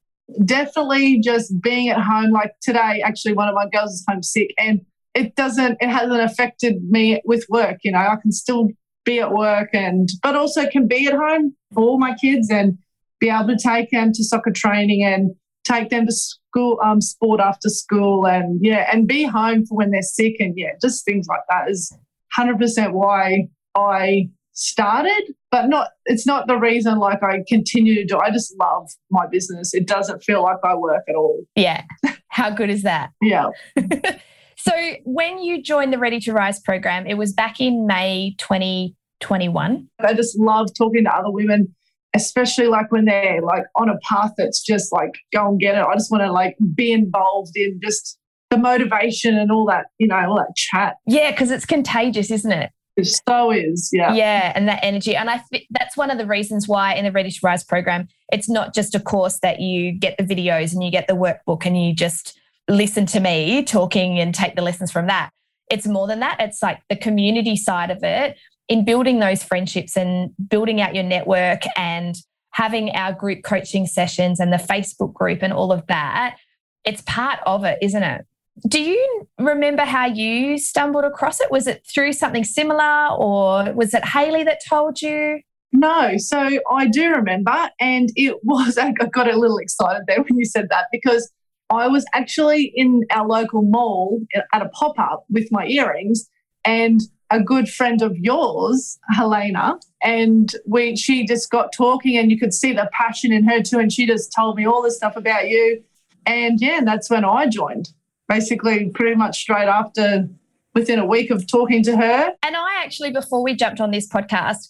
Definitely 0.44 1.20
just 1.20 1.60
being 1.62 1.88
at 1.88 2.00
home. 2.00 2.32
Like 2.32 2.52
today, 2.60 3.00
actually, 3.04 3.34
one 3.34 3.48
of 3.48 3.54
my 3.54 3.68
girls 3.72 3.92
is 3.92 4.04
homesick 4.08 4.52
and 4.58 4.80
it 5.14 5.36
doesn't, 5.36 5.78
it 5.80 5.88
hasn't 5.88 6.20
affected 6.20 6.82
me 6.88 7.22
with 7.24 7.46
work. 7.48 7.78
You 7.84 7.92
know, 7.92 8.00
I 8.00 8.16
can 8.20 8.32
still 8.32 8.68
be 9.06 9.20
at 9.20 9.32
work 9.32 9.70
and 9.72 10.10
but 10.22 10.36
also 10.36 10.68
can 10.68 10.86
be 10.86 11.06
at 11.06 11.14
home 11.14 11.54
for 11.72 11.82
all 11.82 11.98
my 11.98 12.14
kids 12.14 12.50
and 12.50 12.76
be 13.20 13.30
able 13.30 13.46
to 13.46 13.56
take 13.56 13.90
them 13.90 14.12
to 14.12 14.22
soccer 14.22 14.50
training 14.50 15.02
and 15.02 15.34
take 15.64 15.88
them 15.88 16.04
to 16.04 16.12
school 16.12 16.78
um, 16.84 17.00
sport 17.00 17.40
after 17.40 17.70
school 17.70 18.26
and 18.26 18.58
yeah 18.62 18.88
and 18.92 19.08
be 19.08 19.24
home 19.24 19.64
for 19.64 19.78
when 19.78 19.90
they're 19.90 20.02
sick 20.02 20.34
and 20.40 20.54
yeah 20.56 20.72
just 20.82 21.04
things 21.04 21.26
like 21.28 21.40
that 21.48 21.70
is 21.70 21.96
100% 22.38 22.92
why 22.92 23.46
i 23.74 24.28
started 24.52 25.34
but 25.50 25.68
not 25.68 25.88
it's 26.06 26.26
not 26.26 26.46
the 26.46 26.56
reason 26.56 26.98
like 26.98 27.22
i 27.22 27.42
continue 27.46 27.94
to 27.94 28.04
do 28.04 28.18
i 28.18 28.30
just 28.30 28.54
love 28.58 28.88
my 29.10 29.26
business. 29.26 29.72
It 29.72 29.86
doesn't 29.86 30.22
feel 30.22 30.42
like 30.42 30.58
i 30.64 30.74
work 30.74 31.04
at 31.08 31.14
all. 31.14 31.44
Yeah. 31.54 31.84
How 32.28 32.50
good 32.50 32.70
is 32.70 32.82
that? 32.82 33.10
Yeah 33.22 33.50
So 34.66 34.72
when 35.04 35.38
you 35.38 35.62
joined 35.62 35.92
the 35.92 35.98
Ready 35.98 36.18
to 36.20 36.32
Rise 36.32 36.58
program, 36.58 37.06
it 37.06 37.14
was 37.14 37.32
back 37.32 37.60
in 37.60 37.86
May 37.86 38.34
2021. 38.38 39.88
I 40.00 40.14
just 40.14 40.38
love 40.38 40.68
talking 40.76 41.04
to 41.04 41.14
other 41.14 41.30
women, 41.30 41.72
especially 42.14 42.66
like 42.66 42.90
when 42.90 43.04
they're 43.04 43.40
like 43.42 43.62
on 43.76 43.88
a 43.88 43.96
path 43.98 44.32
that's 44.36 44.60
just 44.60 44.92
like 44.92 45.14
go 45.32 45.48
and 45.48 45.60
get 45.60 45.76
it. 45.76 45.84
I 45.84 45.94
just 45.94 46.10
want 46.10 46.24
to 46.24 46.32
like 46.32 46.56
be 46.74 46.92
involved 46.92 47.52
in 47.54 47.78
just 47.82 48.18
the 48.50 48.58
motivation 48.58 49.38
and 49.38 49.52
all 49.52 49.66
that, 49.66 49.86
you 49.98 50.08
know, 50.08 50.16
all 50.16 50.36
that 50.36 50.56
chat. 50.56 50.96
Yeah, 51.06 51.30
because 51.30 51.52
it's 51.52 51.66
contagious, 51.66 52.32
isn't 52.32 52.52
it? 52.52 52.70
It 52.96 53.06
so 53.28 53.52
is, 53.52 53.90
yeah. 53.92 54.14
Yeah, 54.14 54.52
and 54.56 54.66
that 54.68 54.80
energy. 54.82 55.14
And 55.14 55.30
I 55.30 55.42
th- 55.52 55.66
that's 55.70 55.96
one 55.96 56.10
of 56.10 56.18
the 56.18 56.26
reasons 56.26 56.66
why 56.66 56.94
in 56.94 57.04
the 57.04 57.12
Ready 57.12 57.30
to 57.30 57.38
Rise 57.42 57.62
program, 57.62 58.08
it's 58.32 58.48
not 58.48 58.74
just 58.74 58.96
a 58.96 59.00
course 59.00 59.38
that 59.40 59.60
you 59.60 59.92
get 59.92 60.16
the 60.18 60.24
videos 60.24 60.72
and 60.72 60.82
you 60.82 60.90
get 60.90 61.06
the 61.06 61.14
workbook 61.14 61.66
and 61.66 61.80
you 61.80 61.94
just 61.94 62.36
listen 62.68 63.06
to 63.06 63.20
me 63.20 63.62
talking 63.62 64.18
and 64.18 64.34
take 64.34 64.56
the 64.56 64.62
lessons 64.62 64.90
from 64.90 65.06
that. 65.06 65.30
It's 65.70 65.86
more 65.86 66.06
than 66.06 66.20
that. 66.20 66.36
It's 66.40 66.62
like 66.62 66.80
the 66.88 66.96
community 66.96 67.56
side 67.56 67.90
of 67.90 68.02
it 68.02 68.36
in 68.68 68.84
building 68.84 69.18
those 69.18 69.42
friendships 69.42 69.96
and 69.96 70.30
building 70.48 70.80
out 70.80 70.94
your 70.94 71.04
network 71.04 71.62
and 71.76 72.16
having 72.50 72.90
our 72.90 73.12
group 73.12 73.42
coaching 73.44 73.86
sessions 73.86 74.40
and 74.40 74.52
the 74.52 74.56
Facebook 74.56 75.12
group 75.12 75.42
and 75.42 75.52
all 75.52 75.72
of 75.72 75.86
that. 75.86 76.36
It's 76.84 77.02
part 77.02 77.40
of 77.46 77.64
it, 77.64 77.78
isn't 77.82 78.02
it? 78.02 78.26
Do 78.66 78.80
you 78.80 79.28
remember 79.38 79.84
how 79.84 80.06
you 80.06 80.56
stumbled 80.56 81.04
across 81.04 81.40
it? 81.40 81.50
Was 81.50 81.66
it 81.66 81.86
through 81.92 82.14
something 82.14 82.44
similar 82.44 83.08
or 83.10 83.72
was 83.74 83.92
it 83.92 84.04
Haley 84.04 84.44
that 84.44 84.60
told 84.66 85.02
you? 85.02 85.40
No, 85.72 86.16
so 86.16 86.58
I 86.70 86.86
do 86.86 87.10
remember, 87.10 87.70
and 87.80 88.08
it 88.16 88.36
was, 88.42 88.78
I 88.78 88.92
got 88.92 89.30
a 89.30 89.36
little 89.38 89.58
excited 89.58 90.04
there 90.06 90.22
when 90.22 90.38
you 90.38 90.46
said 90.46 90.68
that 90.70 90.86
because 90.90 91.30
I 91.70 91.88
was 91.88 92.04
actually 92.12 92.72
in 92.74 93.02
our 93.10 93.26
local 93.26 93.62
mall 93.62 94.20
at 94.52 94.62
a 94.62 94.68
pop 94.68 94.98
up 94.98 95.24
with 95.30 95.48
my 95.50 95.66
earrings, 95.66 96.28
and 96.64 97.00
a 97.30 97.40
good 97.40 97.68
friend 97.68 98.02
of 98.02 98.16
yours, 98.16 98.98
Helena, 99.10 99.78
and 100.02 100.54
we 100.64 100.96
she 100.96 101.26
just 101.26 101.50
got 101.50 101.72
talking, 101.72 102.16
and 102.16 102.30
you 102.30 102.38
could 102.38 102.54
see 102.54 102.72
the 102.72 102.88
passion 102.92 103.32
in 103.32 103.44
her 103.44 103.62
too, 103.62 103.78
and 103.78 103.92
she 103.92 104.06
just 104.06 104.32
told 104.32 104.56
me 104.56 104.66
all 104.66 104.82
this 104.82 104.96
stuff 104.96 105.16
about 105.16 105.48
you, 105.48 105.82
and 106.24 106.60
yeah, 106.60 106.80
that's 106.84 107.10
when 107.10 107.24
I 107.24 107.46
joined. 107.46 107.90
Basically, 108.28 108.90
pretty 108.90 109.16
much 109.16 109.40
straight 109.40 109.68
after, 109.68 110.28
within 110.74 110.98
a 110.98 111.06
week 111.06 111.30
of 111.30 111.46
talking 111.46 111.82
to 111.82 111.96
her. 111.96 112.32
And 112.42 112.54
I 112.54 112.82
actually, 112.84 113.10
before 113.10 113.42
we 113.42 113.54
jumped 113.54 113.80
on 113.80 113.90
this 113.90 114.08
podcast, 114.08 114.68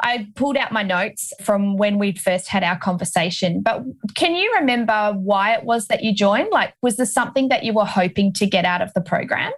I 0.00 0.28
pulled 0.34 0.56
out 0.56 0.72
my 0.72 0.82
notes 0.82 1.32
from 1.42 1.76
when 1.76 1.98
we 1.98 2.12
first 2.12 2.48
had 2.48 2.62
our 2.62 2.78
conversation, 2.78 3.62
but 3.62 3.82
can 4.14 4.34
you 4.34 4.52
remember 4.54 5.14
why 5.14 5.54
it 5.54 5.64
was 5.64 5.88
that 5.88 6.04
you 6.04 6.14
joined? 6.14 6.48
Like, 6.50 6.74
was 6.82 6.96
there 6.96 7.06
something 7.06 7.48
that 7.48 7.64
you 7.64 7.72
were 7.72 7.86
hoping 7.86 8.32
to 8.34 8.46
get 8.46 8.64
out 8.64 8.82
of 8.82 8.92
the 8.94 9.00
program? 9.00 9.52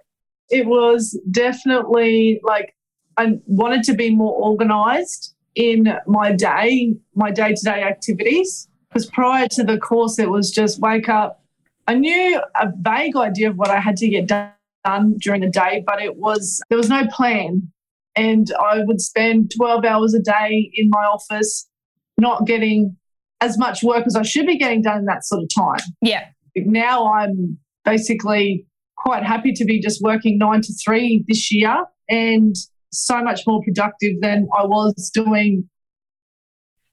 It 0.49 0.65
was 0.65 1.19
definitely 1.29 2.39
like 2.43 2.75
I 3.17 3.39
wanted 3.45 3.83
to 3.83 3.93
be 3.93 4.15
more 4.15 4.33
organized 4.33 5.35
in 5.55 5.93
my 6.07 6.31
day, 6.31 6.95
my 7.15 7.31
day 7.31 7.53
to 7.53 7.63
day 7.63 7.83
activities. 7.83 8.67
Because 8.89 9.05
prior 9.07 9.47
to 9.49 9.63
the 9.63 9.77
course, 9.77 10.17
it 10.17 10.29
was 10.29 10.51
just 10.51 10.79
wake 10.79 11.09
up. 11.09 11.43
I 11.87 11.95
knew 11.95 12.41
a 12.59 12.71
vague 12.79 13.15
idea 13.15 13.49
of 13.49 13.57
what 13.57 13.69
I 13.69 13.79
had 13.79 13.97
to 13.97 14.07
get 14.07 14.25
done 14.27 15.17
during 15.19 15.41
the 15.41 15.49
day, 15.49 15.83
but 15.85 16.01
it 16.01 16.15
was, 16.15 16.61
there 16.69 16.77
was 16.77 16.89
no 16.89 17.05
plan 17.07 17.71
and 18.19 18.51
I 18.59 18.83
would 18.83 18.99
spend 18.99 19.51
12 19.55 19.85
hours 19.85 20.13
a 20.13 20.19
day 20.19 20.69
in 20.73 20.89
my 20.89 21.05
office, 21.05 21.69
not 22.17 22.45
getting 22.45 22.97
as 23.39 23.57
much 23.57 23.81
work 23.81 24.05
as 24.05 24.15
I 24.15 24.23
should 24.23 24.45
be 24.45 24.57
getting 24.57 24.81
done 24.81 24.99
in 24.99 25.05
that 25.05 25.25
sort 25.25 25.43
of 25.43 25.49
time. 25.55 25.87
Yeah. 26.01 26.25
Now 26.57 27.13
I'm 27.13 27.57
basically 27.85 28.65
quite 28.97 29.23
happy 29.23 29.53
to 29.53 29.63
be 29.63 29.79
just 29.79 30.01
working 30.01 30.37
nine 30.37 30.61
to 30.61 30.73
three 30.85 31.23
this 31.29 31.49
year 31.49 31.85
and 32.09 32.55
so 32.91 33.23
much 33.23 33.47
more 33.47 33.61
productive 33.63 34.19
than 34.19 34.49
I 34.57 34.65
was 34.65 35.09
doing. 35.13 35.69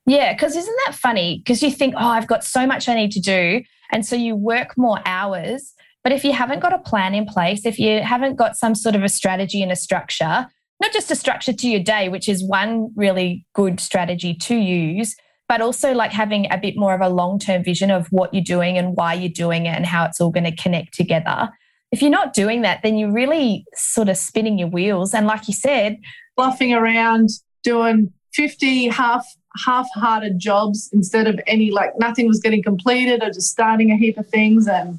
Yeah, 0.06 0.32
because 0.32 0.54
isn't 0.54 0.76
that 0.86 0.94
funny? 0.94 1.38
Because 1.38 1.60
you 1.64 1.72
think, 1.72 1.94
oh, 1.96 2.06
I've 2.06 2.28
got 2.28 2.44
so 2.44 2.64
much 2.68 2.88
I 2.88 2.94
need 2.94 3.10
to 3.12 3.20
do. 3.20 3.62
And 3.90 4.06
so 4.06 4.14
you 4.14 4.36
work 4.36 4.78
more 4.78 5.00
hours. 5.04 5.74
But 6.04 6.12
if 6.12 6.22
you 6.22 6.32
haven't 6.32 6.60
got 6.60 6.72
a 6.72 6.78
plan 6.78 7.16
in 7.16 7.26
place, 7.26 7.66
if 7.66 7.80
you 7.80 8.00
haven't 8.00 8.36
got 8.36 8.56
some 8.56 8.76
sort 8.76 8.94
of 8.94 9.02
a 9.02 9.08
strategy 9.08 9.60
and 9.60 9.72
a 9.72 9.76
structure, 9.76 10.46
not 10.80 10.92
just 10.92 11.10
a 11.10 11.16
structure 11.16 11.52
to 11.52 11.68
your 11.68 11.82
day, 11.82 12.08
which 12.08 12.28
is 12.28 12.44
one 12.44 12.92
really 12.96 13.46
good 13.54 13.80
strategy 13.80 14.34
to 14.34 14.54
use, 14.56 15.16
but 15.48 15.60
also 15.60 15.92
like 15.92 16.12
having 16.12 16.46
a 16.50 16.58
bit 16.58 16.76
more 16.76 16.94
of 16.94 17.00
a 17.00 17.08
long 17.08 17.38
term 17.38 17.64
vision 17.64 17.90
of 17.90 18.08
what 18.08 18.34
you're 18.34 18.44
doing 18.44 18.76
and 18.76 18.96
why 18.96 19.14
you're 19.14 19.28
doing 19.28 19.66
it 19.66 19.76
and 19.76 19.86
how 19.86 20.04
it's 20.04 20.20
all 20.20 20.30
going 20.30 20.44
to 20.44 20.54
connect 20.54 20.94
together. 20.94 21.48
If 21.92 22.02
you're 22.02 22.10
not 22.10 22.34
doing 22.34 22.62
that, 22.62 22.80
then 22.82 22.98
you're 22.98 23.12
really 23.12 23.64
sort 23.74 24.08
of 24.08 24.16
spinning 24.16 24.58
your 24.58 24.68
wheels. 24.68 25.14
And 25.14 25.26
like 25.26 25.48
you 25.48 25.54
said, 25.54 25.98
bluffing 26.36 26.74
around, 26.74 27.30
doing 27.62 28.12
50 28.34 28.88
half 28.88 29.26
half-hearted 29.64 30.38
jobs 30.38 30.90
instead 30.92 31.26
of 31.26 31.40
any 31.46 31.70
like 31.70 31.92
nothing 31.98 32.28
was 32.28 32.40
getting 32.40 32.62
completed 32.62 33.22
or 33.22 33.30
just 33.30 33.50
starting 33.50 33.90
a 33.90 33.96
heap 33.96 34.18
of 34.18 34.28
things 34.28 34.68
and 34.68 34.98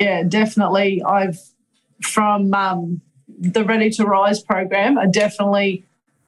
yeah 0.00 0.24
definitely 0.24 1.00
i've 1.04 1.38
from 2.02 2.52
um, 2.52 3.00
the 3.42 3.64
Ready 3.64 3.90
to 3.90 4.04
Rise 4.04 4.40
program, 4.40 4.96
I 4.96 5.06
definitely 5.06 5.84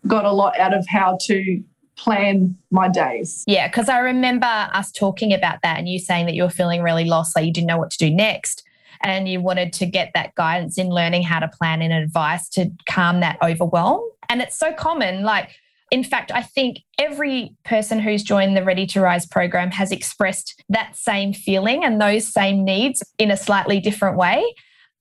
got 0.06 0.24
a 0.24 0.32
lot 0.32 0.58
out 0.58 0.74
of 0.74 0.86
how 0.88 1.16
to 1.22 1.62
plan 1.96 2.56
my 2.70 2.88
days. 2.88 3.44
Yeah, 3.46 3.68
because 3.68 3.88
I 3.88 3.98
remember 4.00 4.46
us 4.46 4.90
talking 4.90 5.32
about 5.32 5.60
that 5.62 5.78
and 5.78 5.88
you 5.88 5.98
saying 5.98 6.26
that 6.26 6.34
you 6.34 6.42
were 6.42 6.50
feeling 6.50 6.82
really 6.82 7.04
lost, 7.04 7.36
like 7.36 7.46
you 7.46 7.52
didn't 7.52 7.68
know 7.68 7.78
what 7.78 7.92
to 7.92 7.98
do 7.98 8.10
next. 8.10 8.64
And 9.02 9.28
you 9.28 9.40
wanted 9.40 9.72
to 9.74 9.86
get 9.86 10.10
that 10.14 10.34
guidance 10.34 10.78
in 10.78 10.88
learning 10.88 11.22
how 11.22 11.38
to 11.38 11.48
plan 11.48 11.82
and 11.82 11.92
advice 11.92 12.48
to 12.50 12.70
calm 12.88 13.20
that 13.20 13.38
overwhelm. 13.42 14.00
And 14.28 14.40
it's 14.40 14.58
so 14.58 14.72
common. 14.72 15.24
Like, 15.24 15.50
in 15.90 16.02
fact, 16.02 16.32
I 16.32 16.42
think 16.42 16.78
every 16.98 17.54
person 17.64 18.00
who's 18.00 18.22
joined 18.22 18.56
the 18.56 18.64
Ready 18.64 18.86
to 18.88 19.00
Rise 19.00 19.26
program 19.26 19.70
has 19.72 19.92
expressed 19.92 20.62
that 20.70 20.96
same 20.96 21.32
feeling 21.32 21.84
and 21.84 22.00
those 22.00 22.26
same 22.26 22.64
needs 22.64 23.02
in 23.18 23.30
a 23.30 23.36
slightly 23.36 23.78
different 23.78 24.16
way. 24.16 24.42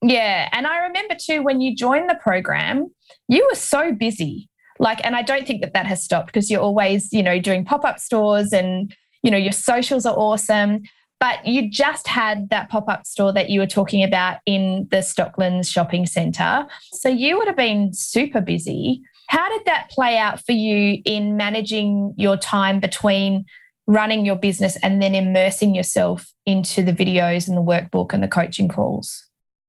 Yeah. 0.04 0.50
And 0.52 0.68
I 0.68 0.80
remember 0.80 1.16
too, 1.20 1.42
when 1.42 1.62
you 1.62 1.76
joined 1.76 2.10
the 2.10 2.20
program, 2.22 2.92
you 3.30 3.48
were 3.50 3.56
so 3.56 3.94
busy. 3.94 4.50
Like, 4.80 5.00
and 5.06 5.16
I 5.16 5.22
don't 5.22 5.48
think 5.48 5.62
that 5.62 5.74
that 5.74 5.86
has 5.86 6.04
stopped 6.04 6.28
because 6.28 6.52
you're 6.52 6.62
always, 6.62 7.14
you 7.14 7.24
know, 7.24 7.40
doing 7.40 7.64
pop 7.64 7.86
up 7.86 8.00
stores 8.00 8.52
and, 8.52 8.94
you 9.22 9.32
know, 9.32 9.38
your 9.38 9.54
socials 9.54 10.06
are 10.06 10.16
awesome. 10.16 10.82
But 11.22 11.46
you 11.48 11.70
just 11.70 12.10
had 12.10 12.50
that 12.50 12.70
pop 12.70 12.90
up 12.90 13.06
store 13.06 13.32
that 13.32 13.50
you 13.50 13.62
were 13.62 13.68
talking 13.68 14.04
about 14.04 14.40
in 14.46 14.90
the 14.92 14.98
Stocklands 14.98 15.72
shopping 15.72 16.06
centre. 16.06 16.66
So 16.92 17.08
you 17.08 17.38
would 17.38 17.48
have 17.48 17.56
been 17.56 17.94
super 17.94 18.42
busy. 18.42 19.02
How 19.30 19.48
did 19.50 19.66
that 19.66 19.90
play 19.90 20.18
out 20.18 20.46
for 20.46 20.52
you 20.52 21.02
in 21.06 21.38
managing 21.38 22.14
your 22.18 22.36
time 22.36 22.82
between 22.82 23.46
running 23.88 24.26
your 24.26 24.36
business 24.36 24.76
and 24.84 25.02
then 25.02 25.16
immersing 25.16 25.74
yourself 25.74 26.34
into 26.46 26.84
the 26.84 26.92
videos 26.92 27.48
and 27.48 27.56
the 27.56 27.62
workbook 27.62 28.12
and 28.12 28.22
the 28.22 28.28
coaching 28.28 28.68
calls? 28.68 29.24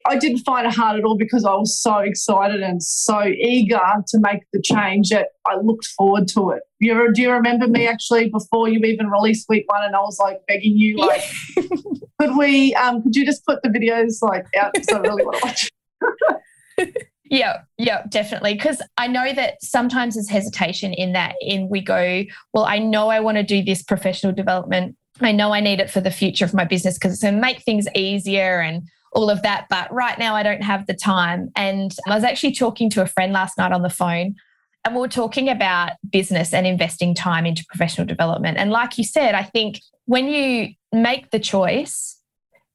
I 0.07 0.17
didn't 0.17 0.41
find 0.41 0.67
it 0.67 0.75
hard 0.75 0.99
at 0.99 1.05
all 1.05 1.17
because 1.17 1.45
I 1.45 1.55
was 1.55 1.81
so 1.81 1.99
excited 1.99 2.63
and 2.63 2.83
so 2.83 3.25
eager 3.25 3.81
to 4.09 4.19
make 4.21 4.43
the 4.53 4.61
change 4.61 5.09
that 5.09 5.29
I 5.47 5.57
looked 5.57 5.87
forward 5.87 6.29
to 6.29 6.51
it. 6.51 6.63
You, 6.79 7.13
do 7.13 7.23
you 7.23 7.33
remember 7.33 7.67
me 7.67 7.87
actually 7.87 8.29
before 8.29 8.69
you 8.69 8.81
even 8.81 9.09
released 9.09 9.49
week 9.49 9.65
one 9.73 9.83
and 9.85 9.97
I 9.97 10.01
was 10.01 10.19
like 10.19 10.41
begging 10.47 10.77
you, 10.77 10.99
like, 10.99 11.23
could 12.21 12.37
we, 12.37 12.75
um, 12.75 13.03
could 13.03 13.17
you 13.17 13.25
just 13.25 13.47
put 13.47 13.63
the 13.63 13.71
videos 13.71 14.17
like 14.21 14.45
out 14.59 14.75
because 14.75 14.89
I 14.89 14.99
really 14.99 15.25
want 15.25 15.39
to 15.39 15.47
watch 15.47 15.71
Yeah, 17.31 17.63
yeah, 17.79 18.03
definitely. 18.09 18.55
Because 18.55 18.83
I 18.99 19.07
know 19.07 19.33
that 19.33 19.55
sometimes 19.63 20.15
there's 20.15 20.29
hesitation 20.29 20.93
in 20.93 21.15
that, 21.15 21.35
in 21.41 21.69
we 21.69 21.81
go, 21.81 22.25
well, 22.53 22.65
I 22.65 22.79
know 22.79 23.09
I 23.09 23.21
want 23.21 23.39
to 23.39 23.43
do 23.43 23.65
this 23.65 23.83
professional 23.83 24.33
development. 24.33 24.97
I 25.21 25.33
know 25.33 25.53
I 25.53 25.61
need 25.61 25.81
it 25.81 25.91
for 25.91 26.01
the 26.01 26.11
future 26.11 26.45
of 26.45 26.53
my 26.53 26.65
business 26.65 26.95
because 26.95 27.13
it's 27.13 27.23
going 27.23 27.35
to 27.35 27.41
make 27.41 27.63
things 27.63 27.87
easier 27.95 28.61
and 28.61 28.83
all 29.15 29.31
of 29.31 29.43
that. 29.43 29.67
But 29.71 29.93
right 29.93 30.19
now, 30.19 30.35
I 30.35 30.43
don't 30.43 30.63
have 30.63 30.87
the 30.87 30.95
time. 30.95 31.51
And 31.57 31.95
I 32.07 32.15
was 32.15 32.25
actually 32.25 32.53
talking 32.53 32.91
to 32.91 33.03
a 33.03 33.07
friend 33.07 33.33
last 33.33 33.57
night 33.59 33.73
on 33.73 33.83
the 33.83 33.91
phone, 33.91 34.35
and 34.85 34.95
we 34.95 35.01
were 35.01 35.09
talking 35.09 35.49
about 35.49 35.93
business 36.11 36.53
and 36.53 36.67
investing 36.67 37.15
time 37.15 37.47
into 37.47 37.65
professional 37.69 38.07
development. 38.07 38.59
And 38.59 38.71
like 38.71 38.99
you 38.99 39.05
said, 39.05 39.35
I 39.35 39.43
think 39.43 39.81
when 40.05 40.29
you 40.29 40.75
make 40.93 41.31
the 41.31 41.39
choice, 41.39 42.21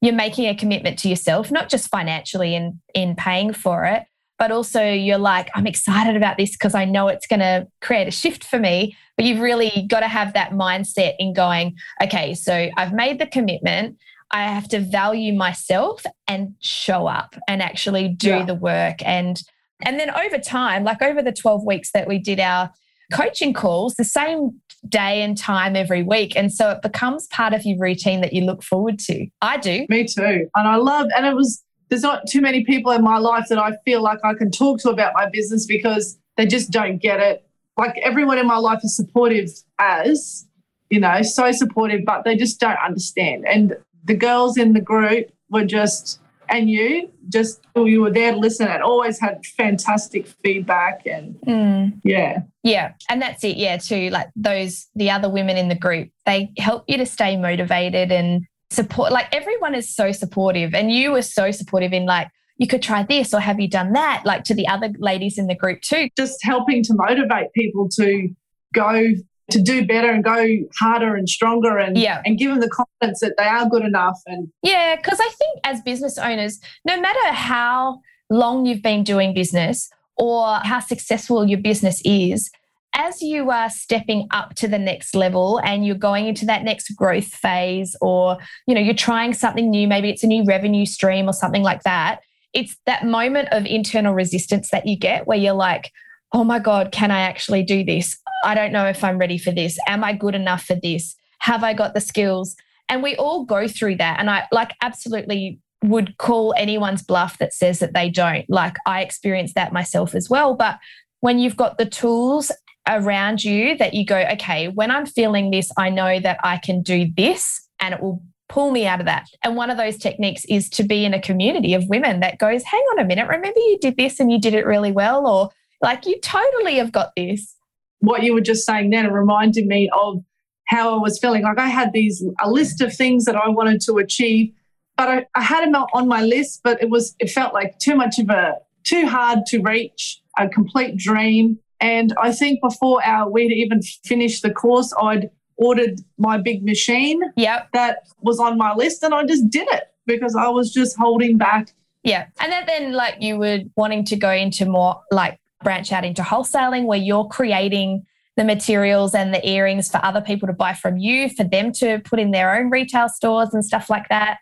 you're 0.00 0.14
making 0.14 0.46
a 0.46 0.54
commitment 0.56 0.98
to 1.00 1.08
yourself, 1.08 1.50
not 1.52 1.68
just 1.68 1.88
financially 1.88 2.54
in, 2.54 2.80
in 2.94 3.14
paying 3.14 3.52
for 3.52 3.84
it, 3.84 4.04
but 4.38 4.50
also 4.50 4.82
you're 4.82 5.18
like, 5.18 5.50
I'm 5.54 5.66
excited 5.66 6.16
about 6.16 6.38
this 6.38 6.52
because 6.52 6.74
I 6.74 6.86
know 6.86 7.08
it's 7.08 7.26
going 7.26 7.40
to 7.40 7.68
create 7.82 8.08
a 8.08 8.10
shift 8.10 8.42
for 8.42 8.58
me. 8.58 8.96
But 9.16 9.26
you've 9.26 9.40
really 9.40 9.86
got 9.88 10.00
to 10.00 10.08
have 10.08 10.32
that 10.32 10.52
mindset 10.52 11.14
in 11.18 11.34
going, 11.34 11.76
okay, 12.02 12.34
so 12.34 12.70
I've 12.76 12.94
made 12.94 13.18
the 13.18 13.26
commitment. 13.26 13.98
I 14.30 14.42
have 14.42 14.68
to 14.68 14.80
value 14.80 15.32
myself 15.32 16.04
and 16.28 16.54
show 16.60 17.06
up 17.06 17.34
and 17.48 17.62
actually 17.62 18.08
do 18.08 18.28
yeah. 18.28 18.44
the 18.44 18.54
work. 18.54 19.04
And 19.04 19.42
and 19.82 19.98
then 19.98 20.10
over 20.10 20.38
time, 20.38 20.84
like 20.84 21.00
over 21.00 21.22
the 21.22 21.32
12 21.32 21.64
weeks 21.64 21.90
that 21.92 22.06
we 22.06 22.18
did 22.18 22.38
our 22.38 22.70
coaching 23.12 23.54
calls, 23.54 23.94
the 23.94 24.04
same 24.04 24.60
day 24.88 25.22
and 25.22 25.36
time 25.36 25.76
every 25.76 26.02
week. 26.02 26.36
And 26.36 26.52
so 26.52 26.70
it 26.70 26.82
becomes 26.82 27.26
part 27.28 27.52
of 27.52 27.64
your 27.64 27.78
routine 27.78 28.20
that 28.20 28.32
you 28.32 28.44
look 28.44 28.62
forward 28.62 28.98
to. 29.00 29.26
I 29.42 29.56
do. 29.56 29.86
Me 29.88 30.06
too. 30.06 30.48
And 30.54 30.68
I 30.68 30.76
love 30.76 31.08
and 31.16 31.26
it 31.26 31.34
was 31.34 31.62
there's 31.88 32.02
not 32.02 32.22
too 32.28 32.40
many 32.40 32.64
people 32.64 32.92
in 32.92 33.02
my 33.02 33.18
life 33.18 33.46
that 33.48 33.58
I 33.58 33.72
feel 33.84 34.00
like 34.00 34.20
I 34.24 34.34
can 34.34 34.50
talk 34.50 34.80
to 34.80 34.90
about 34.90 35.12
my 35.14 35.28
business 35.28 35.66
because 35.66 36.18
they 36.36 36.46
just 36.46 36.70
don't 36.70 36.98
get 36.98 37.18
it. 37.20 37.44
Like 37.76 37.98
everyone 38.02 38.38
in 38.38 38.46
my 38.46 38.58
life 38.58 38.80
is 38.84 38.94
supportive 38.96 39.50
as, 39.78 40.46
you 40.88 41.00
know, 41.00 41.22
so 41.22 41.50
supportive, 41.50 42.02
but 42.04 42.24
they 42.24 42.36
just 42.36 42.60
don't 42.60 42.78
understand. 42.78 43.44
And 43.46 43.76
the 44.04 44.14
girls 44.14 44.56
in 44.56 44.72
the 44.72 44.80
group 44.80 45.30
were 45.50 45.64
just, 45.64 46.20
and 46.48 46.70
you, 46.70 47.10
just 47.28 47.60
you 47.76 48.00
were 48.00 48.10
there 48.10 48.32
to 48.32 48.38
listen 48.38 48.66
and 48.66 48.82
always 48.82 49.20
had 49.20 49.44
fantastic 49.56 50.26
feedback 50.42 51.06
and 51.06 51.36
Mm. 51.46 52.00
yeah. 52.04 52.40
Yeah. 52.62 52.92
And 53.08 53.22
that's 53.22 53.44
it. 53.44 53.56
Yeah. 53.56 53.76
Too 53.76 54.10
like 54.10 54.28
those, 54.36 54.88
the 54.94 55.10
other 55.10 55.28
women 55.30 55.56
in 55.56 55.68
the 55.68 55.74
group, 55.74 56.10
they 56.26 56.50
help 56.58 56.84
you 56.88 56.96
to 56.98 57.06
stay 57.06 57.36
motivated 57.36 58.10
and 58.12 58.44
support. 58.70 59.12
Like 59.12 59.34
everyone 59.34 59.74
is 59.74 59.94
so 59.94 60.12
supportive. 60.12 60.74
And 60.74 60.92
you 60.92 61.12
were 61.12 61.22
so 61.22 61.50
supportive 61.50 61.92
in 61.92 62.06
like, 62.06 62.28
you 62.58 62.66
could 62.66 62.82
try 62.82 63.02
this 63.02 63.32
or 63.32 63.40
have 63.40 63.58
you 63.58 63.68
done 63.68 63.92
that? 63.94 64.22
Like 64.26 64.44
to 64.44 64.54
the 64.54 64.68
other 64.68 64.90
ladies 64.98 65.38
in 65.38 65.46
the 65.46 65.54
group 65.54 65.80
too. 65.80 66.10
Just 66.16 66.44
helping 66.44 66.82
to 66.84 66.94
motivate 66.94 67.52
people 67.54 67.88
to 67.96 68.28
go 68.74 69.02
to 69.50 69.60
do 69.60 69.86
better 69.86 70.10
and 70.10 70.22
go 70.24 70.46
harder 70.78 71.16
and 71.16 71.28
stronger 71.28 71.78
and 71.78 71.96
Yeah. 71.98 72.22
and 72.24 72.38
give 72.38 72.50
them 72.50 72.60
the 72.60 72.68
confidence 72.68 73.20
that 73.20 73.34
they 73.38 73.44
are 73.44 73.68
good 73.68 73.84
enough 73.84 74.18
and 74.26 74.48
Yeah. 74.62 74.96
Cause 75.02 75.18
I 75.20 75.28
think 75.38 75.60
as 75.64 75.80
business 75.82 76.18
owners, 76.18 76.60
no 76.84 77.00
matter 77.00 77.32
how 77.32 78.00
long 78.30 78.66
you've 78.66 78.82
been 78.82 79.02
doing 79.04 79.34
business 79.34 79.90
or 80.16 80.56
how 80.62 80.80
successful 80.80 81.48
your 81.48 81.60
business 81.60 82.00
is, 82.04 82.50
as 82.94 83.22
you 83.22 83.50
are 83.50 83.70
stepping 83.70 84.26
up 84.32 84.54
to 84.56 84.66
the 84.66 84.78
next 84.78 85.14
level 85.14 85.58
and 85.64 85.86
you're 85.86 85.94
going 85.94 86.26
into 86.26 86.44
that 86.46 86.64
next 86.64 86.90
growth 86.96 87.26
phase 87.28 87.94
or 88.00 88.36
you 88.66 88.74
know 88.74 88.80
you're 88.80 88.94
trying 88.94 89.32
something 89.32 89.70
new 89.70 89.86
maybe 89.86 90.10
it's 90.10 90.24
a 90.24 90.26
new 90.26 90.44
revenue 90.44 90.84
stream 90.84 91.28
or 91.28 91.32
something 91.32 91.62
like 91.62 91.82
that 91.84 92.18
it's 92.52 92.76
that 92.86 93.06
moment 93.06 93.48
of 93.52 93.64
internal 93.64 94.12
resistance 94.12 94.70
that 94.70 94.86
you 94.86 94.98
get 94.98 95.24
where 95.28 95.38
you're 95.38 95.52
like 95.54 95.92
oh 96.32 96.42
my 96.42 96.58
god 96.58 96.90
can 96.90 97.12
i 97.12 97.20
actually 97.20 97.62
do 97.62 97.84
this 97.84 98.18
i 98.44 98.54
don't 98.54 98.72
know 98.72 98.86
if 98.86 99.02
i'm 99.04 99.18
ready 99.18 99.38
for 99.38 99.50
this. 99.50 99.78
Am 99.86 100.04
i 100.04 100.12
good 100.12 100.34
enough 100.34 100.64
for 100.64 100.74
this? 100.74 101.16
Have 101.40 101.64
i 101.64 101.72
got 101.72 101.94
the 101.94 102.00
skills? 102.00 102.56
And 102.88 103.02
we 103.02 103.14
all 103.16 103.44
go 103.44 103.68
through 103.68 103.96
that. 103.96 104.18
And 104.18 104.30
i 104.30 104.46
like 104.52 104.72
absolutely 104.82 105.60
would 105.82 106.18
call 106.18 106.54
anyone's 106.58 107.02
bluff 107.02 107.38
that 107.38 107.54
says 107.54 107.78
that 107.78 107.94
they 107.94 108.10
don't. 108.10 108.48
Like 108.48 108.76
i 108.86 109.02
experienced 109.02 109.54
that 109.54 109.72
myself 109.72 110.14
as 110.14 110.28
well. 110.28 110.54
But 110.54 110.78
when 111.20 111.38
you've 111.38 111.56
got 111.56 111.78
the 111.78 111.86
tools 111.86 112.50
around 112.88 113.44
you 113.44 113.76
that 113.76 113.94
you 113.94 114.04
go, 114.04 114.18
okay, 114.32 114.68
when 114.68 114.90
I'm 114.90 115.06
feeling 115.06 115.50
this, 115.50 115.70
I 115.76 115.90
know 115.90 116.18
that 116.20 116.38
I 116.42 116.56
can 116.56 116.82
do 116.82 117.08
this 117.16 117.66
and 117.80 117.94
it 117.94 118.00
will 118.00 118.22
pull 118.48 118.70
me 118.72 118.86
out 118.86 119.00
of 119.00 119.06
that. 119.06 119.28
And 119.44 119.54
one 119.56 119.70
of 119.70 119.76
those 119.76 119.96
techniques 119.96 120.44
is 120.46 120.68
to 120.70 120.82
be 120.82 121.04
in 121.04 121.14
a 121.14 121.20
community 121.20 121.74
of 121.74 121.88
women 121.88 122.20
that 122.20 122.38
goes, 122.38 122.64
hang 122.64 122.82
on 122.92 122.98
a 122.98 123.04
minute, 123.04 123.28
remember 123.28 123.60
you 123.60 123.78
did 123.80 123.96
this 123.96 124.18
and 124.18 124.30
you 124.30 124.40
did 124.40 124.54
it 124.54 124.66
really 124.66 124.92
well, 124.92 125.26
or 125.26 125.50
like 125.80 126.04
you 126.04 126.18
totally 126.20 126.76
have 126.76 126.92
got 126.92 127.12
this. 127.16 127.54
What 128.00 128.22
you 128.22 128.34
were 128.34 128.40
just 128.40 128.66
saying 128.66 128.90
then 128.90 129.10
reminded 129.12 129.66
me 129.66 129.88
of 129.98 130.22
how 130.66 130.94
I 130.96 131.00
was 131.00 131.18
feeling. 131.18 131.42
Like 131.42 131.58
I 131.58 131.68
had 131.68 131.92
these 131.92 132.24
a 132.40 132.50
list 132.50 132.80
of 132.80 132.94
things 132.94 133.24
that 133.24 133.36
I 133.36 133.48
wanted 133.48 133.80
to 133.82 133.98
achieve, 133.98 134.52
but 134.96 135.08
I, 135.08 135.26
I 135.34 135.42
had 135.42 135.64
them 135.64 135.74
on 135.92 136.08
my 136.08 136.22
list, 136.22 136.60
but 136.62 136.80
it 136.82 136.90
was 136.90 137.14
it 137.18 137.30
felt 137.30 137.54
like 137.54 137.78
too 137.78 137.94
much 137.94 138.18
of 138.18 138.30
a 138.30 138.56
too 138.84 139.06
hard 139.06 139.40
to 139.46 139.60
reach, 139.60 140.20
a 140.38 140.48
complete 140.48 140.96
dream. 140.96 141.58
And 141.80 142.12
I 142.20 142.32
think 142.32 142.60
before 142.62 143.04
our 143.04 143.28
we'd 143.30 143.52
even 143.52 143.80
finished 144.04 144.42
the 144.42 144.50
course, 144.50 144.92
I'd 145.00 145.30
ordered 145.56 146.00
my 146.18 146.38
big 146.38 146.64
machine 146.64 147.20
Yep. 147.36 147.68
that 147.74 147.98
was 148.22 148.38
on 148.40 148.56
my 148.56 148.74
list 148.74 149.02
and 149.02 149.12
I 149.12 149.24
just 149.26 149.50
did 149.50 149.68
it 149.70 149.84
because 150.06 150.34
I 150.34 150.48
was 150.48 150.72
just 150.72 150.96
holding 150.96 151.36
back. 151.36 151.74
Yeah. 152.02 152.26
And 152.38 152.50
then, 152.50 152.64
then 152.66 152.92
like 152.92 153.16
you 153.20 153.38
were 153.38 153.60
wanting 153.76 154.04
to 154.06 154.16
go 154.16 154.30
into 154.30 154.64
more 154.64 155.02
like 155.10 155.38
branch 155.62 155.92
out 155.92 156.04
into 156.04 156.22
wholesaling 156.22 156.86
where 156.86 156.98
you're 156.98 157.26
creating 157.26 158.04
the 158.36 158.44
materials 158.44 159.14
and 159.14 159.34
the 159.34 159.48
earrings 159.48 159.90
for 159.90 160.02
other 160.04 160.20
people 160.20 160.46
to 160.46 160.52
buy 160.54 160.72
from 160.72 160.96
you, 160.96 161.28
for 161.28 161.44
them 161.44 161.72
to 161.72 161.98
put 162.00 162.18
in 162.18 162.30
their 162.30 162.56
own 162.56 162.70
retail 162.70 163.08
stores 163.08 163.52
and 163.52 163.64
stuff 163.64 163.90
like 163.90 164.08
that. 164.08 164.38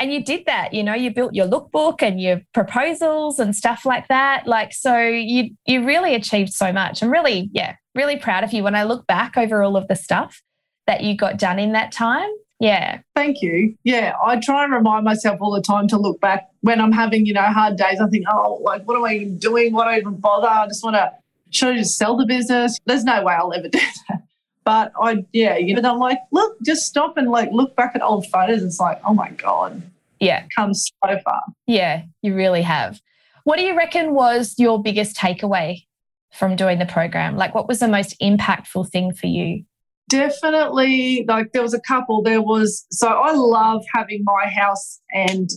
And 0.00 0.12
you 0.12 0.22
did 0.22 0.44
that, 0.46 0.74
you 0.74 0.82
know, 0.84 0.94
you 0.94 1.12
built 1.12 1.34
your 1.34 1.46
lookbook 1.46 2.02
and 2.02 2.20
your 2.20 2.40
proposals 2.54 3.38
and 3.38 3.54
stuff 3.56 3.84
like 3.84 4.06
that. 4.08 4.46
Like, 4.46 4.72
so 4.72 4.96
you 4.98 5.50
you 5.66 5.84
really 5.84 6.14
achieved 6.14 6.52
so 6.52 6.72
much. 6.72 7.02
I'm 7.02 7.10
really, 7.10 7.50
yeah, 7.52 7.74
really 7.94 8.16
proud 8.16 8.44
of 8.44 8.52
you 8.52 8.62
when 8.62 8.76
I 8.76 8.84
look 8.84 9.06
back 9.06 9.36
over 9.36 9.62
all 9.62 9.76
of 9.76 9.88
the 9.88 9.96
stuff 9.96 10.40
that 10.86 11.02
you 11.02 11.16
got 11.16 11.36
done 11.36 11.58
in 11.58 11.72
that 11.72 11.90
time. 11.90 12.28
Yeah. 12.60 13.00
Thank 13.14 13.40
you. 13.40 13.76
Yeah, 13.84 14.14
I 14.24 14.40
try 14.40 14.64
and 14.64 14.72
remind 14.72 15.04
myself 15.04 15.38
all 15.40 15.52
the 15.52 15.62
time 15.62 15.86
to 15.88 15.96
look 15.98 16.20
back 16.20 16.48
when 16.62 16.80
I'm 16.80 16.90
having, 16.92 17.24
you 17.24 17.32
know, 17.32 17.42
hard 17.42 17.76
days. 17.76 18.00
I 18.00 18.08
think, 18.08 18.24
oh, 18.28 18.60
like, 18.64 18.82
what 18.84 18.96
am 18.96 19.04
I 19.04 19.14
even 19.14 19.38
doing? 19.38 19.72
Why 19.72 19.84
do 19.84 19.90
I 19.90 19.98
even 19.98 20.16
bother? 20.16 20.48
I 20.48 20.66
just 20.66 20.82
want 20.82 20.96
to, 20.96 21.12
should 21.50 21.74
I 21.74 21.78
just 21.78 21.96
sell 21.96 22.16
the 22.16 22.26
business? 22.26 22.78
There's 22.84 23.04
no 23.04 23.22
way 23.22 23.34
I'll 23.34 23.52
ever 23.52 23.68
do 23.68 23.78
that. 24.08 24.22
But 24.64 24.92
I, 25.00 25.24
yeah, 25.32 25.56
you 25.56 25.80
know, 25.80 25.92
I'm 25.92 25.98
like, 25.98 26.18
look, 26.32 26.56
just 26.62 26.86
stop 26.86 27.16
and 27.16 27.30
like 27.30 27.50
look 27.52 27.74
back 27.76 27.92
at 27.94 28.02
old 28.02 28.26
photos. 28.26 28.62
It's 28.62 28.80
like, 28.80 29.00
oh 29.06 29.14
my 29.14 29.30
God, 29.30 29.80
Yeah. 30.20 30.44
come 30.54 30.74
so 30.74 30.90
far. 31.24 31.42
Yeah, 31.66 32.02
you 32.22 32.34
really 32.34 32.62
have. 32.62 33.00
What 33.44 33.56
do 33.56 33.62
you 33.62 33.76
reckon 33.76 34.12
was 34.14 34.56
your 34.58 34.82
biggest 34.82 35.16
takeaway 35.16 35.86
from 36.34 36.54
doing 36.56 36.78
the 36.80 36.84
program? 36.86 37.36
Like, 37.36 37.54
what 37.54 37.66
was 37.66 37.78
the 37.78 37.88
most 37.88 38.14
impactful 38.20 38.90
thing 38.90 39.14
for 39.14 39.26
you? 39.26 39.64
Definitely, 40.08 41.24
like 41.28 41.52
there 41.52 41.62
was 41.62 41.74
a 41.74 41.80
couple. 41.80 42.22
There 42.22 42.42
was 42.42 42.86
so 42.90 43.08
I 43.08 43.32
love 43.32 43.84
having 43.94 44.24
my 44.24 44.48
house 44.48 45.00
and 45.12 45.48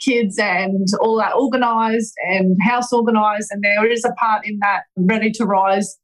kids 0.00 0.38
and 0.38 0.86
all 1.00 1.16
that 1.18 1.34
organized 1.34 2.14
and 2.26 2.56
house 2.62 2.92
organized. 2.92 3.48
And 3.50 3.62
there 3.62 3.90
is 3.90 4.04
a 4.04 4.12
part 4.12 4.46
in 4.46 4.58
that 4.60 4.82
Ready 4.96 5.30
to 5.32 5.46
Rise 5.46 5.96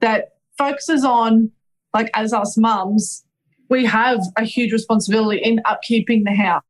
that 0.00 0.30
focuses 0.58 1.04
on, 1.04 1.50
like, 1.94 2.10
as 2.14 2.32
us 2.32 2.56
mums, 2.56 3.24
we 3.68 3.84
have 3.84 4.20
a 4.36 4.44
huge 4.44 4.72
responsibility 4.72 5.40
in 5.40 5.60
upkeeping 5.66 6.24
the 6.24 6.34
house. 6.34 6.62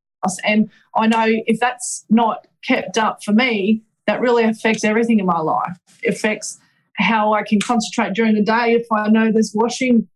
And 0.45 0.71
I 0.95 1.07
know 1.07 1.27
if 1.47 1.61
that's 1.61 2.05
not 2.11 2.47
kept 2.65 2.99
up 2.99 3.23
for 3.23 3.33
me, 3.33 3.83
that 4.07 4.21
really 4.21 4.45
affects 4.45 4.85
everything 4.85 5.21
in 5.21 5.27
my 5.27 5.39
life. 5.39 5.77
It 6.03 6.15
affects 6.15 6.59
how 6.97 7.33
I 7.35 7.43
can 7.43 7.61
concentrate 7.61 8.15
during 8.15 8.35
the 8.35 8.43
day 8.43 8.75
if 8.75 8.87
I 8.91 9.09
know 9.09 9.31
there's 9.31 9.53
washing 9.55 10.09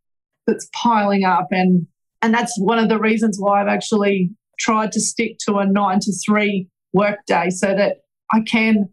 that's 0.50 0.68
piling 0.74 1.24
up 1.24 1.48
and 1.50 1.86
and 2.22 2.34
that's 2.34 2.58
one 2.58 2.78
of 2.78 2.88
the 2.88 2.98
reasons 2.98 3.38
why 3.38 3.62
I've 3.62 3.68
actually 3.68 4.30
tried 4.58 4.92
to 4.92 5.00
stick 5.00 5.38
to 5.46 5.56
a 5.56 5.66
9 5.66 6.00
to 6.00 6.12
3 6.26 6.68
work 6.92 7.18
day 7.26 7.48
so 7.50 7.74
that 7.74 7.98
I 8.32 8.40
can 8.40 8.88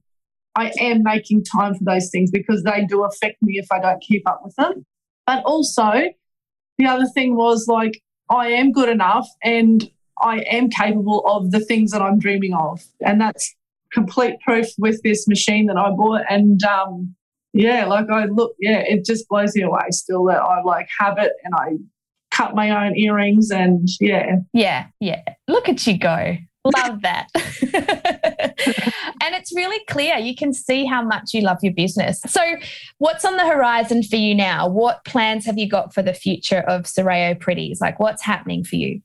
I 0.56 0.72
am 0.80 1.04
making 1.04 1.44
time 1.44 1.76
for 1.76 1.84
those 1.84 2.10
things 2.10 2.32
because 2.32 2.64
they 2.64 2.86
do 2.86 3.04
affect 3.04 3.38
me 3.42 3.60
if 3.60 3.68
I 3.72 3.80
don't 3.80 4.02
keep 4.02 4.28
up 4.28 4.42
with 4.44 4.56
them. 4.56 4.86
But 5.28 5.44
also 5.44 5.92
the 6.78 6.86
other 6.86 7.06
thing 7.08 7.36
was 7.36 7.68
like 7.68 8.02
I 8.30 8.48
am 8.50 8.72
good 8.72 8.90
enough 8.90 9.28
and 9.44 9.90
I 10.20 10.40
am 10.40 10.70
capable 10.70 11.26
of 11.28 11.52
the 11.52 11.60
things 11.60 11.92
that 11.92 12.02
I'm 12.02 12.18
dreaming 12.18 12.54
of. 12.54 12.82
And 13.02 13.22
that's 13.22 13.56
complete 13.92 14.40
proof 14.42 14.68
with 14.78 15.02
this 15.04 15.28
machine 15.28 15.68
that 15.68 15.78
I 15.78 15.92
bought 15.92 16.24
and 16.30 16.62
um 16.64 17.16
yeah, 17.54 17.86
like 17.86 18.10
I 18.10 18.26
look, 18.26 18.56
yeah, 18.60 18.80
it 18.80 19.06
just 19.06 19.28
blows 19.30 19.56
me 19.56 19.64
away 19.64 19.88
still 19.92 20.26
that 20.26 20.42
I 20.42 20.62
like 20.64 20.88
have 21.00 21.18
it 21.18 21.34
and 21.44 21.54
I 21.56 21.78
cut 22.32 22.56
my 22.56 22.86
own 22.86 22.96
earrings 22.96 23.52
and 23.52 23.88
yeah. 24.00 24.38
Yeah, 24.54 24.88
yeah. 25.00 25.22
Look 25.48 25.70
at 25.70 25.86
you 25.88 25.98
go. 25.98 26.38
Love 26.76 27.02
that. 27.02 27.30
and 27.36 29.36
it's 29.36 29.56
really 29.56 29.84
clear. 29.90 30.18
You 30.18 30.36
can 30.36 30.54
see 30.54 30.86
how 30.86 31.02
much 31.02 31.34
you 31.34 31.42
love 31.42 31.60
your 31.62 31.74
business. 31.74 32.22
So, 32.28 32.42
what's 32.98 33.24
on 33.24 33.38
the 33.38 33.48
horizon 33.48 34.04
for 34.04 34.18
you 34.18 34.36
now? 34.36 34.68
What 34.68 35.06
plans 35.06 35.46
have 35.46 35.58
you 35.58 35.70
got 35.70 35.94
for 35.94 36.02
the 36.02 36.14
future 36.14 36.60
of 36.60 36.84
Serao 36.84 37.40
Pretties? 37.40 37.80
Like, 37.80 38.00
what's 38.00 38.22
happening 38.22 38.64
for 38.64 38.76
you? 38.76 39.02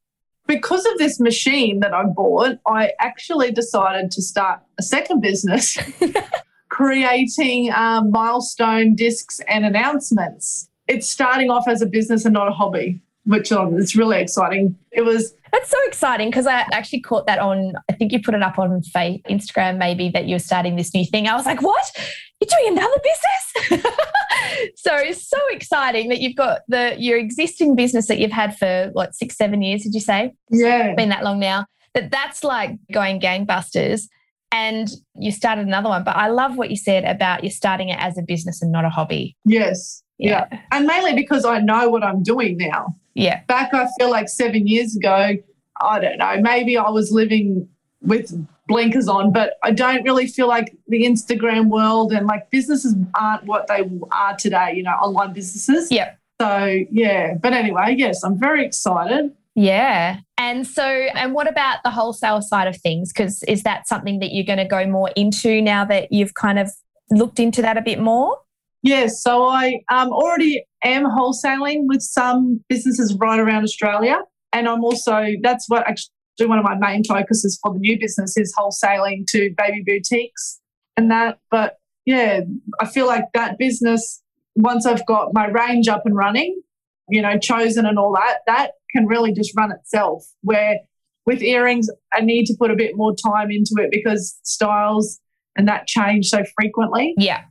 Because 0.49 0.85
of 0.87 0.99
this 0.99 1.21
machine 1.21 1.81
that 1.81 1.95
I 1.95 2.05
bought, 2.05 2.59
I 2.67 2.93
actually 2.99 3.53
decided 3.53 4.11
to 4.11 4.23
start 4.23 4.61
a 4.79 4.83
second 4.83 5.21
business 5.21 5.79
creating 6.73 7.71
um, 7.75 8.11
milestone 8.11 8.95
discs 8.95 9.41
and 9.41 9.67
announcements. 9.67 10.71
It's 10.89 11.07
starting 11.07 11.51
off 11.51 11.69
as 11.69 11.83
a 11.83 11.87
business 11.87 12.25
and 12.25 12.33
not 12.33 12.49
a 12.49 12.51
hobby, 12.51 12.99
which 13.27 13.53
um, 13.53 13.77
is 13.77 13.95
really 13.95 14.23
exciting. 14.23 14.75
It 14.91 15.03
was 15.03 15.35
That's 15.53 15.69
so 15.69 15.77
exciting 15.85 16.31
because 16.31 16.47
I 16.47 16.65
actually 16.73 17.01
caught 17.01 17.27
that 17.27 17.39
on, 17.41 17.75
I 17.91 17.93
think 17.93 18.11
you 18.11 18.23
put 18.23 18.35
it 18.35 18.43
up 18.43 18.59
on 18.59 18.83
Fa- 18.85 19.19
Instagram, 19.29 19.77
maybe 19.77 20.09
that 20.15 20.29
you're 20.29 20.39
starting 20.39 20.77
this 20.77 20.95
new 20.95 21.05
thing. 21.05 21.29
I 21.29 21.37
was 21.37 21.45
like, 21.45 21.61
what? 21.61 21.93
You're 22.41 22.49
doing 22.59 22.79
another 22.79 23.01
business? 23.05 23.95
so 24.77 24.97
it's 24.97 25.29
so 25.29 25.39
exciting 25.51 26.09
that 26.09 26.21
you've 26.21 26.37
got 26.37 26.63
the 26.69 26.97
your 26.99 27.19
existing 27.19 27.77
business 27.77 28.09
that 28.09 28.19
you've 28.19 28.33
had 28.33 28.57
for 28.57 28.89
what 28.95 29.15
six, 29.15 29.37
seven 29.37 29.61
years, 29.61 29.83
did 29.83 29.93
you 29.93 30.01
say? 30.01 30.33
yeah, 30.51 30.95
Been 30.95 31.11
that 31.11 31.23
long 31.23 31.39
now. 31.39 31.67
That 31.93 32.11
that's 32.11 32.43
like 32.43 32.79
going 32.91 33.21
gangbusters. 33.21 34.09
And 34.53 34.89
you 35.19 35.33
started 35.33 35.67
another 35.67 35.89
one. 35.89 36.05
But 36.05 36.17
I 36.17 36.29
love 36.29 36.57
what 36.57 36.71
you 36.71 36.77
said 36.77 37.05
about 37.05 37.43
you 37.43 37.51
starting 37.51 37.89
it 37.89 37.99
as 37.99 38.19
a 38.19 38.23
business 38.23 38.63
and 38.63 38.71
not 38.71 38.85
a 38.85 38.91
hobby. 38.91 39.37
yes, 39.45 40.03
yeah. 40.19 40.47
and 40.71 40.87
mainly 40.87 41.15
because 41.15 41.45
I 41.45 41.59
know 41.59 41.89
what 41.89 42.05
I'm 42.05 42.23
doing 42.23 42.57
now. 42.59 42.95
Yeah. 43.15 43.43
back 43.45 43.75
I 43.75 43.89
feel 43.99 44.11
like 44.11 44.29
seven 44.29 44.67
years 44.67 44.97
ago, 44.97 45.37
I 45.81 45.99
don't 45.99 46.19
know, 46.19 46.41
maybe 46.41 46.77
I 46.77 46.89
was 46.91 47.11
living 47.11 47.69
with 48.01 48.33
blinkers 48.69 49.09
on, 49.09 49.33
but 49.33 49.55
I 49.63 49.73
don't 49.73 50.03
really 50.05 50.27
feel 50.27 50.49
like 50.49 50.77
the 50.89 51.05
Instagram 51.05 51.69
world 51.69 52.13
and 52.13 52.27
like 52.27 52.51
businesses 52.51 52.95
aren't 53.15 53.45
what 53.45 53.67
they 53.67 53.89
are 54.13 54.37
today, 54.37 54.75
you 54.77 54.83
know, 54.83 54.93
online 54.93 55.33
businesses. 55.33 55.91
Yeah. 55.91 56.15
So, 56.41 56.79
yeah. 56.91 57.35
But 57.35 57.53
anyway, 57.53 57.95
yes, 57.97 58.25
I'm 58.25 58.39
very 58.39 58.65
excited. 58.65 59.33
Yeah. 59.55 60.21
And 60.39 60.67
so, 60.67 60.85
and 60.85 61.35
what 61.35 61.49
about 61.49 61.79
the 61.85 61.91
wholesale 61.91 62.41
side 62.41 62.69
of 62.69 62.77
things? 62.77 63.13
Because 63.13 63.43
is 63.45 63.63
that 63.65 63.87
something 63.87 64.19
that 64.21 64.33
you're 64.33 64.47
going 64.47 64.59
to 64.59 64.65
go 64.65 64.87
more 64.87 65.11
into 65.15 65.61
now 65.61 65.85
that 65.85 66.11
you've 66.11 66.35
kind 66.35 66.59
of 66.59 66.71
looked 67.11 67.39
into 67.39 67.63
that 67.63 67.77
a 67.77 67.83
bit 67.83 68.01
more? 68.01 68.39
Yes. 68.83 69.23
So 69.23 69.47
I 69.47 69.81
um, 69.91 70.11
already 70.11 70.65
am 70.83 71.05
wholesaling 71.05 71.83
with 71.87 72.03
some 72.03 72.65
businesses 72.69 73.15
right 73.15 73.39
around 73.39 73.63
Australia. 73.63 74.21
And 74.53 74.69
I'm 74.69 74.83
also, 74.85 75.27
that's 75.43 75.67
what 75.69 75.87
actually 75.87 76.47
one 76.47 76.59
of 76.59 76.65
my 76.65 76.75
main 76.75 77.05
focuses 77.05 77.59
for 77.63 77.73
the 77.73 77.79
new 77.79 77.99
business 77.99 78.37
is 78.37 78.55
wholesaling 78.59 79.27
to 79.29 79.55
baby 79.57 79.83
boutiques 79.87 80.61
and 80.97 81.11
that. 81.11 81.39
But 81.51 81.79
yeah, 82.07 82.41
I 82.81 82.87
feel 82.87 83.07
like 83.07 83.27
that 83.35 83.59
business, 83.59 84.21
once 84.57 84.87
I've 84.87 85.07
got 85.07 85.33
my 85.33 85.47
range 85.47 85.89
up 85.89 86.05
and 86.05 86.17
running, 86.17 86.61
you 87.09 87.23
know, 87.23 87.39
chosen 87.39 87.87
and 87.87 87.99
all 87.99 88.13
that, 88.15 88.39
that 88.47 88.73
can 88.95 89.07
really 89.07 89.33
just 89.33 89.53
run 89.57 89.73
itself. 89.73 90.25
Where 90.43 90.79
with 91.27 91.43
earrings, 91.43 91.89
I 92.13 92.21
need 92.21 92.47
to 92.47 92.55
put 92.59 92.71
a 92.71 92.77
bit 92.77 92.97
more 92.97 93.15
time 93.15 93.51
into 93.51 93.75
it 93.79 93.91
because 93.91 94.39
styles 94.43 95.21
and 95.57 95.69
that 95.69 95.87
change 95.87 96.29
so 96.29 96.43
frequently. 96.59 97.15
Yeah. 97.17 97.43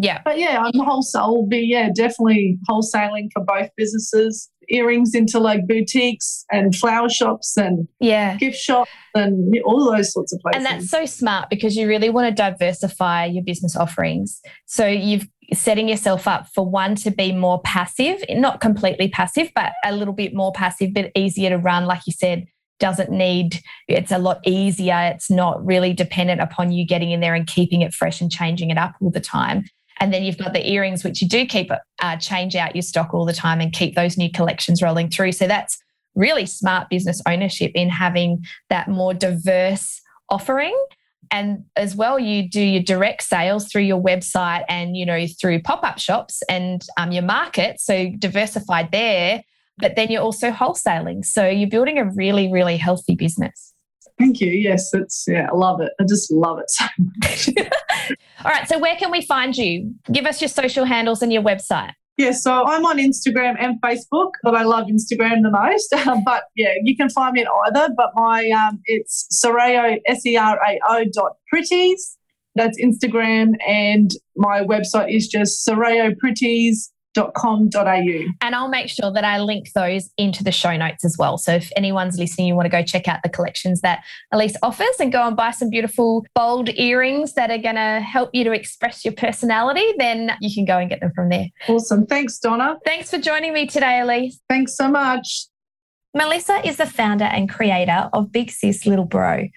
Yeah. 0.00 0.20
But 0.24 0.38
yeah, 0.38 0.62
I'm 0.62 0.80
wholesale 0.80 1.44
be, 1.46 1.58
yeah, 1.58 1.88
definitely 1.92 2.58
wholesaling 2.70 3.30
for 3.32 3.42
both 3.44 3.68
businesses. 3.76 4.48
Earrings 4.68 5.14
into 5.14 5.40
like 5.40 5.66
boutiques 5.66 6.44
and 6.52 6.76
flower 6.76 7.08
shops 7.08 7.56
and 7.56 7.88
yeah. 7.98 8.36
gift 8.36 8.58
shops 8.58 8.90
and 9.14 9.52
all 9.64 9.90
those 9.90 10.12
sorts 10.12 10.32
of 10.32 10.40
places. 10.40 10.56
And 10.58 10.66
that's 10.66 10.90
so 10.90 11.04
smart 11.06 11.50
because 11.50 11.74
you 11.74 11.88
really 11.88 12.10
want 12.10 12.28
to 12.28 12.34
diversify 12.34 13.24
your 13.24 13.42
business 13.42 13.74
offerings. 13.74 14.40
So 14.66 14.86
you've 14.86 15.26
setting 15.52 15.88
yourself 15.88 16.28
up 16.28 16.46
for 16.54 16.68
one 16.68 16.94
to 16.94 17.10
be 17.10 17.32
more 17.32 17.60
passive, 17.62 18.22
not 18.30 18.60
completely 18.60 19.08
passive, 19.08 19.50
but 19.54 19.72
a 19.84 19.94
little 19.94 20.14
bit 20.14 20.34
more 20.34 20.52
passive, 20.52 20.92
but 20.92 21.10
easier 21.14 21.50
to 21.50 21.58
run, 21.58 21.86
like 21.86 22.02
you 22.06 22.12
said, 22.12 22.46
doesn't 22.78 23.10
need 23.10 23.60
it's 23.88 24.12
a 24.12 24.18
lot 24.18 24.38
easier 24.46 25.10
it's 25.12 25.28
not 25.28 25.66
really 25.66 25.92
dependent 25.92 26.40
upon 26.40 26.70
you 26.70 26.86
getting 26.86 27.10
in 27.10 27.18
there 27.18 27.34
and 27.34 27.48
keeping 27.48 27.82
it 27.82 27.92
fresh 27.92 28.20
and 28.20 28.30
changing 28.30 28.70
it 28.70 28.78
up 28.78 28.94
all 29.00 29.10
the 29.10 29.18
time 29.18 29.64
and 30.00 30.12
then 30.12 30.22
you've 30.22 30.38
got 30.38 30.52
the 30.52 30.68
earrings, 30.70 31.04
which 31.04 31.20
you 31.20 31.28
do 31.28 31.44
keep 31.44 31.70
uh, 32.00 32.16
change 32.16 32.54
out 32.56 32.74
your 32.74 32.82
stock 32.82 33.12
all 33.12 33.24
the 33.24 33.32
time 33.32 33.60
and 33.60 33.72
keep 33.72 33.94
those 33.94 34.16
new 34.16 34.30
collections 34.30 34.80
rolling 34.80 35.10
through. 35.10 35.32
So 35.32 35.46
that's 35.46 35.78
really 36.14 36.46
smart 36.46 36.88
business 36.88 37.20
ownership 37.26 37.72
in 37.74 37.88
having 37.88 38.44
that 38.70 38.88
more 38.88 39.14
diverse 39.14 40.00
offering. 40.30 40.76
And 41.30 41.64
as 41.76 41.94
well, 41.94 42.18
you 42.18 42.48
do 42.48 42.60
your 42.60 42.82
direct 42.82 43.22
sales 43.22 43.70
through 43.70 43.82
your 43.82 44.00
website 44.02 44.64
and 44.68 44.96
you 44.96 45.06
know 45.06 45.26
through 45.40 45.62
pop 45.62 45.84
up 45.84 45.98
shops 45.98 46.42
and 46.48 46.84
um, 46.96 47.12
your 47.12 47.22
market. 47.22 47.80
So 47.80 48.10
diversified 48.18 48.90
there, 48.92 49.42
but 49.78 49.96
then 49.96 50.10
you're 50.10 50.22
also 50.22 50.50
wholesaling. 50.50 51.24
So 51.24 51.48
you're 51.48 51.70
building 51.70 51.98
a 51.98 52.10
really, 52.10 52.50
really 52.50 52.76
healthy 52.76 53.14
business. 53.14 53.74
Thank 54.18 54.40
you. 54.40 54.50
Yes, 54.50 54.92
it's 54.94 55.26
yeah, 55.28 55.48
I 55.50 55.54
love 55.54 55.80
it. 55.80 55.92
I 56.00 56.04
just 56.04 56.32
love 56.32 56.58
it 56.58 56.68
so 56.68 56.84
much. 56.98 57.48
All 58.44 58.50
right. 58.50 58.68
So 58.68 58.78
where 58.78 58.96
can 58.96 59.10
we 59.10 59.22
find 59.22 59.56
you? 59.56 59.94
Give 60.10 60.26
us 60.26 60.40
your 60.40 60.48
social 60.48 60.84
handles 60.84 61.22
and 61.22 61.32
your 61.32 61.42
website. 61.42 61.92
Yeah, 62.18 62.32
so 62.32 62.64
I'm 62.66 62.84
on 62.84 62.98
Instagram 62.98 63.54
and 63.60 63.80
Facebook, 63.80 64.32
but 64.42 64.56
I 64.56 64.64
love 64.64 64.86
Instagram 64.88 65.42
the 65.42 65.52
most. 65.52 65.94
but 66.24 66.44
yeah, 66.56 66.74
you 66.82 66.96
can 66.96 67.08
find 67.08 67.32
me 67.34 67.42
at 67.42 67.48
either. 67.66 67.94
But 67.96 68.10
my 68.16 68.50
um, 68.50 68.80
it's 68.86 69.28
Serao 69.32 69.98
S 70.04 70.26
E 70.26 70.36
R 70.36 70.58
A 70.68 70.80
O 70.88 71.04
dot 71.12 71.36
pretties. 71.48 72.18
That's 72.56 72.76
Instagram, 72.82 73.52
and 73.64 74.10
my 74.36 74.62
website 74.62 75.14
is 75.14 75.28
just 75.28 75.64
Serao 75.64 76.18
Pretties 76.18 76.92
com.au. 77.14 78.24
And 78.40 78.54
I'll 78.54 78.68
make 78.68 78.88
sure 78.88 79.12
that 79.12 79.24
I 79.24 79.40
link 79.40 79.72
those 79.72 80.10
into 80.16 80.44
the 80.44 80.52
show 80.52 80.76
notes 80.76 81.04
as 81.04 81.16
well. 81.18 81.38
So 81.38 81.54
if 81.54 81.70
anyone's 81.76 82.18
listening, 82.18 82.46
you 82.46 82.54
want 82.54 82.66
to 82.66 82.70
go 82.70 82.82
check 82.82 83.08
out 83.08 83.20
the 83.22 83.28
collections 83.28 83.80
that 83.80 84.04
Elise 84.32 84.56
offers 84.62 84.96
and 85.00 85.10
go 85.12 85.26
and 85.26 85.36
buy 85.36 85.50
some 85.50 85.70
beautiful 85.70 86.24
bold 86.34 86.68
earrings 86.70 87.34
that 87.34 87.50
are 87.50 87.58
going 87.58 87.74
to 87.74 88.00
help 88.00 88.30
you 88.32 88.44
to 88.44 88.52
express 88.52 89.04
your 89.04 89.14
personality, 89.14 89.84
then 89.98 90.32
you 90.40 90.54
can 90.54 90.64
go 90.64 90.78
and 90.78 90.88
get 90.88 91.00
them 91.00 91.12
from 91.14 91.28
there. 91.28 91.46
Awesome. 91.68 92.06
Thanks, 92.06 92.38
Donna. 92.38 92.76
Thanks 92.84 93.10
for 93.10 93.18
joining 93.18 93.52
me 93.52 93.66
today, 93.66 94.00
Elise. 94.00 94.40
Thanks 94.48 94.76
so 94.76 94.88
much. 94.88 95.46
Melissa 96.14 96.66
is 96.66 96.76
the 96.78 96.86
founder 96.86 97.24
and 97.24 97.48
creator 97.50 98.08
of 98.12 98.32
Big 98.32 98.50
Sis 98.50 98.86
Little 98.86 99.04
Bro, 99.04 99.48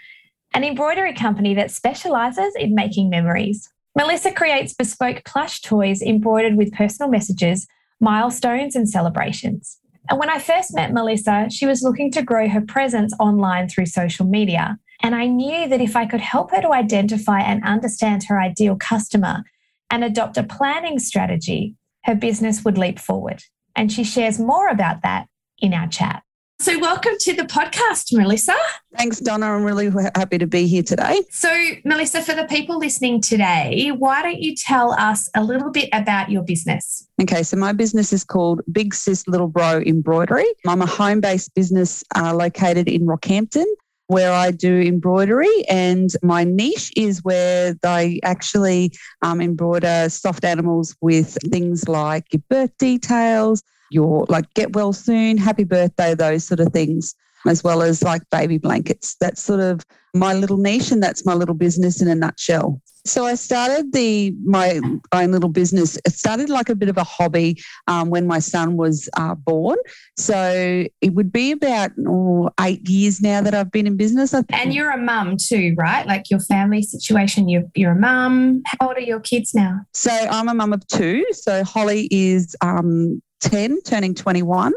an 0.54 0.64
embroidery 0.64 1.14
company 1.14 1.54
that 1.56 1.72
specializes 1.72 2.54
in 2.56 2.76
making 2.76 3.10
memories. 3.10 3.70
Melissa 3.96 4.32
creates 4.32 4.74
bespoke 4.74 5.24
plush 5.26 5.62
toys 5.62 6.02
embroidered 6.02 6.56
with 6.56 6.74
personal 6.74 7.10
messages, 7.10 7.68
milestones, 8.00 8.76
and 8.76 8.90
celebrations. 8.90 9.80
And 10.10 10.18
when 10.18 10.30
I 10.30 10.40
first 10.40 10.74
met 10.74 10.94
Melissa, 10.94 11.48
she 11.50 11.66
was 11.66 11.84
looking 11.84 12.12
to 12.12 12.24
grow 12.24 12.48
her 12.48 12.62
presence 12.62 13.14
online 13.20 13.68
through 13.68 13.86
social 13.88 14.26
media. 14.26 14.78
And 15.02 15.16
I 15.16 15.26
knew 15.26 15.68
that 15.68 15.82
if 15.82 15.96
I 15.96 16.06
could 16.06 16.22
help 16.22 16.52
her 16.52 16.62
to 16.62 16.74
identify 16.74 17.42
and 17.42 17.64
understand 17.64 18.24
her 18.26 18.40
ideal 18.40 18.76
customer 18.76 19.44
and 19.90 20.04
adopt 20.04 20.38
a 20.38 20.44
planning 20.44 21.00
strategy, 21.00 21.76
her 22.06 22.16
business 22.16 22.64
would 22.64 22.78
leap 22.78 23.00
forward. 23.00 23.44
And 23.76 23.92
she 23.92 24.04
shares 24.04 24.40
more 24.40 24.68
about 24.70 25.02
that 25.04 25.28
in 25.60 25.74
our 25.74 25.88
chat. 25.88 26.24
So, 26.62 26.78
welcome 26.78 27.14
to 27.22 27.34
the 27.34 27.42
podcast, 27.42 28.16
Melissa. 28.16 28.56
Thanks, 28.96 29.20
Donna. 29.20 29.48
I'm 29.48 29.64
really 29.64 29.90
happy 30.14 30.38
to 30.38 30.46
be 30.46 30.68
here 30.68 30.84
today. 30.84 31.24
So, 31.32 31.52
Melissa, 31.86 32.22
for 32.22 32.36
the 32.36 32.44
people 32.44 32.78
listening 32.78 33.20
today, 33.20 33.92
why 33.98 34.22
don't 34.22 34.40
you 34.40 34.56
tell 34.56 34.92
us 34.92 35.28
a 35.34 35.44
little 35.44 35.72
bit 35.72 35.90
about 35.92 36.30
your 36.30 36.44
business? 36.44 37.08
Okay, 37.20 37.42
so 37.42 37.58
my 37.58 37.74
business 37.74 38.14
is 38.14 38.24
called 38.24 38.62
Big 38.72 38.94
Sis 38.94 39.28
Little 39.28 39.48
Bro 39.48 39.82
Embroidery. 39.88 40.46
I'm 40.68 40.84
a 40.84 40.86
home 40.86 41.20
based 41.20 41.52
business 41.56 42.04
uh, 42.16 42.36
located 42.36 42.88
in 42.88 43.08
Rockhampton 43.08 43.66
where 44.06 44.32
I 44.32 44.52
do 44.52 44.82
embroidery, 44.82 45.66
and 45.68 46.12
my 46.22 46.44
niche 46.44 46.92
is 46.96 47.24
where 47.24 47.74
they 47.82 48.20
actually 48.22 48.92
um, 49.24 49.42
embroider 49.42 50.10
soft 50.10 50.46
animals 50.46 50.96
with 51.02 51.40
things 51.50 51.90
like 51.90 52.26
your 52.32 52.44
birth 52.50 52.78
details, 52.78 53.64
your 53.92 54.26
like 54.30 54.52
get 54.54 54.74
well 54.74 54.94
soon, 54.94 55.38
happy 55.38 55.64
birthday, 55.64 56.16
those 56.16 56.46
sort 56.46 56.60
of 56.60 56.74
things, 56.74 57.16
as 57.46 57.64
well 57.64 57.82
as 57.82 58.04
like 58.04 58.22
baby 58.32 58.58
blankets. 58.58 59.16
That's 59.20 59.42
sort 59.42 59.60
of 59.60 59.86
my 60.14 60.34
little 60.34 60.58
niche 60.58 60.92
and 60.92 61.02
that's 61.02 61.26
my 61.26 61.34
little 61.34 61.56
business 61.56 62.02
in 62.02 62.08
a 62.08 62.16
nutshell. 62.16 62.82
So 63.04 63.26
I 63.26 63.34
started 63.34 63.94
the 63.94 64.36
my 64.44 64.80
own 65.12 65.32
little 65.32 65.50
business. 65.50 65.98
It 66.06 66.14
started 66.14 66.50
like 66.50 66.70
a 66.70 66.76
bit 66.76 66.88
of 66.88 66.98
a 66.98 67.04
hobby 67.04 67.60
um, 67.88 68.12
when 68.12 68.28
my 68.28 68.38
son 68.40 68.78
was 68.78 69.10
uh, 69.18 69.34
born. 69.34 69.78
So 70.18 70.86
it 71.02 71.14
would 71.14 71.32
be 71.32 71.52
about 71.52 71.92
oh, 72.08 72.52
eight 72.60 72.88
years 72.88 73.20
now 73.20 73.42
that 73.42 73.56
I've 73.56 73.72
been 73.72 73.88
in 73.88 73.98
business. 73.98 74.34
And 74.34 74.74
you're 74.74 74.92
a 74.92 74.98
mum 74.98 75.38
too, 75.38 75.74
right? 75.78 76.06
Like 76.06 76.30
your 76.30 76.42
family 76.42 76.84
situation. 76.84 77.50
You're 77.50 77.64
you're 77.76 77.94
a 77.94 78.00
mum. 78.00 78.62
How 78.68 78.90
old 78.90 78.98
are 78.98 79.02
your 79.02 79.20
kids 79.20 79.56
now? 79.56 79.80
So 79.94 80.12
I'm 80.12 80.48
a 80.48 80.54
mum 80.54 80.72
of 80.72 80.86
two. 80.86 81.26
So 81.32 81.64
Holly 81.64 82.08
is 82.12 82.56
um, 82.62 83.22
10, 83.42 83.82
turning 83.82 84.16
21. 84.16 84.74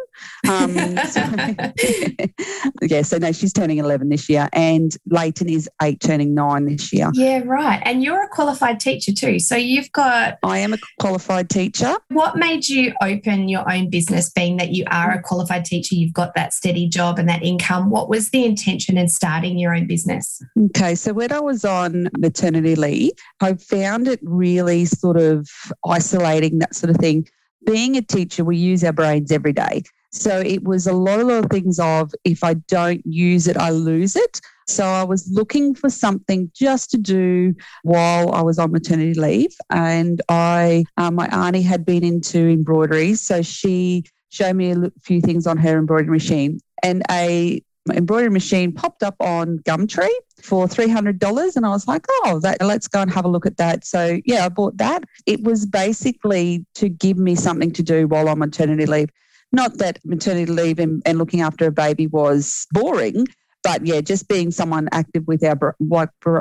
Um, 0.48 0.74
so, 1.10 1.20
yeah, 2.82 3.02
so 3.02 3.18
no, 3.18 3.32
she's 3.32 3.52
turning 3.52 3.78
11 3.78 4.08
this 4.08 4.28
year, 4.28 4.48
and 4.52 4.96
Leighton 5.06 5.48
is 5.48 5.68
eight, 5.82 6.00
turning 6.00 6.34
nine 6.34 6.66
this 6.66 6.92
year. 6.92 7.10
Yeah, 7.12 7.42
right. 7.44 7.80
And 7.84 8.02
you're 8.02 8.22
a 8.22 8.28
qualified 8.28 8.80
teacher 8.80 9.12
too. 9.12 9.38
So 9.38 9.56
you've 9.56 9.92
got. 9.92 10.38
I 10.42 10.58
am 10.58 10.72
a 10.72 10.78
qualified 11.00 11.50
teacher. 11.50 11.94
What 12.08 12.36
made 12.36 12.68
you 12.68 12.94
open 13.02 13.48
your 13.48 13.70
own 13.70 13.90
business, 13.90 14.30
being 14.30 14.56
that 14.56 14.70
you 14.72 14.84
are 14.90 15.12
a 15.12 15.22
qualified 15.22 15.64
teacher? 15.64 15.94
You've 15.94 16.12
got 16.12 16.34
that 16.34 16.54
steady 16.54 16.88
job 16.88 17.18
and 17.18 17.28
that 17.28 17.42
income. 17.42 17.90
What 17.90 18.08
was 18.08 18.30
the 18.30 18.44
intention 18.44 18.96
in 18.96 19.08
starting 19.08 19.58
your 19.58 19.74
own 19.74 19.86
business? 19.86 20.42
Okay, 20.66 20.94
so 20.94 21.12
when 21.12 21.32
I 21.32 21.40
was 21.40 21.64
on 21.64 22.08
maternity 22.18 22.74
leave, 22.74 23.12
I 23.40 23.54
found 23.54 24.08
it 24.08 24.20
really 24.22 24.84
sort 24.86 25.16
of 25.16 25.48
isolating, 25.86 26.58
that 26.58 26.74
sort 26.74 26.90
of 26.90 26.96
thing 26.96 27.28
being 27.66 27.96
a 27.96 28.02
teacher, 28.02 28.44
we 28.44 28.56
use 28.56 28.84
our 28.84 28.92
brains 28.92 29.32
every 29.32 29.52
day. 29.52 29.82
So 30.10 30.40
it 30.40 30.62
was 30.62 30.86
a 30.86 30.92
lot 30.92 31.18
of 31.18 31.26
little 31.26 31.48
things 31.48 31.80
of 31.80 32.12
if 32.24 32.44
I 32.44 32.54
don't 32.54 33.04
use 33.04 33.48
it, 33.48 33.56
I 33.56 33.70
lose 33.70 34.14
it. 34.14 34.40
So 34.68 34.84
I 34.84 35.02
was 35.02 35.28
looking 35.30 35.74
for 35.74 35.90
something 35.90 36.50
just 36.54 36.90
to 36.92 36.98
do 36.98 37.54
while 37.82 38.32
I 38.32 38.40
was 38.40 38.58
on 38.58 38.70
maternity 38.70 39.18
leave. 39.18 39.54
And 39.70 40.22
I, 40.28 40.84
uh, 40.96 41.10
my 41.10 41.26
auntie 41.26 41.62
had 41.62 41.84
been 41.84 42.04
into 42.04 42.38
embroidery. 42.38 43.14
So 43.14 43.42
she 43.42 44.04
showed 44.30 44.54
me 44.54 44.70
a 44.70 44.92
few 45.02 45.20
things 45.20 45.46
on 45.46 45.58
her 45.58 45.78
embroidery 45.78 46.12
machine. 46.12 46.60
And 46.82 47.02
a 47.10 47.62
embroidery 47.92 48.30
machine 48.30 48.72
popped 48.72 49.02
up 49.02 49.16
on 49.20 49.58
Gumtree 49.60 50.10
for 50.42 50.66
$300 50.66 51.56
and 51.56 51.66
I 51.66 51.68
was 51.70 51.86
like, 51.86 52.06
"Oh, 52.24 52.40
that 52.40 52.60
let's 52.62 52.88
go 52.88 53.02
and 53.02 53.10
have 53.10 53.24
a 53.24 53.28
look 53.28 53.46
at 53.46 53.56
that." 53.58 53.84
So, 53.84 54.20
yeah, 54.24 54.44
I 54.46 54.48
bought 54.48 54.76
that. 54.78 55.04
It 55.26 55.42
was 55.42 55.66
basically 55.66 56.64
to 56.76 56.88
give 56.88 57.18
me 57.18 57.34
something 57.34 57.72
to 57.72 57.82
do 57.82 58.06
while 58.06 58.28
on 58.28 58.38
maternity 58.38 58.86
leave. 58.86 59.10
Not 59.52 59.78
that 59.78 59.98
maternity 60.04 60.50
leave 60.50 60.78
and, 60.78 61.02
and 61.06 61.18
looking 61.18 61.40
after 61.40 61.66
a 61.66 61.72
baby 61.72 62.06
was 62.06 62.66
boring, 62.72 63.26
but 63.62 63.86
yeah, 63.86 64.00
just 64.00 64.28
being 64.28 64.50
someone 64.50 64.88
active 64.92 65.26
with 65.26 65.44
our 65.44 65.76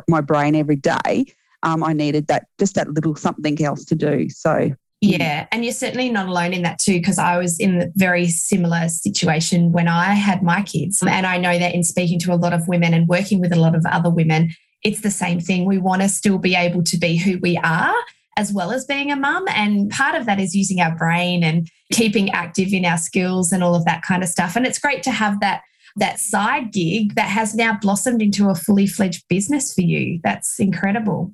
my 0.08 0.22
brain 0.22 0.56
every 0.56 0.76
day, 0.76 1.26
um, 1.64 1.84
I 1.84 1.94
needed 1.94 2.28
that 2.28 2.48
just 2.60 2.76
that 2.76 2.90
little 2.90 3.16
something 3.16 3.64
else 3.64 3.86
to 3.86 3.96
do. 3.96 4.30
So 4.30 4.76
yeah, 5.06 5.48
and 5.52 5.66
you're 5.66 5.74
certainly 5.74 6.10
not 6.10 6.30
alone 6.30 6.54
in 6.54 6.62
that 6.62 6.80
too, 6.80 6.94
because 6.94 7.20
I 7.20 7.38
was 7.38 7.60
in 7.60 7.82
a 7.82 7.88
very 7.96 8.30
similar 8.30 8.88
situation 8.88 9.74
when 9.74 9.90
I 9.90 10.14
had 10.14 10.42
my 10.42 10.64
kids. 10.64 11.04
And 11.06 11.26
I 11.26 11.38
know 11.38 11.60
that 11.60 11.76
in 11.76 11.84
speaking 11.84 12.20
to 12.20 12.34
a 12.34 12.36
lot 12.36 12.54
of 12.54 12.70
women 12.70 12.94
and 12.94 13.06
working 13.06 13.42
with 13.42 13.52
a 13.52 13.60
lot 13.60 13.76
of 13.76 13.86
other 13.86 14.10
women, 14.10 14.52
it's 14.82 15.02
the 15.02 15.12
same 15.12 15.42
thing. 15.42 15.66
We 15.66 15.78
want 15.78 16.04
to 16.04 16.08
still 16.08 16.38
be 16.38 16.56
able 16.56 16.84
to 16.84 16.98
be 16.98 17.18
who 17.18 17.38
we 17.40 17.58
are 17.58 17.94
as 18.38 18.54
well 18.54 18.72
as 18.72 18.86
being 18.86 19.12
a 19.12 19.18
mum. 19.18 19.44
And 19.50 19.92
part 19.92 20.16
of 20.16 20.26
that 20.26 20.40
is 20.40 20.56
using 20.56 20.80
our 20.80 20.96
brain 20.96 21.44
and 21.44 21.68
keeping 21.92 22.30
active 22.32 22.72
in 22.72 22.86
our 22.86 22.98
skills 22.98 23.52
and 23.52 23.62
all 23.62 23.76
of 23.76 23.84
that 23.84 24.04
kind 24.04 24.24
of 24.24 24.30
stuff. 24.30 24.56
And 24.56 24.66
it's 24.66 24.80
great 24.80 25.04
to 25.04 25.12
have 25.12 25.42
that 25.42 25.64
that 25.98 26.18
side 26.18 26.72
gig 26.72 27.14
that 27.16 27.28
has 27.28 27.54
now 27.54 27.78
blossomed 27.80 28.22
into 28.22 28.50
a 28.50 28.56
fully 28.56 28.88
fledged 28.88 29.26
business 29.28 29.74
for 29.74 29.82
you. 29.82 30.20
That's 30.24 30.60
incredible. 30.60 31.34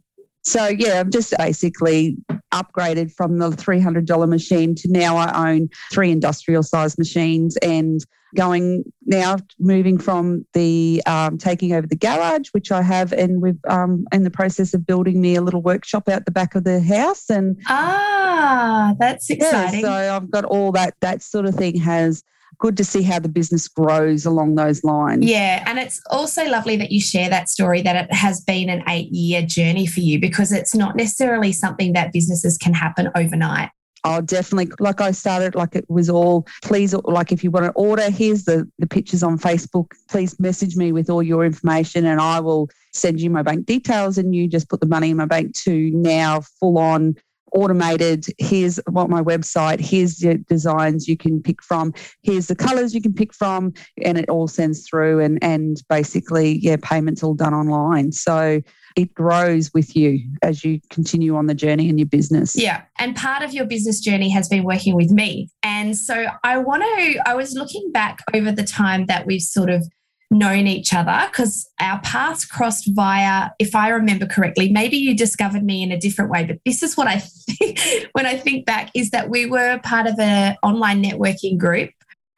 So 0.49 0.65
yeah, 0.65 0.99
I've 0.99 1.11
just 1.11 1.31
basically 1.37 2.17
upgraded 2.51 3.13
from 3.13 3.37
the 3.37 3.51
$300 3.51 4.27
machine 4.27 4.73
to 4.73 4.91
now 4.91 5.15
I 5.15 5.51
own 5.51 5.69
three 5.91 6.09
industrial 6.09 6.63
size 6.63 6.97
machines 6.97 7.55
and 7.57 8.03
going 8.35 8.83
now 9.05 9.37
moving 9.59 9.99
from 9.99 10.47
the 10.53 11.03
um, 11.05 11.37
taking 11.37 11.73
over 11.73 11.87
the 11.87 11.95
garage 11.95 12.49
which 12.51 12.71
i 12.71 12.79
have 12.79 13.11
and 13.11 13.41
we've 13.41 13.57
um, 13.67 14.05
in 14.11 14.23
the 14.23 14.29
process 14.29 14.75
of 14.75 14.85
building 14.85 15.19
me 15.19 15.33
a 15.33 15.41
little 15.41 15.63
workshop 15.63 16.07
out 16.07 16.25
the 16.25 16.31
back 16.31 16.53
of 16.53 16.63
the 16.63 16.79
house 16.79 17.27
and 17.31 17.59
ah 17.67 18.93
that's 18.99 19.31
exciting 19.31 19.79
yeah, 19.79 19.85
so 19.85 20.15
i've 20.15 20.29
got 20.29 20.45
all 20.45 20.71
that 20.71 20.93
that 20.99 21.23
sort 21.23 21.47
of 21.47 21.55
thing 21.55 21.75
has 21.75 22.23
good 22.59 22.77
to 22.77 22.83
see 22.83 23.01
how 23.01 23.19
the 23.19 23.29
business 23.29 23.67
grows 23.67 24.25
along 24.25 24.55
those 24.55 24.83
lines. 24.83 25.25
Yeah. 25.25 25.63
And 25.65 25.79
it's 25.79 26.01
also 26.09 26.45
lovely 26.45 26.75
that 26.77 26.91
you 26.91 27.01
share 27.01 27.29
that 27.29 27.49
story 27.49 27.81
that 27.81 27.95
it 27.95 28.13
has 28.13 28.41
been 28.41 28.69
an 28.69 28.83
eight 28.87 29.11
year 29.11 29.41
journey 29.41 29.87
for 29.87 30.01
you 30.01 30.19
because 30.19 30.51
it's 30.51 30.75
not 30.75 30.95
necessarily 30.95 31.51
something 31.53 31.93
that 31.93 32.13
businesses 32.13 32.57
can 32.57 32.73
happen 32.73 33.09
overnight. 33.15 33.69
Oh, 34.05 34.21
definitely. 34.21 34.71
Like 34.79 35.01
I 35.01 35.11
started, 35.11 35.55
like 35.55 35.75
it 35.75 35.85
was 35.89 36.09
all, 36.09 36.47
please, 36.63 36.93
like 36.93 37.31
if 37.31 37.43
you 37.43 37.51
want 37.51 37.65
to 37.65 37.71
order, 37.71 38.09
here's 38.09 38.45
the, 38.45 38.69
the 38.79 38.87
pictures 38.87 39.23
on 39.23 39.37
Facebook. 39.37 39.91
Please 40.09 40.39
message 40.39 40.77
me 40.77 40.91
with 40.91 41.09
all 41.09 41.21
your 41.21 41.43
information 41.43 42.05
and 42.05 42.21
I 42.21 42.39
will 42.39 42.69
send 42.93 43.19
you 43.19 43.29
my 43.29 43.41
bank 43.41 43.65
details 43.65 44.17
and 44.17 44.33
you 44.33 44.47
just 44.47 44.69
put 44.69 44.79
the 44.79 44.87
money 44.87 45.09
in 45.09 45.17
my 45.17 45.25
bank 45.25 45.53
to 45.63 45.91
now 45.91 46.41
full 46.59 46.77
on 46.77 47.15
automated. 47.53 48.25
Here's 48.37 48.79
what 48.89 49.09
my 49.09 49.21
website 49.21 49.79
here's 49.79 50.17
the 50.17 50.35
designs 50.35 51.07
you 51.07 51.17
can 51.17 51.41
pick 51.41 51.63
from 51.63 51.93
here's 52.23 52.47
the 52.47 52.55
colors 52.55 52.93
you 52.93 53.01
can 53.01 53.13
pick 53.13 53.33
from 53.33 53.73
and 54.03 54.17
it 54.17 54.29
all 54.29 54.47
sends 54.47 54.87
through 54.87 55.19
and 55.19 55.39
and 55.41 55.81
basically 55.89 56.59
yeah 56.59 56.77
payments 56.81 57.23
all 57.23 57.33
done 57.33 57.53
online. 57.53 58.11
So 58.11 58.61
it 58.95 59.13
grows 59.13 59.71
with 59.73 59.95
you 59.95 60.19
as 60.41 60.65
you 60.65 60.79
continue 60.89 61.35
on 61.35 61.45
the 61.45 61.53
journey 61.53 61.89
in 61.89 61.97
your 61.97 62.07
business. 62.07 62.55
Yeah 62.55 62.83
and 62.97 63.15
part 63.15 63.43
of 63.43 63.53
your 63.53 63.65
business 63.65 63.99
journey 63.99 64.29
has 64.29 64.47
been 64.47 64.63
working 64.63 64.95
with 64.95 65.11
me. 65.11 65.49
And 65.63 65.97
so 65.97 66.27
i 66.43 66.57
want 66.57 66.83
to 66.83 67.21
i 67.25 67.33
was 67.33 67.53
looking 67.53 67.91
back 67.91 68.19
over 68.33 68.51
the 68.51 68.63
time 68.63 69.05
that 69.05 69.25
we've 69.25 69.41
sort 69.41 69.69
of 69.69 69.87
known 70.31 70.67
each 70.67 70.93
other 70.93 71.27
because 71.27 71.69
our 71.79 71.99
paths 72.01 72.45
crossed 72.45 72.89
via, 72.93 73.49
if 73.57 73.75
I 73.75 73.89
remember 73.89 74.25
correctly, 74.25 74.71
maybe 74.71 74.97
you 74.97 75.15
discovered 75.15 75.63
me 75.63 75.81
in 75.81 75.91
a 75.91 75.99
different 75.99 76.29
way, 76.29 76.45
but 76.45 76.59
this 76.65 76.83
is 76.83 76.95
what 76.95 77.07
I 77.07 77.19
think 77.19 77.79
when 78.13 78.25
I 78.25 78.37
think 78.37 78.65
back 78.65 78.91
is 78.93 79.09
that 79.09 79.29
we 79.29 79.45
were 79.45 79.79
part 79.83 80.07
of 80.07 80.19
an 80.19 80.55
online 80.61 81.03
networking 81.03 81.57
group. 81.57 81.91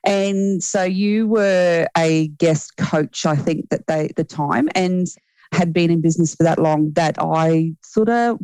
And 0.06 0.64
so 0.64 0.84
you 0.84 1.28
were 1.28 1.88
a 1.98 2.30
guest 2.30 2.78
coach, 2.78 3.26
I 3.26 3.36
think, 3.36 3.70
that 3.70 3.88
they 3.88 4.06
at 4.06 4.16
the 4.16 4.24
time 4.24 4.70
and 4.74 5.08
had 5.52 5.74
been 5.74 5.92
in 5.92 6.02
business 6.02 6.34
for 6.34 6.44
that 6.44 6.60
long 6.60 6.94
that 6.94 7.18
I 7.20 7.74
sort 7.84 8.10
of 8.10 8.40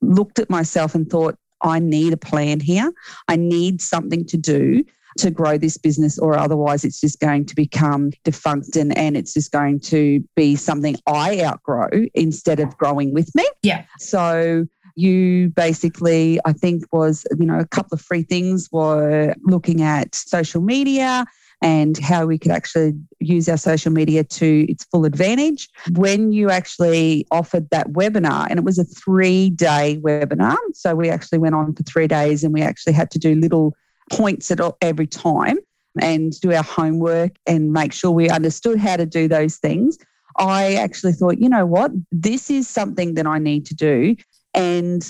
looked 0.00 0.38
at 0.38 0.50
myself 0.50 0.94
and 0.94 1.08
thought, 1.08 1.36
I 1.62 1.78
need 1.78 2.12
a 2.12 2.18
plan 2.18 2.60
here. 2.60 2.92
I 3.28 3.36
need 3.36 3.80
something 3.80 4.24
to 4.26 4.36
do 4.36 4.84
to 5.18 5.30
grow 5.30 5.58
this 5.58 5.76
business, 5.76 6.18
or 6.18 6.36
otherwise 6.36 6.84
it's 6.84 7.00
just 7.00 7.20
going 7.20 7.44
to 7.46 7.54
become 7.54 8.12
defunct 8.24 8.76
and, 8.76 8.96
and 8.96 9.16
it's 9.16 9.34
just 9.34 9.52
going 9.52 9.80
to 9.80 10.22
be 10.34 10.56
something 10.56 10.96
I 11.06 11.42
outgrow 11.42 11.88
instead 12.14 12.60
of 12.60 12.76
growing 12.76 13.14
with 13.14 13.34
me. 13.34 13.46
Yeah. 13.62 13.84
So 13.98 14.66
you 14.96 15.50
basically, 15.50 16.40
I 16.44 16.52
think, 16.52 16.84
was, 16.90 17.26
you 17.38 17.46
know, 17.46 17.58
a 17.58 17.66
couple 17.66 17.94
of 17.94 18.00
free 18.00 18.22
things 18.22 18.68
were 18.72 19.34
looking 19.42 19.82
at 19.82 20.14
social 20.14 20.62
media 20.62 21.26
and 21.62 21.96
how 21.98 22.26
we 22.26 22.38
could 22.38 22.50
actually 22.50 22.92
use 23.20 23.48
our 23.48 23.56
social 23.56 23.90
media 23.90 24.24
to 24.24 24.66
its 24.68 24.84
full 24.84 25.04
advantage. 25.04 25.68
When 25.92 26.32
you 26.32 26.50
actually 26.50 27.26
offered 27.30 27.70
that 27.70 27.88
webinar, 27.92 28.46
and 28.48 28.58
it 28.58 28.64
was 28.64 28.78
a 28.78 28.84
three 28.84 29.50
day 29.50 29.98
webinar. 30.02 30.56
So 30.74 30.94
we 30.94 31.08
actually 31.08 31.38
went 31.38 31.54
on 31.54 31.74
for 31.74 31.82
three 31.82 32.06
days 32.06 32.44
and 32.44 32.52
we 32.52 32.62
actually 32.62 32.92
had 32.92 33.10
to 33.12 33.18
do 33.18 33.34
little 33.34 33.74
points 34.10 34.50
at 34.50 34.60
all, 34.60 34.76
every 34.80 35.06
time 35.06 35.58
and 36.00 36.38
do 36.40 36.52
our 36.52 36.62
homework 36.62 37.36
and 37.46 37.72
make 37.72 37.92
sure 37.92 38.10
we 38.10 38.28
understood 38.28 38.78
how 38.78 38.96
to 38.96 39.06
do 39.06 39.28
those 39.28 39.56
things. 39.56 39.98
I 40.38 40.74
actually 40.74 41.12
thought, 41.12 41.38
you 41.38 41.48
know 41.48 41.64
what, 41.64 41.90
this 42.12 42.50
is 42.50 42.68
something 42.68 43.14
that 43.14 43.26
I 43.26 43.38
need 43.38 43.64
to 43.66 43.74
do. 43.74 44.16
And 44.52 45.08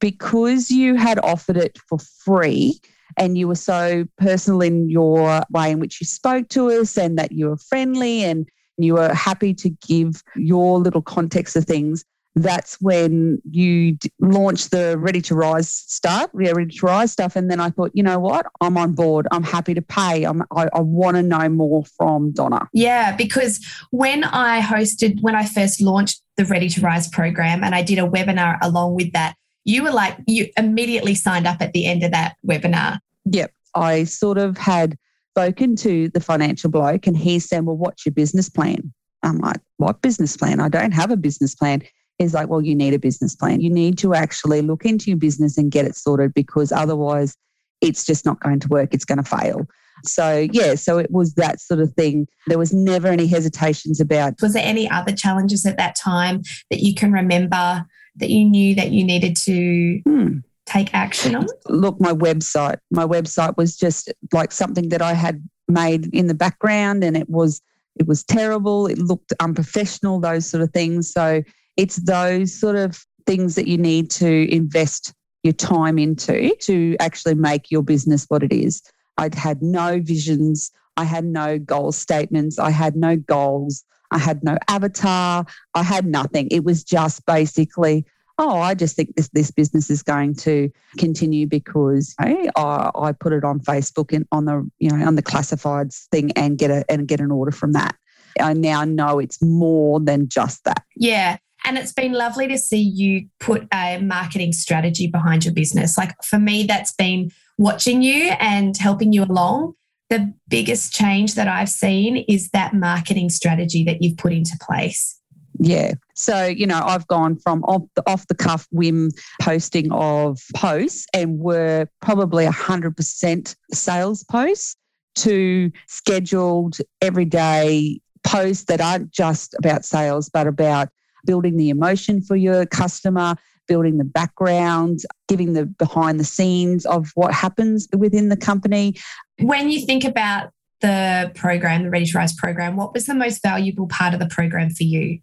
because 0.00 0.70
you 0.70 0.96
had 0.96 1.18
offered 1.20 1.56
it 1.56 1.78
for 1.88 1.98
free 1.98 2.78
and 3.16 3.38
you 3.38 3.48
were 3.48 3.54
so 3.54 4.04
personal 4.18 4.60
in 4.60 4.90
your 4.90 5.42
way 5.50 5.70
in 5.70 5.80
which 5.80 6.00
you 6.00 6.06
spoke 6.06 6.48
to 6.50 6.70
us 6.70 6.98
and 6.98 7.18
that 7.18 7.32
you 7.32 7.48
were 7.48 7.56
friendly 7.56 8.22
and 8.24 8.46
you 8.76 8.94
were 8.94 9.14
happy 9.14 9.54
to 9.54 9.70
give 9.70 10.22
your 10.34 10.78
little 10.78 11.00
context 11.00 11.56
of 11.56 11.64
things, 11.64 12.04
that's 12.36 12.78
when 12.82 13.40
you 13.50 13.92
d- 13.92 14.12
launched 14.20 14.70
the 14.70 14.98
Ready 14.98 15.22
to 15.22 15.34
Rise 15.34 15.70
start, 15.70 16.30
yeah, 16.38 16.52
Ready 16.54 16.70
to 16.70 16.86
Rise 16.86 17.10
stuff. 17.10 17.34
And 17.34 17.50
then 17.50 17.60
I 17.60 17.70
thought, 17.70 17.92
you 17.94 18.02
know 18.02 18.18
what? 18.18 18.46
I'm 18.60 18.76
on 18.76 18.92
board. 18.92 19.26
I'm 19.32 19.42
happy 19.42 19.72
to 19.72 19.80
pay. 19.80 20.24
I'm, 20.24 20.42
I, 20.54 20.68
I 20.74 20.80
want 20.80 21.16
to 21.16 21.22
know 21.22 21.48
more 21.48 21.84
from 21.84 22.32
Donna. 22.32 22.68
Yeah, 22.74 23.16
because 23.16 23.64
when 23.90 24.22
I 24.22 24.60
hosted, 24.60 25.22
when 25.22 25.34
I 25.34 25.46
first 25.46 25.80
launched 25.80 26.22
the 26.36 26.44
Ready 26.44 26.68
to 26.68 26.80
Rise 26.82 27.08
program 27.08 27.64
and 27.64 27.74
I 27.74 27.82
did 27.82 27.98
a 27.98 28.02
webinar 28.02 28.58
along 28.60 28.94
with 28.94 29.12
that, 29.12 29.34
you 29.64 29.82
were 29.82 29.90
like, 29.90 30.18
you 30.26 30.48
immediately 30.58 31.14
signed 31.14 31.46
up 31.46 31.62
at 31.62 31.72
the 31.72 31.86
end 31.86 32.02
of 32.02 32.12
that 32.12 32.36
webinar. 32.46 32.98
Yep. 33.24 33.50
I 33.74 34.04
sort 34.04 34.36
of 34.36 34.58
had 34.58 34.98
spoken 35.32 35.74
to 35.76 36.10
the 36.10 36.20
financial 36.20 36.70
bloke 36.70 37.06
and 37.06 37.16
he 37.16 37.38
said, 37.38 37.64
well, 37.64 37.76
what's 37.76 38.04
your 38.04 38.12
business 38.12 38.50
plan? 38.50 38.92
I'm 39.22 39.38
like, 39.38 39.60
what 39.78 40.02
business 40.02 40.36
plan? 40.36 40.60
I 40.60 40.68
don't 40.68 40.92
have 40.92 41.10
a 41.10 41.16
business 41.16 41.54
plan 41.54 41.82
is 42.18 42.34
like, 42.34 42.48
well, 42.48 42.62
you 42.62 42.74
need 42.74 42.94
a 42.94 42.98
business 42.98 43.34
plan. 43.34 43.60
You 43.60 43.70
need 43.70 43.98
to 43.98 44.14
actually 44.14 44.62
look 44.62 44.84
into 44.84 45.10
your 45.10 45.18
business 45.18 45.58
and 45.58 45.70
get 45.70 45.84
it 45.84 45.96
sorted 45.96 46.34
because 46.34 46.72
otherwise 46.72 47.36
it's 47.80 48.04
just 48.04 48.24
not 48.24 48.40
going 48.40 48.60
to 48.60 48.68
work. 48.68 48.94
It's 48.94 49.04
going 49.04 49.22
to 49.22 49.24
fail. 49.24 49.66
So, 50.04 50.46
yeah, 50.52 50.74
so 50.74 50.98
it 50.98 51.10
was 51.10 51.34
that 51.34 51.60
sort 51.60 51.80
of 51.80 51.92
thing. 51.94 52.26
There 52.46 52.58
was 52.58 52.72
never 52.72 53.08
any 53.08 53.26
hesitations 53.26 54.00
about. 54.00 54.34
Was 54.42 54.52
there 54.52 54.64
any 54.64 54.88
other 54.88 55.12
challenges 55.12 55.64
at 55.66 55.78
that 55.78 55.96
time 55.96 56.42
that 56.70 56.80
you 56.80 56.94
can 56.94 57.12
remember 57.12 57.84
that 58.16 58.30
you 58.30 58.44
knew 58.44 58.74
that 58.74 58.92
you 58.92 59.04
needed 59.04 59.36
to 59.44 60.00
hmm. 60.06 60.38
take 60.66 60.92
action 60.94 61.34
on? 61.34 61.46
Look, 61.68 62.00
my 62.00 62.12
website. 62.12 62.78
My 62.90 63.06
website 63.06 63.56
was 63.56 63.76
just 63.76 64.12
like 64.32 64.52
something 64.52 64.90
that 64.90 65.02
I 65.02 65.14
had 65.14 65.42
made 65.68 66.14
in 66.14 66.26
the 66.26 66.34
background 66.34 67.02
and 67.02 67.16
it 67.16 67.28
was 67.28 67.60
it 67.96 68.06
was 68.06 68.22
terrible 68.22 68.86
it 68.86 68.98
looked 68.98 69.32
unprofessional 69.40 70.20
those 70.20 70.48
sort 70.48 70.62
of 70.62 70.70
things 70.70 71.10
so 71.10 71.42
it's 71.76 71.96
those 71.96 72.58
sort 72.58 72.76
of 72.76 73.04
things 73.26 73.54
that 73.56 73.66
you 73.66 73.76
need 73.76 74.10
to 74.10 74.52
invest 74.52 75.12
your 75.42 75.52
time 75.52 75.98
into 75.98 76.54
to 76.56 76.96
actually 77.00 77.34
make 77.34 77.70
your 77.70 77.82
business 77.82 78.26
what 78.28 78.42
it 78.42 78.52
is. 78.52 78.82
I'd 79.18 79.34
had 79.34 79.62
no 79.62 80.00
visions. 80.00 80.70
I 80.96 81.04
had 81.04 81.24
no 81.24 81.58
goal 81.58 81.92
statements. 81.92 82.58
I 82.58 82.70
had 82.70 82.96
no 82.96 83.16
goals. 83.16 83.84
I 84.10 84.18
had 84.18 84.42
no 84.44 84.56
avatar. 84.68 85.44
I 85.74 85.82
had 85.82 86.06
nothing. 86.06 86.48
It 86.50 86.64
was 86.64 86.84
just 86.84 87.24
basically, 87.26 88.04
oh, 88.38 88.58
I 88.58 88.74
just 88.74 88.96
think 88.96 89.14
this 89.16 89.28
this 89.32 89.50
business 89.50 89.90
is 89.90 90.02
going 90.02 90.34
to 90.36 90.70
continue 90.96 91.46
because 91.46 92.14
hey, 92.20 92.48
I, 92.56 92.90
I 92.94 93.12
put 93.12 93.32
it 93.32 93.44
on 93.44 93.60
Facebook 93.60 94.14
and 94.14 94.26
on 94.32 94.44
the 94.44 94.68
you 94.78 94.90
know 94.90 95.04
on 95.04 95.16
the 95.16 95.22
classifieds 95.22 96.06
thing 96.08 96.30
and 96.32 96.56
get 96.58 96.70
a 96.70 96.84
and 96.90 97.08
get 97.08 97.20
an 97.20 97.30
order 97.30 97.52
from 97.52 97.72
that. 97.72 97.96
I 98.40 98.52
now 98.52 98.84
know 98.84 99.18
it's 99.18 99.42
more 99.42 99.98
than 99.98 100.28
just 100.28 100.64
that. 100.64 100.84
Yeah. 100.94 101.38
And 101.66 101.76
it's 101.76 101.92
been 101.92 102.12
lovely 102.12 102.46
to 102.48 102.56
see 102.56 102.80
you 102.80 103.28
put 103.40 103.66
a 103.74 103.98
marketing 103.98 104.52
strategy 104.52 105.08
behind 105.08 105.44
your 105.44 105.52
business. 105.52 105.98
Like 105.98 106.14
for 106.22 106.38
me, 106.38 106.62
that's 106.62 106.92
been 106.92 107.32
watching 107.58 108.02
you 108.02 108.30
and 108.38 108.76
helping 108.76 109.12
you 109.12 109.24
along. 109.24 109.74
The 110.08 110.32
biggest 110.46 110.94
change 110.94 111.34
that 111.34 111.48
I've 111.48 111.68
seen 111.68 112.18
is 112.28 112.50
that 112.50 112.72
marketing 112.72 113.30
strategy 113.30 113.82
that 113.82 114.00
you've 114.00 114.16
put 114.16 114.32
into 114.32 114.56
place. 114.60 115.20
Yeah. 115.58 115.94
So, 116.14 116.44
you 116.44 116.66
know, 116.66 116.80
I've 116.84 117.06
gone 117.08 117.36
from 117.36 117.64
off 117.64 117.82
the, 117.96 118.02
off 118.08 118.28
the 118.28 118.34
cuff 118.34 118.68
whim 118.70 119.10
posting 119.42 119.90
of 119.90 120.38
posts 120.54 121.06
and 121.12 121.38
were 121.38 121.88
probably 122.00 122.46
100% 122.46 123.56
sales 123.72 124.22
posts 124.24 124.76
to 125.16 125.72
scheduled 125.88 126.78
everyday 127.00 128.00
posts 128.22 128.64
that 128.66 128.80
aren't 128.80 129.10
just 129.10 129.54
about 129.58 129.84
sales, 129.84 130.28
but 130.28 130.46
about 130.46 130.88
building 131.26 131.56
the 131.56 131.68
emotion 131.68 132.22
for 132.22 132.36
your 132.36 132.64
customer, 132.64 133.34
building 133.68 133.98
the 133.98 134.04
background, 134.04 135.00
giving 135.28 135.52
the 135.52 135.66
behind 135.66 136.20
the 136.20 136.24
scenes 136.24 136.86
of 136.86 137.10
what 137.14 137.34
happens 137.34 137.88
within 137.96 138.28
the 138.28 138.36
company. 138.36 138.94
When 139.40 139.70
you 139.70 139.84
think 139.84 140.04
about 140.04 140.50
the 140.80 141.32
program, 141.34 141.82
the 141.82 141.90
Ready 141.90 142.06
to 142.06 142.18
Rise 142.18 142.34
program, 142.34 142.76
what 142.76 142.94
was 142.94 143.06
the 143.06 143.14
most 143.14 143.42
valuable 143.42 143.88
part 143.88 144.14
of 144.14 144.20
the 144.20 144.26
program 144.26 144.70
for 144.70 144.84
you? 144.84 145.18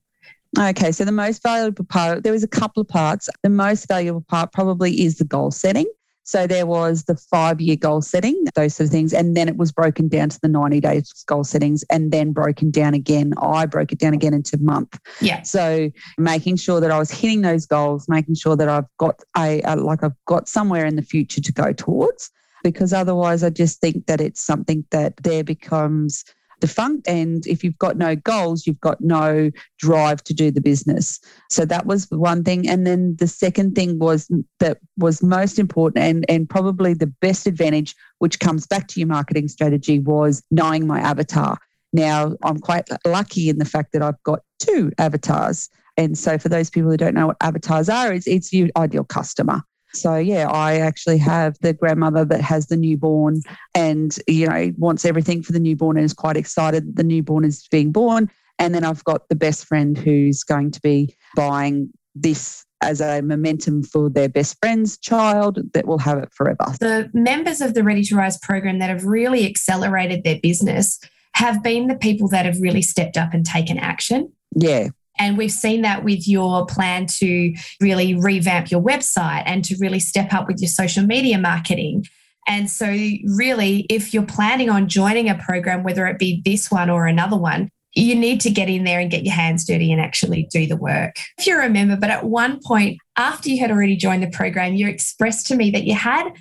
Okay, 0.60 0.92
so 0.92 1.04
the 1.04 1.12
most 1.12 1.42
valuable 1.42 1.86
part, 1.86 2.24
there 2.24 2.32
was 2.32 2.44
a 2.44 2.48
couple 2.48 2.82
of 2.82 2.88
parts. 2.88 3.28
The 3.42 3.50
most 3.50 3.88
valuable 3.88 4.22
part 4.22 4.54
probably 4.54 5.02
is 5.02 5.18
the 5.18 5.26
goal 5.26 5.50
setting. 5.50 5.88
So 6.24 6.48
there 6.48 6.66
was 6.66 7.04
the 7.04 7.16
five 7.16 7.60
year 7.60 7.76
goal 7.76 8.02
setting, 8.02 8.46
those 8.56 8.76
sort 8.76 8.86
of 8.86 8.92
things. 8.92 9.14
And 9.14 9.36
then 9.36 9.48
it 9.48 9.58
was 9.58 9.72
broken 9.72 10.08
down 10.08 10.30
to 10.30 10.40
the 10.42 10.48
90 10.48 10.80
days 10.80 11.12
goal 11.28 11.44
settings 11.44 11.84
and 11.90 12.12
then 12.12 12.32
broken 12.32 12.72
down 12.72 12.94
again. 12.94 13.34
I 13.42 13.66
broke 13.66 13.92
it 13.92 14.00
down 14.00 14.14
again 14.14 14.34
into 14.34 14.58
month. 14.58 15.00
Yeah. 15.22 15.42
So 15.42 15.92
making 16.18 16.58
sure 16.58 16.80
that 16.80 16.92
I 16.92 16.98
was 16.98 17.12
hitting 17.12 17.42
those 17.42 17.66
goals, 17.66 18.08
making 18.08 18.36
sure 18.36 18.56
that 18.56 18.70
I've 18.70 18.88
got 18.98 19.22
a, 19.38 19.62
a 19.64 19.76
like 19.76 20.04
I've 20.04 20.26
got 20.26 20.48
somewhere 20.48 20.86
in 20.86 20.96
the 20.96 21.02
future 21.02 21.42
to 21.42 21.52
go 21.52 21.74
towards. 21.74 22.32
Because 22.64 22.94
otherwise, 22.94 23.44
I 23.44 23.50
just 23.50 23.82
think 23.82 24.06
that 24.06 24.22
it's 24.22 24.40
something 24.40 24.86
that 24.92 25.18
there 25.18 25.44
becomes 25.44 26.24
defunct. 26.64 27.06
And 27.10 27.46
if 27.46 27.62
you've 27.62 27.78
got 27.78 27.98
no 27.98 28.16
goals, 28.16 28.66
you've 28.66 28.80
got 28.80 29.02
no 29.02 29.52
drive 29.80 30.24
to 30.24 30.34
do 30.34 30.50
the 30.50 30.62
business. 30.62 31.20
So 31.50 31.66
that 31.66 31.86
was 31.86 32.10
one 32.10 32.42
thing. 32.46 32.70
And 32.70 32.88
then 32.88 33.18
the 33.20 33.28
second 33.28 33.76
thing 33.76 34.00
was 34.00 34.32
that 34.62 34.78
was 34.98 35.22
most 35.22 35.60
important 35.60 36.06
and, 36.06 36.26
and 36.30 36.50
probably 36.50 36.94
the 36.94 37.14
best 37.20 37.48
advantage, 37.48 37.94
which 38.20 38.40
comes 38.40 38.66
back 38.66 38.88
to 38.88 39.00
your 39.02 39.10
marketing 39.10 39.50
strategy, 39.50 40.00
was 40.00 40.42
knowing 40.52 40.88
my 40.88 41.02
avatar. 41.02 41.58
Now, 41.92 42.38
I'm 42.44 42.60
quite 42.60 42.88
lucky 43.06 43.50
in 43.50 43.58
the 43.58 43.66
fact 43.66 43.92
that 43.92 44.02
I've 44.02 44.24
got 44.24 44.40
two 44.60 44.94
avatars. 44.98 45.70
And 45.98 46.18
so, 46.18 46.38
for 46.38 46.48
those 46.48 46.70
people 46.70 46.90
who 46.90 46.98
don't 46.98 47.14
know 47.14 47.28
what 47.28 47.38
avatars 47.42 47.90
are, 47.90 48.14
it's, 48.14 48.26
it's 48.26 48.54
your 48.54 48.70
ideal 48.78 49.04
customer. 49.04 49.64
So 49.94 50.16
yeah, 50.16 50.50
I 50.50 50.78
actually 50.80 51.18
have 51.20 51.58
the 51.62 51.74
grandmother 51.74 52.26
that 52.26 52.42
has 52.42 52.68
the 52.68 52.78
newborn 52.78 53.42
and 53.76 54.18
you 54.28 54.48
know 54.48 54.74
wants 54.78 55.06
everything 55.06 55.44
for 55.44 55.52
the 55.52 55.60
newborn 55.60 55.98
and 55.98 56.06
is 56.06 56.14
quite 56.14 56.38
excited 56.38 56.96
the 56.96 57.04
newborn 57.04 57.46
is 57.46 57.68
being 57.70 57.92
born. 57.92 58.30
And 58.60 58.74
then 58.74 58.84
I've 58.84 59.04
got 59.04 59.30
the 59.30 59.36
best 59.36 59.66
friend 59.66 59.98
who's 59.98 60.44
going 60.44 60.72
to 60.72 60.82
be 60.82 61.16
buying 61.36 61.90
this 62.16 62.66
as 62.82 63.02
a 63.02 63.22
momentum 63.22 63.82
for 63.84 64.10
their 64.10 64.30
best 64.30 64.58
friend's 64.60 64.98
child 64.98 65.60
that 65.74 65.88
will 65.88 65.98
have 65.98 66.18
it 66.20 66.30
forever. 66.34 66.66
The 66.80 67.10
members 67.14 67.62
of 67.62 67.74
the 67.74 67.84
Ready 67.84 68.04
to 68.04 68.16
Rise 68.16 68.38
program 68.38 68.80
that 68.80 68.90
have 68.90 69.06
really 69.06 69.48
accelerated 69.48 70.24
their 70.24 70.40
business 70.42 71.00
have 71.36 71.64
been 71.64 71.88
the 71.88 71.96
people 71.96 72.28
that 72.28 72.46
have 72.46 72.60
really 72.60 72.82
stepped 72.82 73.18
up 73.18 73.34
and 73.34 73.46
taken 73.46 73.78
action. 73.78 74.32
Yeah. 74.56 74.90
And 75.24 75.38
we've 75.38 75.52
seen 75.52 75.84
that 75.84 76.04
with 76.04 76.28
your 76.28 76.66
plan 76.66 77.06
to 77.20 77.54
really 77.80 78.14
revamp 78.14 78.70
your 78.70 78.82
website 78.82 79.44
and 79.46 79.64
to 79.64 79.78
really 79.80 80.02
step 80.02 80.34
up 80.34 80.48
with 80.48 80.60
your 80.60 80.68
social 80.68 81.06
media 81.06 81.38
marketing. 81.38 82.06
And 82.46 82.70
so, 82.70 82.88
really, 82.88 83.86
if 83.90 84.14
you're 84.14 84.26
planning 84.26 84.70
on 84.70 84.90
joining 84.90 85.30
a 85.30 85.36
program, 85.36 85.84
whether 85.84 86.06
it 86.08 86.20
be 86.20 86.42
this 86.44 86.70
one 86.70 86.90
or 86.90 87.08
another 87.08 87.38
one, 87.38 87.70
you 87.94 88.16
need 88.16 88.42
to 88.42 88.50
get 88.50 88.68
in 88.68 88.84
there 88.84 89.00
and 89.00 89.10
get 89.10 89.24
your 89.24 89.34
hands 89.34 89.66
dirty 89.66 89.94
and 89.94 90.02
actually 90.02 90.50
do 90.52 90.68
the 90.68 90.76
work. 90.76 91.16
If 91.38 91.48
you 91.48 91.58
remember, 91.58 91.96
but 91.96 92.10
at 92.10 92.26
one 92.26 92.60
point, 92.62 92.98
after 93.16 93.50
you 93.50 93.62
had 93.62 93.72
already 93.72 93.96
joined 93.96 94.24
the 94.24 94.30
program, 94.30 94.74
you 94.74 94.90
expressed 94.90 95.48
to 95.48 95.56
me 95.56 95.72
that 95.72 95.86
you 95.86 95.96
had 95.96 96.32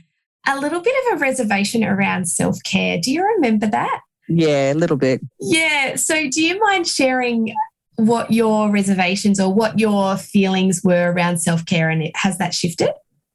a 0.49 0.59
little 0.59 0.81
bit 0.81 0.95
of 1.07 1.19
a 1.19 1.21
reservation 1.21 1.85
around 1.85 2.29
self 2.29 2.61
care. 2.65 2.99
Do 3.01 3.13
you 3.13 3.25
remember 3.25 3.69
that? 3.69 4.01
Yeah, 4.29 4.73
a 4.73 4.75
little 4.75 4.97
bit. 4.97 5.21
Yeah. 5.39 5.95
So, 5.95 6.29
do 6.29 6.43
you 6.43 6.59
mind 6.59 6.89
sharing 6.89 7.55
what 7.97 8.31
your 8.31 8.71
reservations 8.71 9.39
or 9.41 9.53
what 9.53 9.79
your 9.79 10.17
feelings 10.17 10.81
were 10.83 11.13
around 11.13 11.39
self 11.39 11.65
care 11.67 11.91
and 11.91 12.03
it, 12.03 12.13
has 12.17 12.39
that 12.39 12.55
shifted? 12.55 12.91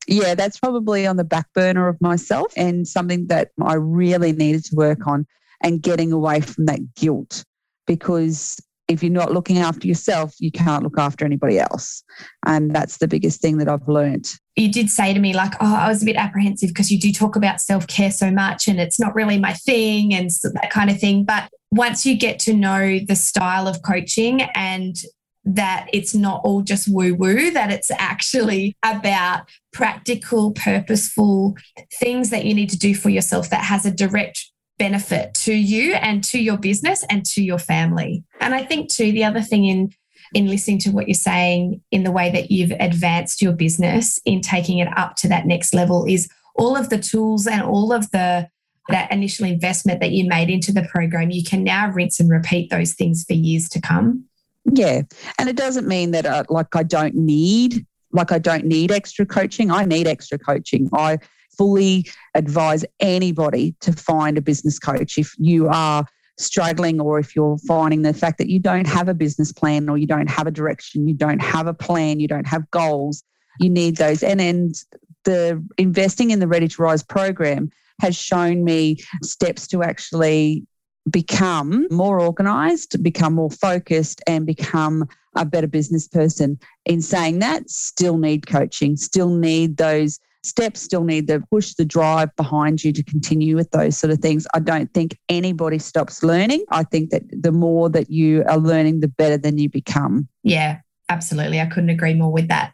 Yeah, 0.07 0.35
that's 0.35 0.59
probably 0.59 1.05
on 1.05 1.17
the 1.17 1.23
back 1.23 1.47
burner 1.53 1.87
of 1.87 1.99
myself 1.99 2.53
and 2.55 2.87
something 2.87 3.27
that 3.27 3.49
I 3.61 3.73
really 3.73 4.31
needed 4.31 4.63
to 4.65 4.75
work 4.75 5.05
on 5.05 5.27
and 5.61 5.81
getting 5.81 6.13
away 6.13 6.41
from 6.41 6.65
that 6.65 6.95
guilt 6.95 7.43
because 7.85 8.57
if 8.87 9.03
you're 9.03 9.11
not 9.11 9.33
looking 9.33 9.57
after 9.57 9.85
yourself, 9.85 10.33
you 10.39 10.51
can't 10.51 10.83
look 10.83 10.97
after 10.97 11.25
anybody 11.25 11.59
else. 11.59 12.03
And 12.45 12.73
that's 12.73 12.97
the 12.97 13.07
biggest 13.07 13.41
thing 13.41 13.57
that 13.57 13.67
I've 13.67 13.87
learned. 13.87 14.27
You 14.55 14.71
did 14.71 14.89
say 14.89 15.13
to 15.13 15.19
me, 15.19 15.33
like, 15.33 15.53
oh, 15.59 15.75
I 15.75 15.89
was 15.89 16.01
a 16.01 16.05
bit 16.05 16.15
apprehensive 16.15 16.69
because 16.69 16.89
you 16.89 16.99
do 16.99 17.11
talk 17.11 17.35
about 17.35 17.59
self 17.59 17.87
care 17.87 18.11
so 18.11 18.31
much 18.31 18.67
and 18.67 18.79
it's 18.79 18.99
not 18.99 19.13
really 19.13 19.39
my 19.39 19.53
thing 19.53 20.13
and 20.13 20.29
that 20.53 20.69
kind 20.71 20.89
of 20.89 20.99
thing. 20.99 21.25
But 21.25 21.49
once 21.71 22.05
you 22.05 22.17
get 22.17 22.39
to 22.39 22.53
know 22.53 22.99
the 22.99 23.15
style 23.15 23.67
of 23.67 23.81
coaching 23.81 24.41
and 24.55 24.95
that 25.43 25.87
it's 25.93 26.13
not 26.13 26.41
all 26.43 26.61
just 26.61 26.87
woo 26.89 27.15
woo, 27.15 27.51
that 27.51 27.71
it's 27.71 27.91
actually 27.91 28.75
about 28.83 29.47
practical, 29.71 30.51
purposeful 30.51 31.55
things 31.93 32.29
that 32.29 32.45
you 32.45 32.53
need 32.53 32.69
to 32.69 32.77
do 32.77 32.93
for 32.93 33.09
yourself 33.09 33.49
that 33.49 33.63
has 33.63 33.85
a 33.85 33.91
direct 33.91 34.51
benefit 34.77 35.33
to 35.33 35.53
you 35.53 35.93
and 35.93 36.23
to 36.23 36.39
your 36.39 36.57
business 36.57 37.03
and 37.09 37.25
to 37.25 37.41
your 37.41 37.57
family. 37.57 38.23
And 38.39 38.53
I 38.53 38.63
think 38.63 38.91
too, 38.91 39.11
the 39.11 39.23
other 39.23 39.41
thing 39.41 39.65
in 39.65 39.91
in 40.33 40.47
listening 40.47 40.77
to 40.77 40.89
what 40.89 41.07
you're 41.07 41.15
saying 41.15 41.81
in 41.89 42.03
the 42.03 42.11
way 42.11 42.29
that 42.29 42.51
you've 42.51 42.73
advanced 42.81 43.41
your 43.41 43.53
business 43.53 44.19
in 44.25 44.41
taking 44.41 44.79
it 44.79 44.89
up 44.97 45.15
to 45.15 45.29
that 45.29 45.45
next 45.45 45.73
level 45.73 46.05
is 46.05 46.27
all 46.55 46.75
of 46.75 46.89
the 46.89 46.97
tools 46.97 47.47
and 47.47 47.61
all 47.61 47.93
of 47.93 48.11
the 48.11 48.49
that 48.89 49.11
initial 49.11 49.45
investment 49.45 49.99
that 50.01 50.11
you 50.11 50.27
made 50.27 50.49
into 50.49 50.71
the 50.71 50.83
program, 50.83 51.31
you 51.31 51.43
can 51.43 51.63
now 51.63 51.89
rinse 51.91 52.19
and 52.19 52.29
repeat 52.29 52.69
those 52.69 52.93
things 52.93 53.25
for 53.27 53.33
years 53.33 53.69
to 53.69 53.81
come. 53.81 54.25
Yeah. 54.73 55.01
And 55.37 55.49
it 55.49 55.55
doesn't 55.55 55.87
mean 55.87 56.11
that 56.11 56.25
uh, 56.25 56.43
like 56.49 56.75
I 56.75 56.83
don't 56.83 57.15
need 57.15 57.85
like 58.11 58.31
I 58.31 58.39
don't 58.39 58.65
need 58.65 58.91
extra 58.91 59.25
coaching. 59.25 59.71
I 59.71 59.85
need 59.85 60.07
extra 60.07 60.37
coaching. 60.37 60.89
I 60.93 61.19
fully 61.57 62.05
advise 62.35 62.85
anybody 62.99 63.75
to 63.81 63.91
find 63.91 64.37
a 64.37 64.41
business 64.41 64.79
coach 64.79 65.17
if 65.17 65.33
you 65.37 65.67
are 65.67 66.05
struggling 66.37 67.01
or 67.01 67.17
if 67.19 67.35
you're 67.35 67.57
finding 67.67 68.03
the 68.03 68.13
fact 68.13 68.37
that 68.37 68.49
you 68.49 68.59
don't 68.59 68.87
have 68.87 69.09
a 69.09 69.13
business 69.13 69.51
plan 69.51 69.89
or 69.89 69.97
you 69.97 70.05
don't 70.05 70.29
have 70.29 70.47
a 70.47 70.51
direction, 70.51 71.07
you 71.07 71.15
don't 71.15 71.41
have 71.41 71.67
a 71.67 71.73
plan, 71.73 72.19
you 72.19 72.27
don't 72.27 72.47
have 72.47 72.69
goals, 72.71 73.23
you 73.59 73.69
need 73.69 73.97
those. 73.97 74.23
And 74.23 74.39
and 74.39 74.75
the 75.23 75.63
investing 75.77 76.31
in 76.31 76.39
the 76.39 76.47
Ready 76.47 76.67
to 76.67 76.81
Rise 76.81 77.03
program 77.03 77.71
has 77.99 78.15
shown 78.15 78.63
me 78.63 78.97
steps 79.23 79.67
to 79.67 79.83
actually 79.83 80.65
become 81.09 81.87
more 81.89 82.19
organized, 82.19 83.01
become 83.01 83.33
more 83.33 83.51
focused, 83.51 84.21
and 84.27 84.45
become 84.45 85.05
a 85.35 85.45
better 85.45 85.67
business 85.67 86.07
person. 86.07 86.59
In 86.85 87.01
saying 87.01 87.39
that, 87.39 87.69
still 87.69 88.17
need 88.17 88.47
coaching, 88.47 88.97
still 88.97 89.29
need 89.29 89.77
those 89.77 90.19
steps, 90.43 90.81
still 90.81 91.03
need 91.03 91.27
the 91.27 91.43
push, 91.51 91.73
the 91.75 91.85
drive 91.85 92.35
behind 92.35 92.83
you 92.83 92.91
to 92.93 93.03
continue 93.03 93.55
with 93.55 93.69
those 93.71 93.97
sort 93.97 94.11
of 94.11 94.19
things. 94.19 94.47
I 94.53 94.59
don't 94.59 94.93
think 94.93 95.17
anybody 95.29 95.79
stops 95.79 96.23
learning. 96.23 96.63
I 96.71 96.83
think 96.83 97.09
that 97.11 97.23
the 97.29 97.51
more 97.51 97.89
that 97.89 98.09
you 98.09 98.43
are 98.47 98.57
learning, 98.57 99.01
the 99.01 99.07
better 99.07 99.37
than 99.37 99.57
you 99.57 99.69
become. 99.69 100.27
Yeah, 100.43 100.79
absolutely. 101.09 101.59
I 101.59 101.65
couldn't 101.65 101.89
agree 101.89 102.13
more 102.13 102.31
with 102.31 102.47
that. 102.47 102.73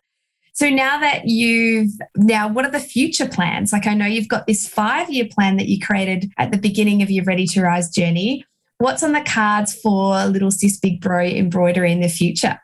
So 0.54 0.70
now 0.70 1.00
that 1.00 1.24
you've 1.26 1.92
now, 2.16 2.48
what 2.48 2.64
are 2.64 2.72
the 2.72 2.80
future 2.80 3.28
plans? 3.28 3.74
Like 3.74 3.88
I 3.88 3.96
know 3.96 4.06
you've 4.06 4.28
got 4.28 4.46
this 4.46 4.68
five 4.68 5.10
year 5.10 5.28
plan 5.30 5.58
that 5.58 5.68
you 5.68 5.80
created 5.80 6.32
at 6.38 6.52
the 6.52 6.60
beginning 6.60 7.02
of 7.02 7.10
your 7.10 7.26
Ready 7.26 7.48
to 7.48 7.62
Rise 7.62 7.90
journey. 7.90 8.46
What's 8.78 9.02
on 9.02 9.14
the 9.14 9.22
cards 9.22 9.74
for 9.74 10.26
Little 10.26 10.52
Sis 10.52 10.80
Big 10.80 11.02
Bro 11.02 11.26
embroidery 11.26 11.92
in 11.92 12.02
the 12.02 12.08
future? 12.08 12.60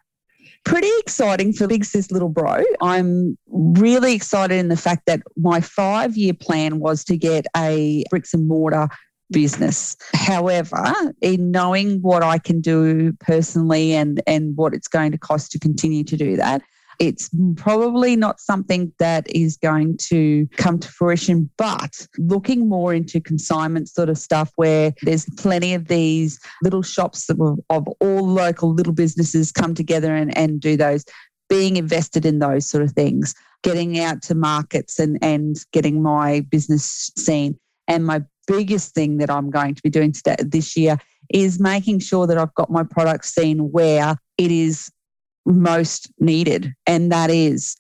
Pretty 0.66 0.90
exciting 1.00 1.52
for 1.52 1.68
Big 1.68 1.84
Sis 1.84 2.12
Little 2.12 2.30
Bro. 2.30 2.64
I'm 2.80 3.38
really 3.48 4.14
excited 4.14 4.60
in 4.60 4.68
the 4.68 4.78
fact 4.78 5.08
that 5.08 5.22
my 5.36 5.60
five 5.60 6.16
year 6.16 6.34
plan 6.34 6.80
was 6.80 7.04
to 7.06 7.18
get 7.18 7.48
a 7.58 8.04
bricks 8.12 8.36
and 8.36 8.48
mortar 8.48 8.88
business. 9.32 9.96
However, 10.14 10.94
in 11.22 11.50
knowing 11.50 12.02
what 12.02 12.22
I 12.22 12.38
can 12.38 12.62
do 12.62 13.14
personally 13.14 13.94
and, 13.94 14.22
and 14.28 14.56
what 14.56 14.76
it's 14.76 14.88
going 14.88 15.12
to 15.12 15.18
cost 15.18 15.52
to 15.54 15.60
continue 15.60 16.04
to 16.04 16.18
do 16.18 16.36
that, 16.38 16.62
it's 17.00 17.30
probably 17.56 18.18
not 18.18 18.41
something 18.41 18.91
that 19.00 19.26
is 19.34 19.58
going 19.58 19.95
to 19.97 20.47
come 20.58 20.78
to 20.80 20.88
fruition, 20.89 21.50
but 21.58 22.06
looking 22.18 22.68
more 22.68 22.93
into 22.93 23.22
consignment 23.22 23.88
sort 23.88 24.10
of 24.10 24.18
stuff 24.18 24.52
where 24.58 24.93
there's 25.02 25.26
plenty 25.38 25.74
of 25.74 25.88
these 25.88 26.39
little 26.62 26.84
shops 26.84 27.30
of, 27.30 27.39
of 27.70 27.88
all 28.02 28.28
local 28.28 28.74
little 28.74 28.93
businesses 28.93 29.52
come 29.52 29.74
together 29.74 30.14
and, 30.14 30.38
and 30.38 30.60
do 30.60 30.76
those, 30.76 31.06
being 31.47 31.78
invested 31.78 32.26
in 32.26 32.39
those 32.39 32.70
sort 32.70 32.84
of 32.84 32.91
things, 32.91 33.34
getting 33.64 34.00
out 34.00 34.22
to 34.24 34.36
markets 34.36 35.00
and, 35.00 35.18
and 35.22 35.66
getting 35.72 36.04
my 36.04 36.41
business 36.41 37.12
seen. 37.18 37.58
And 37.88 38.06
my 38.06 38.24
biggest 38.45 38.93
thing 38.93 39.18
that 39.18 39.30
I'm 39.30 39.50
going 39.50 39.74
to 39.74 39.82
be 39.82 39.89
doing 39.89 40.12
today, 40.12 40.36
this 40.39 40.76
year 40.76 40.97
is 41.34 41.60
making 41.60 42.00
sure 42.00 42.28
that 42.28 42.38
I've 42.38 42.54
got 42.56 42.70
my 42.70 42.84
product 42.84 43.26
seen 43.26 43.72
where 43.72 44.18
it 44.38 44.52
is 44.52 44.91
most 45.46 46.12
needed, 46.20 46.74
and 46.86 47.12
that 47.12 47.30
is 47.30 47.78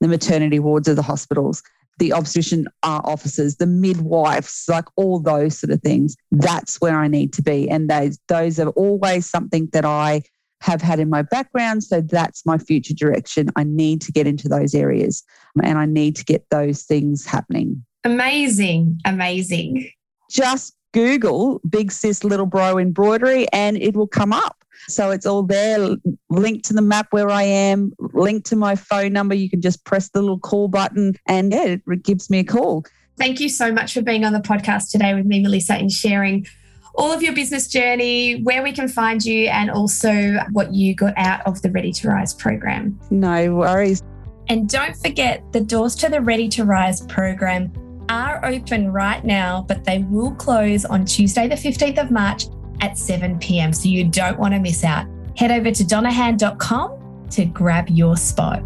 the 0.00 0.08
maternity 0.08 0.58
wards 0.58 0.88
of 0.88 0.96
the 0.96 1.02
hospitals. 1.02 1.62
the 2.00 2.12
obstetrician 2.14 2.66
uh, 2.82 3.00
officers, 3.04 3.56
the 3.56 3.66
midwives, 3.66 4.64
like 4.68 4.86
all 4.96 5.20
those 5.20 5.58
sort 5.58 5.70
of 5.70 5.80
things. 5.82 6.16
That's 6.32 6.80
where 6.80 6.98
I 6.98 7.06
need 7.08 7.32
to 7.34 7.42
be. 7.42 7.68
And 7.68 7.88
those, 7.88 8.18
those 8.26 8.58
are 8.58 8.70
always 8.70 9.26
something 9.26 9.68
that 9.74 9.84
I 9.84 10.22
have 10.62 10.82
had 10.82 10.98
in 10.98 11.08
my 11.10 11.22
background. 11.22 11.84
So 11.84 12.00
that's 12.00 12.44
my 12.44 12.58
future 12.58 12.94
direction. 12.94 13.50
I 13.54 13.64
need 13.64 14.00
to 14.02 14.12
get 14.12 14.26
into 14.26 14.48
those 14.48 14.74
areas 14.74 15.22
and 15.62 15.78
I 15.78 15.86
need 15.86 16.16
to 16.16 16.24
get 16.24 16.46
those 16.50 16.82
things 16.82 17.24
happening. 17.26 17.84
Amazing. 18.04 18.98
Amazing. 19.04 19.90
Just 20.30 20.74
Google 20.92 21.60
Big 21.68 21.92
Sis 21.92 22.24
Little 22.24 22.46
Bro 22.46 22.78
embroidery 22.78 23.46
and 23.52 23.76
it 23.76 23.94
will 23.94 24.08
come 24.08 24.32
up. 24.32 24.64
So 24.88 25.10
it's 25.10 25.26
all 25.26 25.42
there, 25.42 25.96
linked 26.28 26.64
to 26.66 26.74
the 26.74 26.82
map 26.82 27.08
where 27.10 27.30
I 27.30 27.42
am, 27.42 27.92
linked 28.12 28.46
to 28.46 28.56
my 28.56 28.74
phone 28.74 29.12
number. 29.12 29.34
You 29.34 29.50
can 29.50 29.60
just 29.60 29.84
press 29.84 30.10
the 30.10 30.20
little 30.20 30.38
call 30.38 30.68
button 30.68 31.14
and 31.26 31.52
yeah, 31.52 31.76
it 31.86 32.02
gives 32.02 32.30
me 32.30 32.40
a 32.40 32.44
call. 32.44 32.84
Thank 33.16 33.40
you 33.40 33.48
so 33.48 33.70
much 33.70 33.92
for 33.92 34.02
being 34.02 34.24
on 34.24 34.32
the 34.32 34.40
podcast 34.40 34.90
today 34.90 35.14
with 35.14 35.26
me, 35.26 35.42
Melissa, 35.42 35.74
and 35.74 35.92
sharing 35.92 36.46
all 36.94 37.12
of 37.12 37.22
your 37.22 37.32
business 37.32 37.68
journey, 37.68 38.42
where 38.42 38.62
we 38.62 38.72
can 38.72 38.88
find 38.88 39.24
you, 39.24 39.46
and 39.46 39.70
also 39.70 40.38
what 40.52 40.74
you 40.74 40.94
got 40.94 41.14
out 41.16 41.46
of 41.46 41.62
the 41.62 41.70
Ready 41.70 41.92
to 41.92 42.08
Rise 42.08 42.34
program. 42.34 42.98
No 43.10 43.54
worries. 43.54 44.02
And 44.48 44.68
don't 44.68 44.96
forget 44.96 45.44
the 45.52 45.60
doors 45.60 45.94
to 45.96 46.08
the 46.08 46.20
Ready 46.20 46.48
to 46.48 46.64
Rise 46.64 47.06
program 47.06 47.72
are 48.08 48.44
open 48.44 48.90
right 48.90 49.24
now, 49.24 49.64
but 49.68 49.84
they 49.84 49.98
will 49.98 50.34
close 50.34 50.84
on 50.84 51.04
Tuesday, 51.04 51.46
the 51.46 51.54
15th 51.54 52.02
of 52.02 52.10
March 52.10 52.46
at 52.80 52.98
7 52.98 53.38
p.m. 53.38 53.72
So 53.72 53.88
you 53.88 54.04
don't 54.04 54.38
want 54.38 54.54
to 54.54 54.60
miss 54.60 54.84
out. 54.84 55.06
Head 55.36 55.50
over 55.50 55.70
to 55.70 55.84
donnahan.com 55.84 57.28
to 57.30 57.44
grab 57.46 57.88
your 57.88 58.16
spot. 58.16 58.62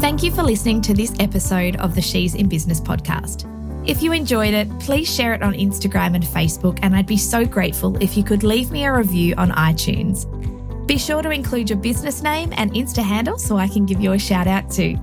Thank 0.00 0.22
you 0.22 0.30
for 0.30 0.42
listening 0.42 0.80
to 0.82 0.94
this 0.94 1.12
episode 1.18 1.76
of 1.76 1.94
the 1.94 2.00
She's 2.00 2.34
in 2.34 2.48
Business 2.48 2.80
podcast. 2.80 3.52
If 3.88 4.02
you 4.02 4.12
enjoyed 4.12 4.54
it, 4.54 4.68
please 4.80 5.12
share 5.12 5.34
it 5.34 5.42
on 5.42 5.54
Instagram 5.54 6.14
and 6.14 6.24
Facebook, 6.24 6.78
and 6.82 6.94
I'd 6.94 7.06
be 7.06 7.16
so 7.16 7.44
grateful 7.44 7.96
if 8.02 8.16
you 8.16 8.22
could 8.22 8.42
leave 8.42 8.70
me 8.70 8.84
a 8.84 8.92
review 8.92 9.34
on 9.36 9.50
iTunes. 9.50 10.26
Be 10.86 10.98
sure 10.98 11.22
to 11.22 11.30
include 11.30 11.70
your 11.70 11.78
business 11.78 12.22
name 12.22 12.52
and 12.56 12.72
Insta 12.72 13.02
handle 13.02 13.38
so 13.38 13.56
I 13.56 13.68
can 13.68 13.86
give 13.86 14.00
you 14.00 14.12
a 14.12 14.18
shout 14.18 14.46
out 14.46 14.70
too. 14.70 14.96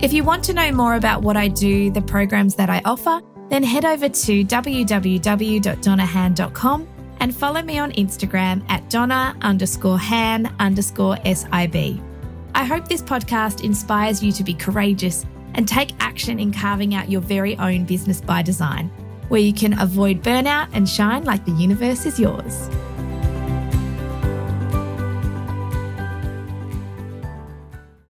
If 0.00 0.12
you 0.12 0.24
want 0.24 0.44
to 0.44 0.52
know 0.52 0.72
more 0.72 0.96
about 0.96 1.22
what 1.22 1.36
I 1.36 1.48
do, 1.48 1.90
the 1.90 2.02
programs 2.02 2.54
that 2.56 2.68
I 2.68 2.82
offer, 2.84 3.20
then 3.48 3.62
head 3.62 3.84
over 3.84 4.08
to 4.08 4.44
www.donnahan.com 4.44 6.88
and 7.20 7.34
follow 7.34 7.62
me 7.62 7.78
on 7.78 7.92
Instagram 7.92 8.64
at 8.68 8.90
donna 8.90 9.36
underscore 9.40 9.98
han 9.98 10.54
underscore 10.58 11.16
SIB. 11.24 12.02
I 12.54 12.64
hope 12.64 12.88
this 12.88 13.02
podcast 13.02 13.64
inspires 13.64 14.22
you 14.22 14.32
to 14.32 14.44
be 14.44 14.54
courageous 14.54 15.24
and 15.54 15.66
take 15.66 15.92
action 16.00 16.38
in 16.38 16.52
carving 16.52 16.94
out 16.94 17.10
your 17.10 17.20
very 17.20 17.56
own 17.58 17.84
business 17.84 18.20
by 18.20 18.42
design, 18.42 18.88
where 19.28 19.40
you 19.40 19.52
can 19.52 19.80
avoid 19.80 20.22
burnout 20.22 20.68
and 20.72 20.88
shine 20.88 21.24
like 21.24 21.44
the 21.44 21.52
universe 21.52 22.04
is 22.04 22.18
yours. 22.18 22.68